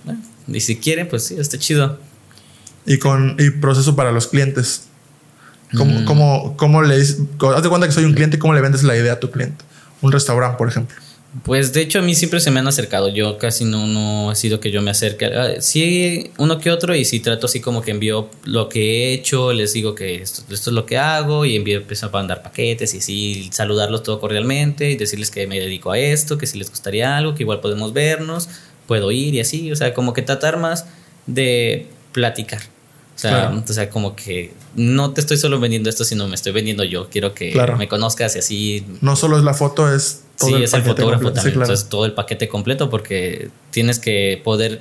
Y, 0.48 0.60
si 0.60 0.78
quieren, 0.78 1.06
pues 1.08 1.26
sí, 1.26 1.36
está 1.38 1.58
chido. 1.58 1.98
¿Y 2.86 2.98
con 2.98 3.36
y 3.38 3.50
proceso 3.50 3.94
para 3.94 4.10
los 4.10 4.26
clientes? 4.26 4.84
¿Cómo, 5.76 6.00
mm. 6.00 6.04
cómo, 6.06 6.56
cómo 6.56 6.82
le? 6.82 6.96
Haz 6.96 7.62
de 7.62 7.68
cuenta 7.68 7.86
que 7.86 7.92
soy 7.92 8.04
un 8.04 8.14
cliente, 8.14 8.38
¿cómo 8.38 8.54
le 8.54 8.62
vendes 8.62 8.82
la 8.82 8.96
idea 8.96 9.12
a 9.12 9.20
tu 9.20 9.30
cliente? 9.30 9.62
Un 10.00 10.12
restaurante, 10.12 10.56
por 10.56 10.68
ejemplo. 10.68 10.96
Pues 11.44 11.72
de 11.72 11.82
hecho 11.82 12.00
a 12.00 12.02
mí 12.02 12.16
siempre 12.16 12.40
se 12.40 12.50
me 12.50 12.58
han 12.58 12.66
acercado. 12.66 13.08
Yo 13.08 13.38
casi 13.38 13.64
no, 13.64 13.86
no 13.86 14.30
ha 14.30 14.34
sido 14.34 14.58
que 14.58 14.72
yo 14.72 14.82
me 14.82 14.90
acerque. 14.90 15.26
Ah, 15.26 15.60
sí, 15.60 16.32
uno 16.38 16.58
que 16.58 16.72
otro 16.72 16.94
y 16.94 17.04
sí 17.04 17.20
trato 17.20 17.46
así 17.46 17.60
como 17.60 17.82
que 17.82 17.92
envío 17.92 18.28
lo 18.44 18.68
que 18.68 18.80
he 18.80 19.12
hecho, 19.14 19.52
les 19.52 19.72
digo 19.72 19.94
que 19.94 20.16
esto, 20.16 20.42
es 20.52 20.66
lo 20.66 20.86
que 20.86 20.98
hago 20.98 21.44
y 21.44 21.54
envío, 21.54 21.78
empiezo 21.78 22.06
a 22.06 22.10
mandar 22.10 22.42
paquetes 22.42 22.94
y 22.94 22.98
así 22.98 23.48
saludarlos 23.52 24.02
todo 24.02 24.18
cordialmente 24.18 24.90
y 24.90 24.96
decirles 24.96 25.30
que 25.30 25.46
me 25.46 25.60
dedico 25.60 25.92
a 25.92 25.98
esto, 25.98 26.36
que 26.36 26.46
si 26.48 26.58
les 26.58 26.68
gustaría 26.68 27.16
algo, 27.16 27.36
que 27.36 27.44
igual 27.44 27.60
podemos 27.60 27.92
vernos, 27.92 28.48
puedo 28.88 29.12
ir 29.12 29.34
y 29.36 29.40
así. 29.40 29.70
O 29.70 29.76
sea, 29.76 29.94
como 29.94 30.12
que 30.12 30.22
tratar 30.22 30.58
más 30.58 30.86
de 31.26 31.86
platicar. 32.12 32.60
O 33.20 33.22
sea, 33.22 33.64
o 33.68 33.72
sea, 33.72 33.90
como 33.90 34.16
que 34.16 34.54
no 34.76 35.12
te 35.12 35.20
estoy 35.20 35.36
solo 35.36 35.60
vendiendo 35.60 35.90
esto, 35.90 36.04
sino 36.04 36.26
me 36.26 36.34
estoy 36.34 36.52
vendiendo 36.52 36.84
yo. 36.84 37.10
Quiero 37.10 37.34
que 37.34 37.54
me 37.76 37.86
conozcas 37.86 38.34
y 38.36 38.38
así. 38.38 38.86
No 39.02 39.14
solo 39.14 39.36
es 39.36 39.44
la 39.44 39.52
foto, 39.52 39.92
es 39.92 40.22
todo 40.38 40.56
sí, 40.56 40.62
es 40.62 40.72
el 40.72 40.82
fotógrafo 40.82 41.30
también. 41.30 41.60
Entonces, 41.60 41.90
todo 41.90 42.06
el 42.06 42.14
paquete 42.14 42.48
completo 42.48 42.88
porque 42.88 43.50
tienes 43.70 43.98
que 43.98 44.40
poder 44.42 44.80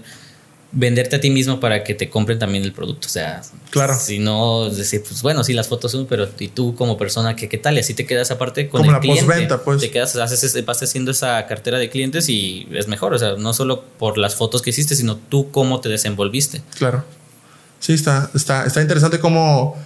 venderte 0.72 1.16
a 1.16 1.20
ti 1.20 1.32
mismo 1.32 1.60
para 1.60 1.84
que 1.84 1.96
te 1.96 2.10
compren 2.10 2.40
también 2.40 2.64
el 2.64 2.72
producto. 2.72 3.08
O 3.08 3.10
sea, 3.10 3.42
claro. 3.72 3.98
si 4.00 4.20
no, 4.20 4.70
decir, 4.70 5.04
pues 5.06 5.22
bueno, 5.22 5.44
sí, 5.44 5.52
las 5.52 5.68
fotos 5.68 5.92
son, 5.92 6.06
pero 6.06 6.30
y 6.40 6.48
tú 6.48 6.76
como 6.76 6.98
persona, 6.98 7.36
¿qué, 7.36 7.50
qué 7.50 7.58
tal? 7.58 7.76
Y 7.76 7.80
así 7.80 7.94
te 7.94 8.06
quedas 8.06 8.32
aparte 8.32 8.70
con 8.70 8.80
como 8.80 8.92
el 8.92 8.96
la 8.96 9.02
cliente. 9.02 9.58
pues. 9.58 9.82
Te 9.82 9.92
quedas, 9.92 10.16
haces, 10.16 10.66
vas 10.66 10.82
haciendo 10.82 11.12
esa 11.12 11.46
cartera 11.46 11.78
de 11.78 11.90
clientes 11.90 12.30
y 12.30 12.70
es 12.72 12.88
mejor. 12.88 13.14
O 13.14 13.20
sea, 13.20 13.34
no 13.34 13.54
solo 13.54 13.84
por 13.98 14.18
las 14.18 14.36
fotos 14.36 14.62
que 14.62 14.70
hiciste, 14.70 14.96
sino 14.96 15.18
tú 15.18 15.52
cómo 15.52 15.82
te 15.82 15.90
desenvolviste. 15.90 16.62
Claro. 16.78 17.04
Sí, 17.80 17.94
está, 17.94 18.30
está, 18.34 18.66
está 18.66 18.82
interesante 18.82 19.20
cómo 19.20 19.78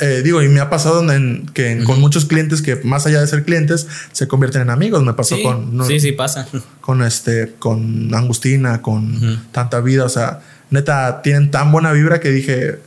eh, 0.00 0.22
digo, 0.22 0.42
y 0.42 0.48
me 0.48 0.60
ha 0.60 0.68
pasado 0.68 1.10
en, 1.12 1.46
que 1.54 1.82
con 1.84 2.00
muchos 2.00 2.24
clientes 2.24 2.60
que 2.60 2.76
más 2.76 3.06
allá 3.06 3.20
de 3.20 3.26
ser 3.26 3.44
clientes 3.44 3.86
se 4.12 4.28
convierten 4.28 4.62
en 4.62 4.70
amigos. 4.70 5.02
Me 5.02 5.14
pasó 5.14 5.36
con. 5.42 5.86
sí, 5.86 6.00
sí, 6.00 6.12
pasa. 6.12 6.46
Con 6.80 7.02
este, 7.02 7.54
con 7.58 8.14
Angustina, 8.14 8.80
con 8.80 9.42
tanta 9.50 9.80
vida. 9.80 10.04
O 10.04 10.08
sea, 10.08 10.40
neta, 10.70 11.20
tienen 11.20 11.50
tan 11.50 11.72
buena 11.72 11.92
vibra 11.92 12.20
que 12.20 12.30
dije. 12.30 12.78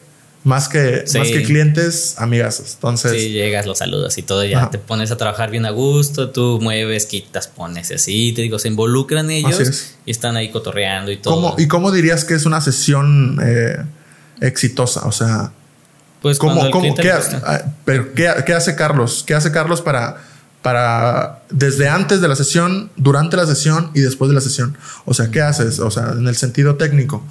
Más 0.45 0.69
que, 0.69 1.03
más 1.15 1.27
que 1.27 1.43
clientes, 1.43 2.15
amigas. 2.17 2.63
Entonces. 2.75 3.11
Sí, 3.11 3.31
llegas, 3.31 3.65
los 3.65 3.79
saludas 3.79 4.17
y 4.17 4.23
todo, 4.23 4.45
ya 4.45 4.69
te 4.69 4.77
pones 4.77 5.11
a 5.11 5.17
trabajar 5.17 5.51
bien 5.51 5.65
a 5.65 5.71
gusto, 5.71 6.29
tú 6.29 6.59
mueves, 6.61 7.07
quitas, 7.07 7.49
pones 7.49 7.91
así, 7.91 8.31
te 8.31 8.43
digo, 8.43 8.57
se 8.57 8.69
involucran 8.69 9.29
ellos 9.31 9.97
y 10.05 10.11
están 10.11 10.37
ahí 10.37 10.49
cotorreando 10.49 11.11
y 11.11 11.17
todo. 11.17 11.55
¿Y 11.57 11.67
cómo 11.67 11.91
dirías 11.91 12.23
que 12.23 12.35
es 12.35 12.45
una 12.45 12.61
sesión 12.61 13.37
eh, 13.43 13.79
exitosa? 14.41 15.05
O 15.05 15.11
sea, 15.11 15.51
pues 16.21 16.37
¿Cómo, 16.37 16.69
cómo, 16.71 16.95
qué, 16.95 17.11
ah, 17.11 17.61
pero 17.85 18.13
¿qué, 18.13 18.27
hace 18.27 18.75
Carlos? 18.75 19.23
¿Qué 19.25 19.35
hace 19.35 19.51
Carlos 19.51 19.81
para, 19.81 20.17
para 20.61 21.43
desde 21.49 21.87
antes 21.87 22.19
de 22.19 22.27
la 22.27 22.35
sesión, 22.35 22.91
durante 22.97 23.37
la 23.37 23.45
sesión 23.45 23.91
y 23.93 24.01
después 24.01 24.27
de 24.27 24.35
la 24.35 24.41
sesión? 24.41 24.77
O 25.05 25.13
sea, 25.13 25.31
¿qué 25.31 25.41
haces? 25.41 25.79
O 25.79 25.89
sea, 25.91 26.13
en 26.17 26.27
el 26.27 26.35
sentido 26.35 26.75
técnico, 26.75 27.23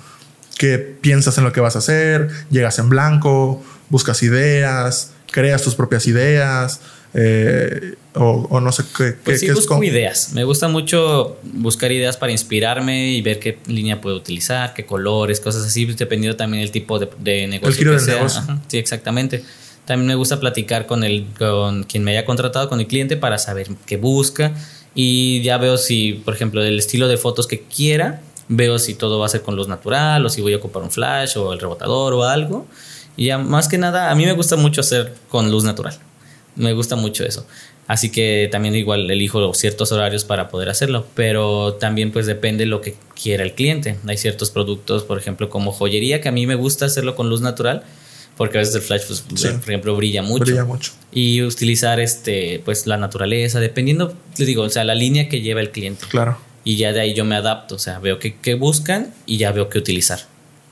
¿qué 0.57 0.79
piensas 0.79 1.37
en 1.37 1.45
lo 1.45 1.53
que 1.53 1.61
vas 1.61 1.77
a 1.77 1.81
hacer? 1.81 2.31
¿Llegas 2.51 2.79
en 2.79 2.89
blanco? 2.89 3.63
¿Buscas 3.91 4.23
ideas? 4.23 5.11
¿Creas 5.31 5.61
tus 5.61 5.75
propias 5.75 6.07
ideas? 6.07 6.81
Eh, 7.15 7.95
o, 8.15 8.61
no 8.61 8.73
sé 8.73 8.85
qué, 8.97 9.15
pues 9.25 9.41
sí, 9.41 9.51
busco 9.51 9.83
ideas. 9.83 10.33
Me 10.33 10.45
gusta 10.45 10.69
mucho 10.69 11.39
buscar 11.43 11.93
ideas 11.93 12.17
para 12.17 12.33
inspirarme 12.33 13.13
y 13.13 13.23
ver 13.23 13.39
qué 13.39 13.59
línea 13.67 14.01
puedo 14.01 14.17
utilizar, 14.17 14.75
qué 14.75 14.85
colores, 14.85 15.41
cosas 15.41 15.65
así, 15.65 15.85
dependiendo 15.87 16.37
también 16.37 16.63
del 16.63 16.73
tipo 16.73 16.99
de, 16.99 17.47
negocio. 17.47 17.93
El 17.93 17.99
que 17.99 18.29
sí, 18.69 18.79
exactamente. 18.79 19.45
También 19.85 20.09
me 20.09 20.15
gusta 20.17 20.39
platicar 20.39 20.87
con, 20.87 21.05
el, 21.05 21.27
con 21.39 21.85
quien 21.85 22.05
me 22.05 22.11
haya 22.11 22.25
contratado, 22.25 22.69
con 22.69 22.81
el 22.81 22.87
cliente, 22.87 23.17
para 23.17 23.39
saber 23.39 23.69
qué 23.87 23.97
busca. 23.97 24.53
Y 24.95 25.41
ya 25.43 25.59
veo 25.59 25.79
si, 25.79 26.15
por 26.25 26.35
ejemplo, 26.35 26.63
el 26.63 26.79
estilo 26.79 27.09
de 27.09 27.17
fotos 27.17 27.47
que 27.47 27.63
quiera, 27.63 28.21
veo 28.49 28.79
si 28.79 28.95
todo 28.95 29.19
va 29.19 29.27
a 29.27 29.29
ser 29.29 29.43
con 29.43 29.55
luz 29.55 29.69
natural 29.69 30.27
o 30.27 30.29
si 30.29 30.43
voy 30.43 30.55
a 30.55 30.57
ocupar 30.57 30.83
un 30.83 30.91
flash 30.91 31.39
o 31.39 31.53
el 31.53 31.61
rebotador 31.61 32.15
o 32.15 32.25
algo. 32.25 32.67
Y 33.17 33.27
ya 33.27 33.39
más 33.39 33.69
que 33.69 33.79
nada, 33.79 34.11
a 34.11 34.15
mí 34.15 34.27
me 34.27 34.33
gusta 34.33 34.57
mucho 34.57 34.81
hacer 34.81 35.15
con 35.29 35.51
luz 35.51 35.65
natural. 35.65 35.99
Me 36.59 36.73
gusta 36.75 36.97
mucho 36.97 37.25
eso. 37.25 37.47
Así 37.87 38.11
que 38.11 38.51
también 38.53 38.75
igual 38.75 39.11
elijo 39.11 39.55
ciertos 39.55 39.93
horarios 39.93 40.25
para 40.25 40.51
poder 40.51 40.69
hacerlo, 40.69 41.07
pero 41.15 41.75
también 41.75 42.13
pues 42.13 42.27
depende 42.27 42.67
lo 42.67 42.83
que 42.83 42.97
quiera 43.21 43.43
el 43.43 43.55
cliente. 43.55 43.97
Hay 44.07 44.19
ciertos 44.19 44.51
productos, 44.51 45.05
por 45.05 45.19
ejemplo, 45.19 45.49
como 45.49 45.73
joyería, 45.73 46.21
que 46.21 46.29
a 46.29 46.33
mí 46.33 46.47
me 46.47 46.55
gusta 46.55 46.85
hacerlo 46.85 47.17
con 47.17 47.31
luz 47.31 47.41
natural, 47.41 47.85
porque 48.37 48.59
a 48.59 48.61
veces 48.61 48.75
el 48.75 48.83
flash, 48.83 49.03
pues, 49.07 49.23
por 49.23 49.71
ejemplo, 49.71 49.97
brilla 49.97 50.23
mucho. 50.23 50.45
Brilla 50.45 50.65
mucho. 50.67 50.93
Y 51.13 51.43
utilizar 51.43 51.99
este, 51.99 52.61
pues 52.63 52.87
la 52.87 52.99
naturaleza, 52.99 53.59
dependiendo, 53.59 54.15
les 54.37 54.47
digo, 54.47 54.65
o 54.65 54.71
sea, 54.71 54.85
la 54.85 54.95
línea 54.95 55.31
que 55.31 55.41
lleva 55.41 55.63
el 55.63 55.71
cliente. 55.71 56.05
Claro. 56.11 56.37
Y 56.65 56.77
ya 56.77 56.93
de 56.93 57.01
ahí 57.01 57.15
yo 57.15 57.25
me 57.25 57.37
adapto, 57.37 57.77
o 57.77 57.79
sea, 57.79 58.01
veo 58.01 58.19
qué, 58.19 58.37
qué 58.37 58.53
buscan 58.53 59.15
y 59.25 59.39
ya 59.39 59.51
veo 59.51 59.71
qué 59.71 59.79
utilizar. 59.79 60.21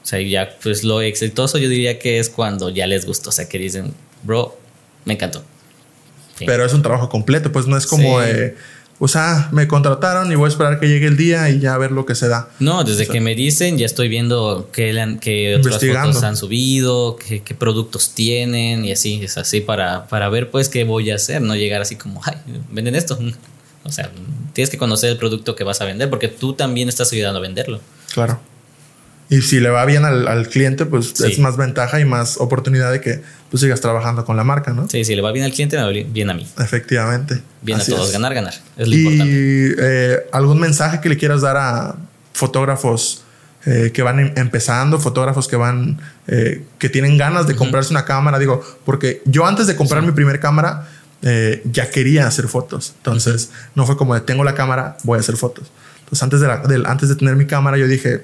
O 0.03 0.07
sea, 0.07 0.21
ya 0.21 0.57
pues 0.63 0.85
lo 0.85 1.01
exitoso 1.01 1.57
yo 1.57 1.71
diría 1.71 1.99
que 1.99 2.19
es 2.19 2.29
cuando 2.29 2.69
ya 2.69 2.87
les 2.87 3.07
gustó, 3.07 3.31
o 3.31 3.33
sea, 3.33 3.49
que 3.49 3.59
dicen, 3.59 3.95
bro, 4.23 4.57
me 5.07 5.15
encantó. 5.15 5.43
Pero 6.45 6.65
es 6.65 6.75
un 6.75 6.83
trabajo 6.83 7.09
completo, 7.09 7.51
pues 7.53 7.67
no 7.67 7.77
es 7.77 7.87
como, 7.87 8.19
o 8.99 9.09
sea, 9.09 9.49
me 9.53 9.69
contrataron 9.69 10.33
y 10.33 10.37
voy 10.37 10.47
a 10.47 10.49
esperar 10.49 10.81
que 10.81 10.89
llegue 10.89 11.07
el 11.07 11.17
día 11.17 11.51
y 11.51 11.61
ya 11.61 11.77
ver 11.77 11.93
lo 11.93 12.07
que 12.07 12.15
se 12.15 12.29
da. 12.29 12.49
No, 12.61 12.83
desde 12.83 13.07
que 13.07 13.21
me 13.21 13.35
dicen 13.35 13.77
ya 13.77 13.85
estoy 13.85 14.09
viendo 14.09 14.71
qué, 14.73 15.19
qué 15.21 15.57
otras 15.57 15.85
fotos 15.85 16.23
han 16.23 16.37
subido, 16.37 17.17
qué, 17.17 17.43
qué, 17.43 17.55
productos 17.55 18.11
tienen 18.15 18.85
y 18.85 18.93
así, 18.93 19.21
es 19.23 19.37
así 19.37 19.61
para, 19.61 20.07
para 20.07 20.29
ver 20.31 20.51
pues 20.51 20.69
qué 20.71 20.85
voy 20.85 21.11
a 21.11 21.17
hacer, 21.17 21.43
no 21.43 21.55
llegar 21.55 21.83
así 21.83 21.97
como, 21.97 22.23
ay, 22.25 22.37
venden 22.71 22.95
esto. 22.95 23.19
O 23.87 23.93
sea, 23.93 24.11
tienes 24.53 24.69
que 24.69 24.79
conocer 24.79 25.11
el 25.11 25.17
producto 25.17 25.55
que 25.55 25.63
vas 25.63 25.81
a 25.81 25.85
vender 25.85 26.11
porque 26.11 26.27
tú 26.27 26.55
también 26.55 26.89
estás 26.89 27.13
ayudando 27.13 27.39
a 27.39 27.43
venderlo. 27.43 27.81
Claro. 28.13 28.41
Y 29.29 29.43
si 29.43 29.59
le 29.59 29.71
va 29.71 29.85
bien 29.85 30.05
al, 30.05 30.49
cliente, 30.49 30.87
pues 30.87 31.21
es 31.21 31.39
más 31.41 31.57
ventaja 31.57 31.99
y 31.99 32.05
más 32.05 32.37
oportunidad 32.39 32.93
de 32.93 33.01
que 33.01 33.23
tú 33.51 33.59
sigas 33.59 33.81
trabajando 33.81 34.25
con 34.25 34.37
la 34.37 34.45
marca, 34.45 34.73
¿no? 34.73 34.89
Sí, 34.89 35.05
si 35.05 35.17
le 35.17 35.23
va 35.23 35.33
bien 35.33 35.45
al 35.45 35.53
cliente, 35.53 35.77
me 35.77 35.83
va 35.83 35.91
bien 35.91 36.31
a 36.31 36.35
mí. 36.35 36.47
Efectivamente. 36.59 37.43
Bien 37.61 37.81
a 37.81 37.85
todos, 37.85 38.13
ganar, 38.13 38.35
ganar. 38.35 38.55
Es 38.77 38.87
lo 38.87 38.95
y, 38.95 39.01
importante. 39.01 39.75
Eh, 39.79 40.27
¿Algún 40.33 40.61
mensaje 40.61 41.01
que 41.01 41.09
le 41.09 41.17
quieras 41.17 41.41
dar 41.41 41.57
a 41.57 41.97
fotógrafos 42.35 43.25
eh, 43.65 43.91
que 43.93 44.03
van 44.03 44.21
em, 44.21 44.33
empezando, 44.37 45.01
fotógrafos 45.01 45.49
que 45.49 45.57
van, 45.57 45.99
eh, 46.29 46.63
que 46.79 46.89
tienen 46.89 47.19
ganas 47.19 47.49
de 47.49 47.57
comprarse 47.57 47.91
una 47.91 48.05
cámara? 48.05 48.39
Digo, 48.39 48.63
porque 48.85 49.23
yo 49.25 49.45
antes 49.45 49.67
de 49.67 49.75
comprar 49.75 50.05
mi 50.05 50.13
primer 50.13 50.39
cámara, 50.39 50.89
ya 51.65 51.91
quería 51.91 52.29
hacer 52.29 52.47
fotos. 52.47 52.93
Entonces, 52.99 53.51
no 53.75 53.85
fue 53.85 53.97
como 53.97 54.15
de 54.15 54.21
tengo 54.21 54.45
la 54.45 54.55
cámara, 54.55 54.97
voy 55.03 55.17
a 55.17 55.21
hacer 55.21 55.37
fotos. 55.37 55.73
Entonces, 55.99 56.23
antes 56.23 56.41
de, 56.41 56.87
antes 56.87 57.09
de 57.09 57.17
tener 57.17 57.35
mi 57.35 57.47
cámara, 57.47 57.77
yo 57.77 57.89
dije 57.89 58.23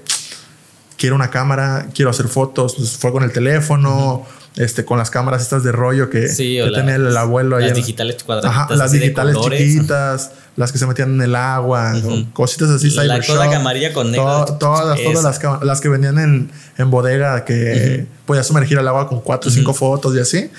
quiero 1.02 1.16
una 1.16 1.30
cámara, 1.30 1.88
quiero 1.92 2.12
hacer 2.12 2.28
fotos, 2.28 2.76
pues 2.76 2.90
fue 2.90 3.10
con 3.10 3.24
el 3.24 3.32
teléfono, 3.32 4.24
este, 4.54 4.84
con 4.84 4.98
las 4.98 5.10
cámaras 5.10 5.42
estas 5.42 5.64
de 5.64 5.72
rollo 5.72 6.08
que, 6.08 6.28
tenía 6.28 6.94
el, 6.94 7.16
abuelo 7.16 7.58
Las 7.58 7.74
digitales 7.74 8.22
cuadradas. 8.22 8.70
las 8.70 8.92
digitales 8.92 9.36
chiquitas, 9.36 10.30
las 10.54 10.70
que 10.70 10.78
se 10.78 10.86
metían 10.86 11.14
en 11.14 11.22
el 11.22 11.34
agua, 11.34 11.92
cositas 12.32 12.70
así. 12.70 12.88
La 12.90 13.20
Kodak 13.20 13.52
amarilla 13.52 13.92
con 13.92 14.12
negro. 14.12 14.44
todas, 14.60 15.00
todas 15.02 15.24
las, 15.24 15.64
las 15.64 15.80
que 15.80 15.88
venían 15.88 16.20
en, 16.20 16.52
en 16.78 16.90
bodega 16.92 17.44
que 17.44 18.06
podía 18.24 18.44
sumergir 18.44 18.78
al 18.78 18.86
agua 18.86 19.08
con 19.08 19.22
cuatro 19.22 19.50
o 19.50 19.52
cinco 19.52 19.74
fotos 19.74 20.14
y 20.14 20.20
así. 20.20 20.52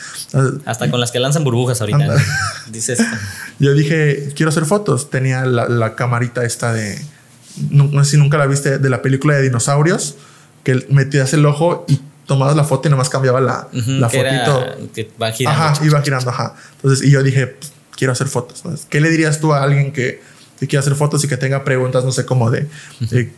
Hasta 0.65 0.91
con 0.91 0.99
las 0.99 1.11
que 1.11 1.21
lanzan 1.21 1.45
burbujas 1.45 1.79
ahorita. 1.79 2.17
Dices. 2.69 2.99
Yo 3.59 3.73
dije, 3.73 4.33
quiero 4.35 4.49
hacer 4.49 4.65
fotos. 4.65 5.09
Tenía 5.09 5.45
la, 5.45 5.69
la 5.69 5.95
camarita 5.95 6.43
esta 6.43 6.73
de. 6.73 7.01
No 7.69 8.03
sé 8.03 8.11
si 8.11 8.17
nunca 8.17 8.37
la 8.37 8.45
viste, 8.45 8.77
de 8.77 8.89
la 8.89 9.01
película 9.01 9.35
de 9.35 9.43
dinosaurios 9.43 10.17
que 10.63 10.85
metías 10.89 11.33
el 11.33 11.45
ojo 11.45 11.85
y 11.87 11.99
tomabas 12.25 12.55
la 12.55 12.63
foto 12.63 12.87
y 12.87 12.91
nomás 12.91 13.09
cambiaba 13.09 13.41
la, 13.41 13.67
la 13.71 14.09
fotito. 14.09 14.89
que 14.93 15.09
va 15.21 15.31
girando. 15.31 15.61
Ajá, 15.61 15.85
iba 15.85 16.01
girando, 16.01 16.29
ajá. 16.29 16.55
Entonces, 16.75 17.05
y 17.07 17.11
yo 17.11 17.21
dije, 17.21 17.47
pues, 17.47 17.73
quiero 17.95 18.13
hacer 18.13 18.27
fotos. 18.27 18.63
¿Qué 18.89 19.01
le 19.01 19.09
dirías 19.09 19.39
tú 19.39 19.53
a 19.53 19.63
alguien 19.63 19.91
que, 19.91 20.21
que 20.59 20.67
quiera 20.67 20.81
hacer 20.81 20.95
fotos 20.95 21.23
y 21.23 21.27
que 21.27 21.37
tenga 21.37 21.63
preguntas, 21.63 22.03
no 22.05 22.11
sé, 22.11 22.25
cómo 22.25 22.49
de 22.49 22.67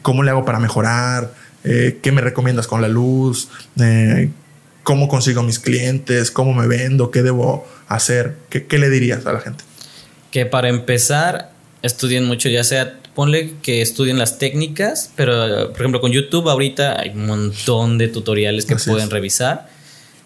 cómo 0.01 0.23
le 0.23 0.31
hago 0.31 0.45
para 0.45 0.59
mejorar? 0.59 1.33
Eh, 1.63 1.99
¿Qué 2.01 2.11
me 2.11 2.21
recomiendas 2.21 2.67
con 2.67 2.81
la 2.81 2.88
luz? 2.88 3.49
Eh, 3.79 4.29
¿Cómo 4.83 5.07
consigo 5.07 5.41
mis 5.41 5.57
clientes? 5.57 6.29
¿Cómo 6.29 6.53
me 6.53 6.67
vendo? 6.67 7.09
¿Qué 7.09 7.23
debo 7.23 7.67
hacer? 7.88 8.35
¿Qué, 8.49 8.67
¿Qué 8.67 8.77
le 8.77 8.89
dirías 8.89 9.25
a 9.25 9.33
la 9.33 9.39
gente? 9.39 9.63
Que 10.29 10.45
para 10.45 10.69
empezar, 10.69 11.51
estudien 11.81 12.25
mucho, 12.25 12.49
ya 12.49 12.63
sea 12.63 12.99
ponle 13.15 13.54
que 13.62 13.82
estudien 13.82 14.19
las 14.19 14.38
técnicas, 14.38 15.12
pero 15.15 15.71
por 15.71 15.80
ejemplo 15.80 16.01
con 16.01 16.12
YouTube 16.12 16.49
ahorita 16.49 16.99
hay 16.99 17.10
un 17.10 17.25
montón 17.25 17.97
de 17.97 18.10
tutoriales 18.10 18.65
que 18.65 18.75
pueden 18.75 19.10
revisar. 19.10 19.69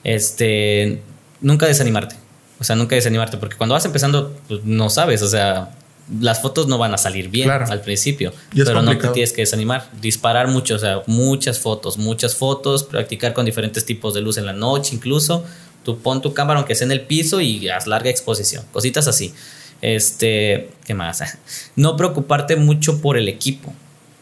Este, 0.04 1.02
nunca 1.42 1.68
desanimarte. 1.68 2.16
O 2.60 2.64
sea, 2.64 2.76
nunca 2.76 2.96
desanimarte, 2.96 3.38
porque 3.38 3.56
cuando 3.56 3.74
vas 3.74 3.86
empezando, 3.86 4.36
pues, 4.48 4.66
no 4.66 4.90
sabes, 4.90 5.22
o 5.22 5.30
sea, 5.30 5.72
las 6.20 6.42
fotos 6.42 6.68
no 6.68 6.78
van 6.78 6.94
a 6.94 6.98
salir 6.98 7.30
bien 7.30 7.50
al 7.50 7.82
principio, 7.82 8.34
pero 8.54 8.82
no 8.82 8.98
te 8.98 9.08
tienes 9.10 9.32
que 9.32 9.42
desanimar. 9.42 9.90
Disparar 10.02 10.48
mucho, 10.48 10.76
o 10.76 10.80
sea, 10.80 11.04
muchas 11.06 11.60
fotos, 11.60 11.98
muchas 11.98 12.36
fotos, 12.36 12.84
practicar 12.84 13.34
con 13.34 13.46
diferentes 13.46 13.86
tipos 13.86 14.14
de 14.14 14.22
luz 14.22 14.38
en 14.38 14.46
la 14.46 14.54
noche 14.54 14.96
incluso. 14.96 15.46
Tú 15.86 16.00
pon 16.00 16.22
tu 16.22 16.34
cámara 16.34 16.60
aunque 16.60 16.76
sea 16.76 16.86
en 16.86 16.92
el 16.92 17.02
piso 17.02 17.40
y 17.40 17.70
haz 17.70 17.88
larga 17.88 18.10
exposición, 18.10 18.66
cositas 18.74 19.08
así. 19.08 19.34
Este, 19.82 20.70
¿qué 20.86 20.94
más? 20.94 21.24
No 21.76 21.96
preocuparte 21.96 22.56
mucho 22.56 23.02
por 23.02 23.18
el 23.18 23.28
equipo, 23.28 23.74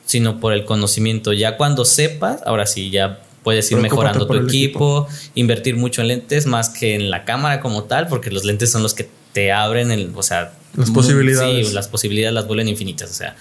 sino 0.06 0.40
por 0.40 0.54
el 0.54 0.66
conocimiento. 0.66 1.34
Ya 1.34 1.58
cuando 1.58 1.86
sepas, 1.86 2.42
ahora 2.46 2.66
sí, 2.66 2.90
ya 2.90 3.22
puedes 3.44 3.72
ir 3.72 3.78
mejorando 3.78 4.28
tu 4.28 4.36
equipo, 4.36 5.08
invertir 5.34 5.76
mucho 5.78 6.02
en 6.02 6.10
lentes 6.10 6.46
más 6.46 6.70
que 6.70 6.96
en 6.96 7.10
la 7.10 7.26
cámara 7.26 7.62
como 7.62 7.84
tal, 7.84 8.08
porque 8.08 8.30
los 8.30 8.44
lentes 8.46 8.72
son 8.72 8.84
los 8.84 8.94
que 8.94 9.10
te 9.34 9.52
abren 9.52 9.92
el, 9.92 10.12
o 10.16 10.24
sea, 10.24 10.54
las 10.76 10.92
posibilidades. 10.92 11.70
Sí, 11.70 11.74
las 11.74 11.88
posibilidades 11.88 12.34
las 12.34 12.46
vuelven 12.48 12.68
infinitas, 12.68 13.10
o 13.10 13.14
sea, 13.14 13.36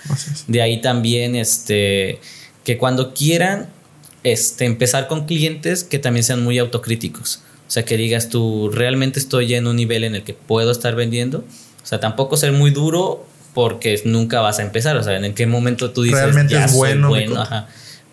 de 0.47 0.63
ahí 0.63 0.81
también 0.81 1.35
este 1.37 2.21
que 2.65 2.79
cuando 2.79 3.15
quieran 3.15 3.69
este, 4.27 4.65
empezar 4.65 5.07
con 5.07 5.27
clientes 5.27 5.85
que 5.85 6.01
también 6.01 6.25
sean 6.25 6.43
muy 6.43 6.59
autocríticos. 6.59 7.43
O 7.69 7.71
sea, 7.71 7.85
que 7.85 7.97
digas 7.97 8.29
tú, 8.29 8.71
realmente 8.73 9.21
estoy 9.21 9.55
en 9.55 9.69
un 9.69 9.77
nivel 9.77 10.03
en 10.03 10.17
el 10.17 10.25
que 10.25 10.35
puedo 10.35 10.73
estar 10.73 10.97
vendiendo. 10.97 11.45
O 11.87 11.89
sea, 11.89 12.01
tampoco 12.01 12.37
ser 12.37 12.51
muy 12.51 12.73
duro 12.73 13.25
porque 13.55 14.03
nunca 14.05 14.41
vas 14.41 14.59
a 14.59 14.63
empezar. 14.63 14.97
O 14.97 15.05
sea, 15.05 15.17
en 15.17 15.35
qué 15.35 15.47
momento 15.47 15.93
tú 15.93 16.03
dices, 16.03 16.21
realmente 16.21 16.55
ya 16.55 16.65
es 16.65 16.75
bueno. 16.75 17.11
bueno 17.11 17.47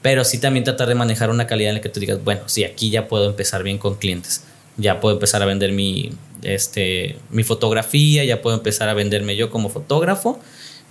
Pero 0.04 0.24
sí 0.24 0.38
también 0.38 0.64
tratar 0.64 0.88
de 0.88 0.94
manejar 0.94 1.32
una 1.32 1.48
calidad 1.48 1.70
en 1.70 1.76
la 1.78 1.82
que 1.82 1.90
tú 1.90 2.00
digas, 2.00 2.24
bueno, 2.24 2.42
sí, 2.46 2.64
aquí 2.64 2.92
ya 2.92 3.08
puedo 3.08 3.28
empezar 3.28 3.64
bien 3.64 3.80
con 3.80 3.96
clientes. 3.96 4.44
Ya 4.78 5.00
puedo 5.00 5.16
empezar 5.16 5.42
a 5.42 5.46
vender 5.46 5.72
mi, 5.72 6.12
este, 6.44 7.18
mi 7.32 7.44
fotografía, 7.44 8.24
ya 8.24 8.44
puedo 8.44 8.56
empezar 8.56 8.90
a 8.90 8.94
venderme 8.94 9.36
yo 9.36 9.50
como 9.50 9.70
fotógrafo 9.70 10.40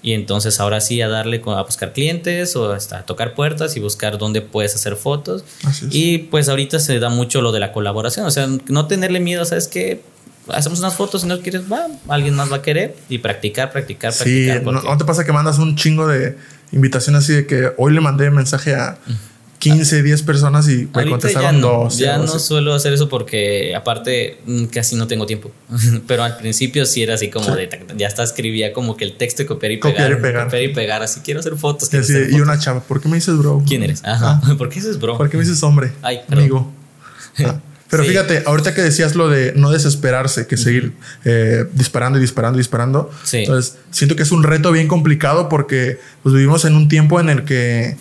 y 0.03 0.15
entonces 0.15 0.59
ahora 0.59 0.81
sí 0.81 1.01
a 1.01 1.09
darle 1.09 1.41
a 1.47 1.63
buscar 1.63 1.93
clientes 1.93 2.57
o 2.57 2.73
hasta 2.73 2.99
a 2.99 3.07
tocar 3.07 3.35
puertas 3.35 3.77
y 3.77 3.81
buscar 3.81 4.19
dónde 4.19 4.41
puedes 4.41 4.75
hacer 4.75 4.97
fotos. 4.97 5.45
Y 5.91 6.19
pues 6.19 6.49
ahorita 6.49 6.81
se 6.81 6.99
da 6.99 7.09
mucho 7.09 7.41
lo 7.41 7.53
de 7.53 7.61
la 7.61 7.73
colaboración, 7.73 8.27
o 8.27 8.31
sea, 8.33 8.49
no 8.67 8.89
tenerle 8.89 9.21
miedo, 9.21 9.45
¿sabes 9.45 9.69
qué? 9.69 10.03
Hacemos 10.49 10.81
unas 10.81 10.95
fotos, 10.95 11.23
si 11.23 11.29
no 11.29 11.41
quieres, 11.41 11.71
va, 11.71 11.87
alguien 12.09 12.35
más 12.35 12.51
va 12.51 12.57
a 12.57 12.63
querer 12.63 12.97
y 13.09 13.19
practicar, 13.19 13.71
practicar, 13.71 14.13
practicar. 14.13 14.59
Sí, 14.59 14.65
¿no, 14.65 14.97
te 14.97 15.05
pasa 15.05 15.25
que 15.25 15.33
mandas 15.33 15.59
un 15.59 15.77
chingo 15.77 16.07
de 16.07 16.37
invitaciones 16.73 17.25
así 17.25 17.33
de 17.33 17.47
que 17.47 17.73
hoy 17.77 17.93
le 17.93 18.01
mandé 18.01 18.31
mensaje 18.31 18.75
a... 18.75 18.99
15, 19.63 20.03
10 20.03 20.23
personas 20.23 20.69
y 20.69 20.89
me 20.93 21.09
contestaron 21.09 21.61
dos. 21.61 21.97
Ya 21.97 22.19
no 22.19 22.41
suelo 22.41 22.75
hacer 22.75 22.93
eso 22.95 23.09
porque 23.09 23.77
aparte 23.77 24.41
mm, 24.45 24.65
casi 24.65 24.97
no 24.97 25.07
tengo 25.07 25.25
tiempo. 25.25 25.53
Pero 26.09 26.25
al 26.25 26.37
principio 26.37 26.85
sí 26.85 27.01
era 27.01 27.15
así 27.15 27.31
como 27.31 27.55
de 27.55 27.69
ya 27.97 28.09
está 28.09 28.25
escribía 28.25 28.73
como 28.73 28.97
que 28.97 29.05
el 29.05 29.17
texto 29.17 29.45
de 29.45 29.47
copiar 29.47 29.71
y 29.71 29.77
pegar. 29.77 29.93
Copiar 29.93 30.13
y 30.13 30.17
pegar. 30.17 30.45
Copiar 30.47 30.63
y 30.65 30.69
pegar, 30.75 31.03
así 31.05 31.21
quiero 31.21 31.39
hacer 31.39 31.55
fotos. 31.55 31.89
y 31.93 32.41
una 32.41 32.59
chava, 32.59 32.81
¿por 32.81 33.01
qué 33.01 33.09
me 33.09 33.15
dices 33.15 33.39
bro? 33.39 33.63
¿Quién 33.65 33.85
eres? 33.85 34.03
Ajá. 34.05 34.41
Ah. 34.43 34.55
¿Por 34.59 34.69
qué 34.69 34.81
dices 34.81 34.99
bro? 34.99 35.17
¿Por 35.17 35.31
qué 35.31 35.37
me 35.37 35.45
dices 35.45 35.63
hombre? 35.63 35.93
Ay, 36.03 36.23
amigo. 36.29 36.73
Ah. 37.39 37.59
Pero 37.93 38.05
fíjate, 38.05 38.43
ahorita 38.47 38.73
que 38.75 38.81
decías 38.81 39.15
lo 39.15 39.29
de 39.29 39.53
no 39.55 39.71
desesperarse, 39.71 40.47
que 40.47 40.57
seguir 40.57 40.95
eh, 41.27 41.67
disparando 41.75 42.19
y 42.19 42.23
disparando 42.23 42.59
y 42.59 42.61
disparando. 42.61 43.11
Entonces, 43.33 43.77
siento 43.91 44.17
que 44.17 44.23
es 44.23 44.33
un 44.33 44.45
reto 44.45 44.73
bien 44.73 44.89
complicado 44.89 45.51
porque 45.51 46.01
pues, 46.23 46.35
vivimos 46.35 46.65
en 46.65 46.75
un 46.75 46.89
tiempo 46.89 47.21
en 47.21 47.29
el 47.29 47.45
que 47.45 47.99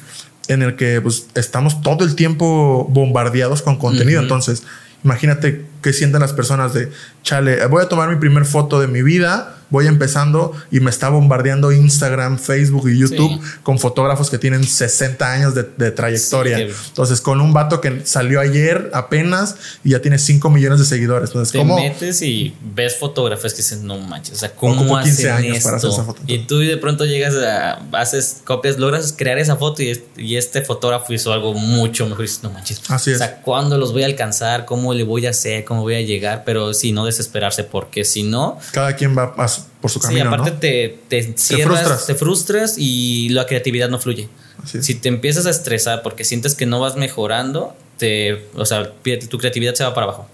en 0.48 0.62
el 0.62 0.78
que 0.78 1.02
pues, 1.02 1.26
estamos 1.36 1.82
todo 1.82 2.06
el 2.06 2.16
tiempo 2.16 2.88
bombardeados 2.90 3.62
con 3.62 3.78
contenido. 3.78 4.22
Entonces, 4.22 4.64
imagínate 5.04 5.66
qué 5.82 5.92
sienten 5.92 6.22
las 6.22 6.32
personas 6.32 6.74
de, 6.74 6.90
chale, 7.24 7.66
voy 7.66 7.84
a 7.84 7.90
tomar 7.90 8.10
mi 8.10 8.16
primer 8.16 8.46
foto 8.46 8.80
de 8.80 8.88
mi 8.88 9.02
vida 9.02 9.61
voy 9.72 9.88
empezando 9.88 10.52
y 10.70 10.80
me 10.80 10.92
está 10.92 11.10
bombardeando 11.10 11.72
Instagram, 11.72 12.38
Facebook 12.38 12.90
y 12.90 13.00
YouTube 13.00 13.42
con 13.64 13.80
fotógrafos 13.80 14.30
que 14.30 14.38
tienen 14.38 14.64
60 14.64 15.32
años 15.32 15.56
de, 15.56 15.92
trayectoria. 15.92 16.60
Entonces, 16.60 17.22
con 17.22 17.42
un 17.42 17.54
vato 17.54 17.82
que 17.82 18.06
salió 18.06 18.40
ayer 18.40 18.92
apenas 18.94 19.56
y 19.84 19.92
ya 19.92 20.02
tiene 20.02 20.20
5 20.20 20.50
millones 20.50 20.80
de 20.80 20.86
seguidores. 20.86 21.30
Entonces, 21.30 21.54
te 21.54 21.64
metes 21.64 22.22
y 22.22 22.54
ves 22.76 22.98
fotografías 22.98 23.54
que 23.54 23.58
dices, 23.58 23.82
no 23.82 23.98
manches, 23.98 24.36
o 24.36 24.40
sea, 24.40 24.54
¿cómo 24.54 25.00
15 25.02 25.32
años 25.32 25.58
esto? 25.58 25.68
para 25.68 25.78
hacer 25.78 25.90
esa 25.90 26.04
foto. 26.04 26.22
Y 26.28 26.40
tú 26.40 26.60
de 26.60 26.78
pronto 26.78 27.06
llegas 27.06 27.36
a, 27.36 27.80
haces 27.94 28.42
copias, 28.44 28.78
logras 28.78 29.14
crear 29.18 29.40
esa 29.40 29.56
foto 29.56 29.82
y, 29.82 30.04
y 30.18 30.36
este 30.36 30.62
fotógrafo 30.62 31.14
hizo 31.14 31.32
algo 31.32 31.54
mucho 31.54 32.06
mejor 32.06 32.26
y 32.26 32.28
dices, 32.28 32.44
no 32.44 32.52
manches. 32.52 32.82
Así 32.90 33.12
es. 33.12 33.16
O 33.16 33.20
sea, 33.20 33.42
¿cuándo 33.42 33.78
los 33.78 33.94
voy 33.94 34.04
a 34.04 34.06
alcanzar? 34.06 34.66
¿Cómo 34.66 34.94
le 34.94 35.04
voy 35.04 35.26
a 35.26 35.32
hacer? 35.32 35.64
¿Cómo 35.64 35.82
voy 35.82 35.96
a 35.96 36.02
llegar? 36.02 36.44
Pero 36.46 36.74
sí, 36.74 36.92
no 36.92 37.06
desesperarse 37.06 37.64
porque 37.64 38.04
si 38.04 38.24
no... 38.24 38.60
Cada 38.72 38.96
quien 38.96 39.18
va 39.18 39.34
a 39.38 39.48
por 39.82 39.92
su 39.92 40.00
camino. 40.00 40.22
Sí, 40.22 40.28
aparte 40.28 40.52
te, 40.52 41.00
te, 41.08 41.38
cierras, 41.38 42.06
te 42.06 42.16
frustras. 42.16 42.76
y 42.78 43.30
la 43.30 43.46
creatividad 43.46 43.90
no 43.90 44.00
fluye. 44.00 44.30
Si 44.66 44.96
te 44.96 45.10
empiezas 45.10 45.46
a 45.46 45.50
estresar 45.50 46.04
porque 46.04 46.24
sientes 46.24 46.56
que 46.56 46.66
no 46.66 46.80
vas 46.80 46.96
mejorando, 46.96 47.76
te, 47.98 48.46
o 48.56 48.66
sea, 48.66 48.94
tu 49.30 49.38
creatividad 49.38 49.74
se 49.74 49.84
va 49.84 49.94
para 49.94 50.06
abajo. 50.06 50.28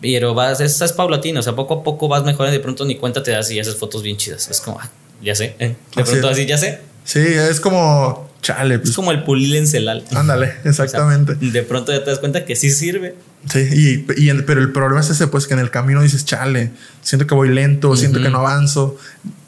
Pero 0.00 0.34
vas, 0.34 0.60
es, 0.60 0.80
es 0.80 0.92
paulatino, 0.92 1.40
o 1.40 1.42
sea, 1.42 1.54
poco 1.54 1.74
a 1.74 1.82
poco 1.82 2.08
vas 2.08 2.24
mejorando 2.24 2.54
y 2.54 2.58
de 2.58 2.62
pronto 2.62 2.84
ni 2.84 2.96
cuenta 2.96 3.22
te 3.22 3.30
das 3.30 3.50
y 3.50 3.58
haces 3.58 3.76
fotos 3.76 4.02
bien 4.02 4.16
chidas. 4.16 4.48
Es 4.50 4.60
como, 4.60 4.78
ah, 4.78 4.90
ya 5.22 5.34
sé, 5.34 5.54
¿eh? 5.58 5.74
de 5.96 6.04
pronto 6.04 6.28
así, 6.28 6.44
ya 6.44 6.58
sé. 6.58 6.80
Sí, 7.04 7.20
es 7.20 7.60
como, 7.60 8.28
chale. 8.46 8.76
Es 8.76 8.82
pues. 8.82 8.94
como 8.94 9.10
el 9.10 9.24
pulil 9.24 9.56
en 9.56 9.66
celal. 9.66 10.04
Ándale, 10.14 10.54
exactamente. 10.64 11.34
de 11.34 11.62
pronto 11.62 11.90
ya 11.92 12.04
te 12.04 12.10
das 12.10 12.20
cuenta 12.20 12.44
que 12.44 12.54
sí 12.54 12.70
sirve. 12.70 13.16
Sí, 13.50 14.04
y, 14.16 14.32
pero 14.42 14.60
el 14.60 14.70
problema 14.72 15.00
es 15.00 15.08
ese, 15.10 15.26
pues 15.28 15.46
que 15.46 15.54
en 15.54 15.60
el 15.60 15.70
camino 15.70 16.02
dices, 16.02 16.24
chale, 16.24 16.72
siento 17.02 17.26
que 17.26 17.34
voy 17.34 17.48
lento, 17.48 17.96
siento 17.96 18.20
que 18.20 18.30
no 18.30 18.38
avanzo. 18.38 18.96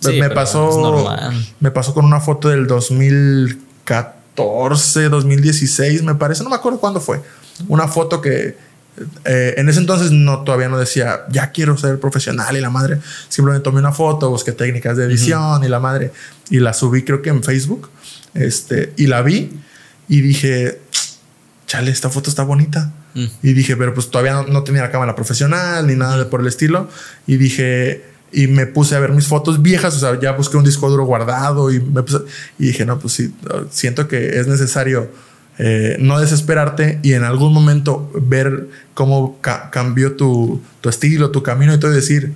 me 0.05 0.31
pasó, 0.31 1.07
me 1.61 1.71
pasó 1.71 1.95
con 1.95 2.05
una 2.05 2.19
foto 2.21 2.49
del 2.49 2.67
2014, 2.67 5.09
2016, 5.09 6.03
me 6.03 6.15
parece, 6.15 6.43
no 6.45 6.51
me 6.51 6.57
acuerdo 6.57 6.81
cuándo 6.81 7.01
fue. 7.01 7.23
Una 7.67 7.89
foto 7.89 8.21
que 8.21 8.69
eh, 9.25 9.55
en 9.57 9.69
ese 9.69 9.81
entonces 9.81 10.11
no 10.11 10.43
todavía 10.43 10.69
no 10.69 10.79
decía 10.79 11.21
ya 11.31 11.53
quiero 11.53 11.77
ser 11.77 12.01
profesional 12.01 12.57
y 12.57 12.61
la 12.61 12.71
madre 12.71 12.99
simplemente 13.29 13.63
tomé 13.63 13.79
una 13.79 13.93
foto 13.93 14.29
busqué 14.29 14.51
técnicas 14.51 14.97
de 14.97 15.05
edición 15.05 15.63
y 15.63 15.69
la 15.69 15.79
madre 15.79 16.11
y 16.51 16.59
la 16.59 16.73
subí 16.73 17.05
creo 17.05 17.23
que 17.23 17.29
en 17.29 17.45
Facebook 17.45 17.91
este 18.35 18.93
y 18.97 19.07
la 19.07 19.23
vi 19.23 19.51
y 20.09 20.21
dije 20.21 20.81
chale 21.67 21.91
esta 21.91 22.11
foto 22.11 22.31
está 22.31 22.45
bonita 22.45 22.93
Mm. 23.15 23.27
Y 23.43 23.53
dije, 23.53 23.77
pero 23.77 23.95
pues 23.95 24.11
todavía 24.11 24.45
no, 24.49 24.63
tenía 24.63 24.83
la 24.83 24.91
cámara 24.91 25.15
profesional 25.15 25.87
ni 25.87 25.95
nada 25.95 26.19
de 26.19 26.25
por 26.25 26.41
el 26.41 26.47
estilo. 26.47 26.89
Y 27.27 27.37
dije, 27.37 28.05
y 28.33 28.47
me 28.47 28.67
puse 28.67 28.95
a 28.95 29.01
ver 29.01 29.13
mis 29.13 29.27
fotos 29.27 29.63
viejas, 29.63 29.97
o 29.97 29.99
sea, 29.99 30.21
ya 30.21 30.33
busqué 30.33 30.57
un 30.57 30.65
disco 30.65 30.89
duro 30.89 31.05
guardado 31.05 31.73
y 31.73 31.81
me 31.81 32.03
puse, 32.03 32.19
y 32.59 32.67
dije, 32.67 32.85
no, 32.85 32.99
pues 32.99 33.15
sí, 33.15 33.35
siento 33.71 34.07
que 34.07 34.39
es 34.39 34.47
necesario 34.47 35.11
eh, 35.59 35.97
no 35.99 36.21
desesperarte 36.21 37.01
y 37.03 37.15
en 37.15 37.25
algún 37.25 37.53
momento 37.53 38.11
ver 38.15 38.69
cómo 38.95 39.41
cambió 39.41 40.13
tu, 40.13 40.61
tu, 40.81 40.89
estilo, 40.89 41.31
tu 41.31 41.43
camino 41.43 41.75
y 41.75 41.79
todo 41.79 41.93
y 41.93 41.97
decir, 41.97 42.35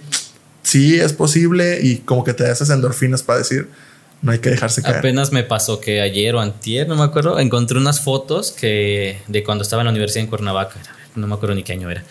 sí, 0.63 0.99
es 0.99 1.13
posible 1.13 1.81
y 1.83 1.99
como 1.99 2.25
que 2.25 2.33
te 2.35 2.45
das 2.45 2.61
esas 2.61 2.71
endorfinas 2.71 3.23
para 3.23 3.39
decir, 3.39 3.69
no 4.23 4.33
hay 4.33 4.39
que 4.39 4.51
dejarse 4.51 4.83
caer. 4.83 4.99
Apenas 4.99 5.33
me 5.33 5.43
pasó 5.43 5.81
que 5.81 6.01
ayer 6.01 6.35
o 6.35 6.41
antier, 6.41 6.89
no 6.89 6.97
me 6.97 7.03
acuerdo, 7.03 7.39
encontré 7.39 7.77
unas 7.79 8.01
fotos 8.01 8.53
que 8.53 9.19
de 9.27 9.43
cuando 9.43 9.63
estaba 9.63 9.83
en 9.83 9.87
la 9.87 9.91
universidad 9.91 10.25
en 10.25 10.31
Cuernavaca. 10.31 10.81
No 11.17 11.27
me 11.27 11.35
acuerdo 11.35 11.55
ni 11.55 11.63
qué 11.63 11.73
año 11.73 11.91
era. 11.91 12.05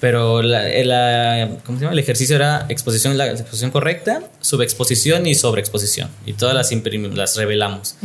Pero 0.00 0.42
la, 0.42 0.70
el 0.70 1.98
ejercicio 1.98 2.36
era 2.36 2.66
exposición, 2.68 3.18
la 3.18 3.32
exposición 3.32 3.72
correcta, 3.72 4.22
subexposición 4.40 5.26
y 5.26 5.34
sobreexposición. 5.34 6.08
Y 6.24 6.34
todas 6.34 6.54
las 6.54 6.70
las 7.16 7.36
revelamos. 7.36 7.96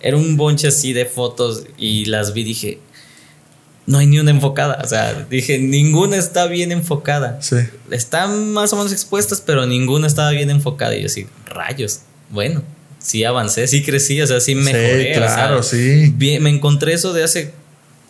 Era 0.00 0.18
un 0.18 0.36
bonche 0.36 0.68
así 0.68 0.92
de 0.92 1.06
fotos 1.06 1.64
y 1.78 2.04
las 2.04 2.34
vi 2.34 2.44
dije, 2.44 2.80
no 3.86 3.96
hay 3.96 4.06
ni 4.06 4.18
una 4.18 4.30
enfocada. 4.30 4.82
O 4.84 4.86
sea, 4.86 5.26
dije, 5.30 5.58
ninguna 5.58 6.18
está 6.18 6.46
bien 6.46 6.70
enfocada. 6.70 7.40
Sí. 7.40 7.56
Están 7.90 8.52
más 8.52 8.74
o 8.74 8.76
menos 8.76 8.92
expuestas, 8.92 9.40
pero 9.40 9.64
ninguna 9.64 10.06
estaba 10.06 10.30
bien 10.30 10.50
enfocada. 10.50 10.94
Y 10.94 11.00
yo 11.00 11.06
así, 11.06 11.26
rayos. 11.46 12.00
Bueno, 12.28 12.62
sí 13.08 13.24
avancé, 13.24 13.66
sí 13.66 13.82
crecí, 13.82 14.20
o 14.20 14.26
sea, 14.26 14.38
sí 14.38 14.54
mejoré. 14.54 15.14
Sí, 15.14 15.18
claro, 15.18 15.62
sí. 15.62 16.14
me 16.18 16.50
encontré 16.50 16.92
eso 16.92 17.14
de 17.14 17.24
hace 17.24 17.54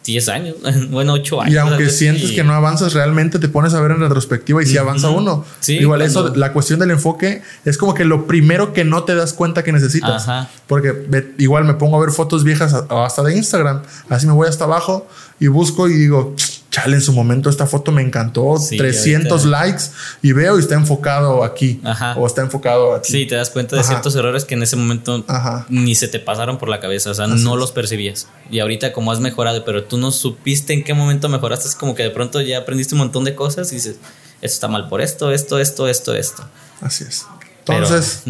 10 0.05 0.29
años, 0.29 0.57
bueno, 0.91 1.13
8 1.13 1.43
años. 1.43 1.55
Y 1.55 1.57
aunque 1.59 1.89
sientes 1.89 2.33
que 2.33 2.43
no 2.43 2.53
avanzas, 2.53 2.95
realmente 2.95 3.39
te 3.39 3.49
pones 3.49 3.75
a 3.75 3.81
ver 3.81 3.93
en 3.93 4.01
retrospectiva 4.01 4.61
y 4.61 4.67
si 4.67 4.77
avanza 4.77 5.11
uno. 5.11 5.45
Igual 5.69 6.03
eso, 6.03 6.35
la 6.35 6.53
cuestión 6.53 6.81
del 6.81 6.91
enfoque 6.91 7.43
es 7.65 7.79
como 7.79 7.95
que 7.95 8.05
lo 8.05 8.27
primero 8.27 8.73
que 8.73 8.85
no 8.85 9.05
te 9.05 9.15
das 9.15 9.33
cuenta 9.35 9.63
que 9.63 9.71
necesitas. 9.71 10.27
Porque 10.67 11.07
igual 11.39 11.65
me 11.65 11.75
pongo 11.75 11.97
a 11.97 12.01
ver 12.01 12.11
fotos 12.11 12.43
viejas 12.43 12.75
hasta 12.75 13.23
de 13.23 13.37
Instagram, 13.37 13.83
así 14.09 14.27
me 14.27 14.33
voy 14.33 14.49
hasta 14.49 14.65
abajo 14.65 15.07
y 15.39 15.47
busco 15.47 15.89
y 15.89 15.95
digo, 15.95 16.35
chale, 16.71 16.97
en 16.97 17.03
su 17.03 17.13
momento 17.13 17.49
esta 17.49 17.67
foto 17.67 17.93
me 17.93 18.03
encantó, 18.03 18.57
300 18.77 19.45
likes 19.47 19.85
y 20.23 20.33
veo 20.33 20.59
y 20.59 20.61
está 20.61 20.75
enfocado 20.75 21.43
aquí 21.45 21.81
o 22.17 22.27
está 22.27 22.43
enfocado 22.43 22.95
aquí. 22.95 23.13
Sí, 23.13 23.27
te 23.27 23.37
das 23.37 23.51
cuenta 23.51 23.77
de 23.77 23.83
ciertos 23.83 24.15
errores 24.17 24.45
que 24.45 24.55
en 24.55 24.63
ese 24.63 24.77
momento 24.77 25.25
ni 25.69 25.95
se 25.95 26.09
te 26.09 26.19
pasaron 26.19 26.59
por 26.59 26.69
la 26.69 26.81
cabeza, 26.81 27.11
o 27.11 27.15
sea, 27.15 27.27
no 27.27 27.57
los 27.57 27.73
percibías. 27.73 28.29
Y 28.51 28.61
ahorita 28.61 28.93
como 28.93 29.13
has 29.13 29.21
mejorado, 29.21 29.65
pero 29.65 29.85
tú 29.85 29.99
no 29.99 30.11
supiste 30.11 30.73
en 30.73 30.85
qué 30.85 30.95
momento 30.95 31.29
mejoraste, 31.29 31.69
es 31.69 31.75
como 31.75 31.95
que 31.95 32.03
de 32.03 32.11
pronto 32.11 32.41
ya 32.41 32.59
aprendiste 32.59 32.95
un 32.95 33.01
montón 33.01 33.25
de 33.25 33.35
cosas 33.35 33.73
y 33.73 33.77
dices, 33.77 33.97
esto 34.41 34.55
está 34.55 34.69
mal 34.69 34.89
por 34.89 35.01
esto, 35.01 35.33
esto, 35.33 35.59
esto, 35.59 35.89
esto, 35.89 36.15
esto. 36.15 36.49
Así 36.81 37.05
es. 37.09 37.27
Entonces, 37.67 38.23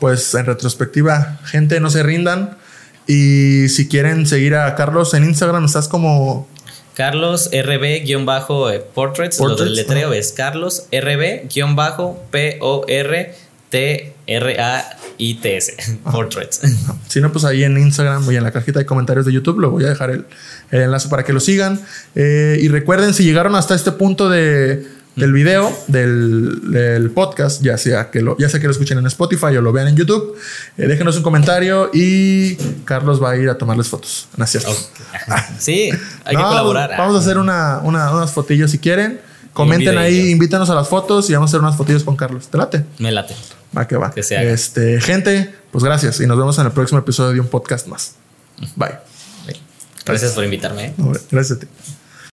pues 0.00 0.34
en 0.34 0.46
retrospectiva, 0.46 1.38
gente, 1.44 1.80
no 1.80 1.90
se 1.90 2.02
rindan. 2.02 2.58
Y 3.06 3.68
si 3.68 3.86
quieren 3.86 4.26
seguir 4.26 4.54
a 4.54 4.74
Carlos 4.74 5.12
en 5.14 5.24
Instagram, 5.24 5.66
estás 5.66 5.88
como 5.88 6.48
Carlos 6.94 7.50
RB-Portraits, 7.52 9.40
lo 9.40 9.56
del 9.56 9.74
letreo 9.74 10.12
es 10.12 10.32
Carlos 10.32 10.86
RB-P-O-R-T-R-A-I-T-S, 10.92 11.58
Portraits. 16.10 16.60
Si 17.08 17.20
no, 17.20 17.30
pues 17.30 17.44
ahí 17.44 17.62
en 17.62 17.78
Instagram 17.78 18.28
y 18.32 18.36
en 18.36 18.42
la 18.42 18.50
cajita 18.50 18.80
de 18.80 18.86
comentarios 18.86 19.24
de 19.24 19.32
YouTube 19.32 19.60
lo 19.60 19.70
voy 19.70 19.84
a 19.84 19.88
dejar 19.88 20.10
el, 20.10 20.26
enlace 20.72 21.08
para 21.08 21.22
que 21.22 21.32
lo 21.32 21.38
sigan. 21.38 21.80
Eh, 22.16 22.58
y 22.60 22.66
recuerden, 22.66 23.14
si 23.14 23.22
llegaron 23.22 23.54
hasta 23.54 23.76
este 23.76 23.92
punto 23.92 24.28
de, 24.28 24.84
del 25.16 25.32
video 25.32 25.72
del, 25.86 27.10
podcast, 27.14 27.62
ya 27.62 27.78
sea 27.78 28.10
que 28.10 28.20
lo, 28.20 28.36
ya 28.38 28.48
sea 28.48 28.60
que 28.60 28.66
lo 28.66 28.72
escuchen 28.72 28.98
en 28.98 29.06
Spotify 29.06 29.56
o 29.56 29.60
lo 29.60 29.72
vean 29.72 29.88
en 29.88 29.96
YouTube, 29.96 30.36
eh, 30.76 30.86
déjenos 30.86 31.16
un 31.16 31.22
comentario 31.22 31.90
y 31.92 32.56
Carlos 32.84 33.22
va 33.22 33.30
a 33.30 33.36
ir 33.36 33.48
a 33.48 33.56
tomarles 33.56 33.88
fotos. 33.88 34.28
No 34.36 34.46
Sí, 35.58 35.90
hay 36.24 36.36
que 36.36 36.42
colaborar. 36.42 36.90
Vamos 36.98 37.16
a 37.16 37.18
hacer 37.20 37.38
una, 37.38 37.80
unas 37.82 38.32
fotillos 38.32 38.70
si 38.70 38.78
quieren. 38.78 39.20
Comenten 39.52 39.96
ahí, 39.98 40.30
invítanos 40.30 40.68
a 40.70 40.74
las 40.74 40.88
fotos 40.88 41.30
y 41.30 41.34
vamos 41.34 41.48
a 41.48 41.50
hacer 41.50 41.60
unas 41.60 41.76
fotillos 41.76 42.02
con 42.02 42.16
Carlos. 42.16 42.48
¿Te 42.48 42.58
late? 42.58 42.84
Me 42.98 43.12
late. 43.12 43.36
Va 43.76 43.86
que 43.86 43.96
va. 43.96 44.12
este, 44.16 45.00
gente, 45.00 45.54
pues 45.70 45.84
gracias 45.84 46.20
y 46.20 46.26
nos 46.26 46.36
vemos 46.36 46.58
en 46.58 46.66
el 46.66 46.72
próximo 46.72 46.98
episodio 46.98 47.32
de 47.32 47.40
un 47.40 47.48
podcast 47.48 47.86
más. 47.86 48.14
Bye. 48.76 48.98
Gracias 50.04 50.32
por 50.32 50.44
invitarme. 50.44 50.86
¿eh? 50.86 50.94
Gracias 51.30 51.58
a 51.58 51.60
ti. 51.60 51.66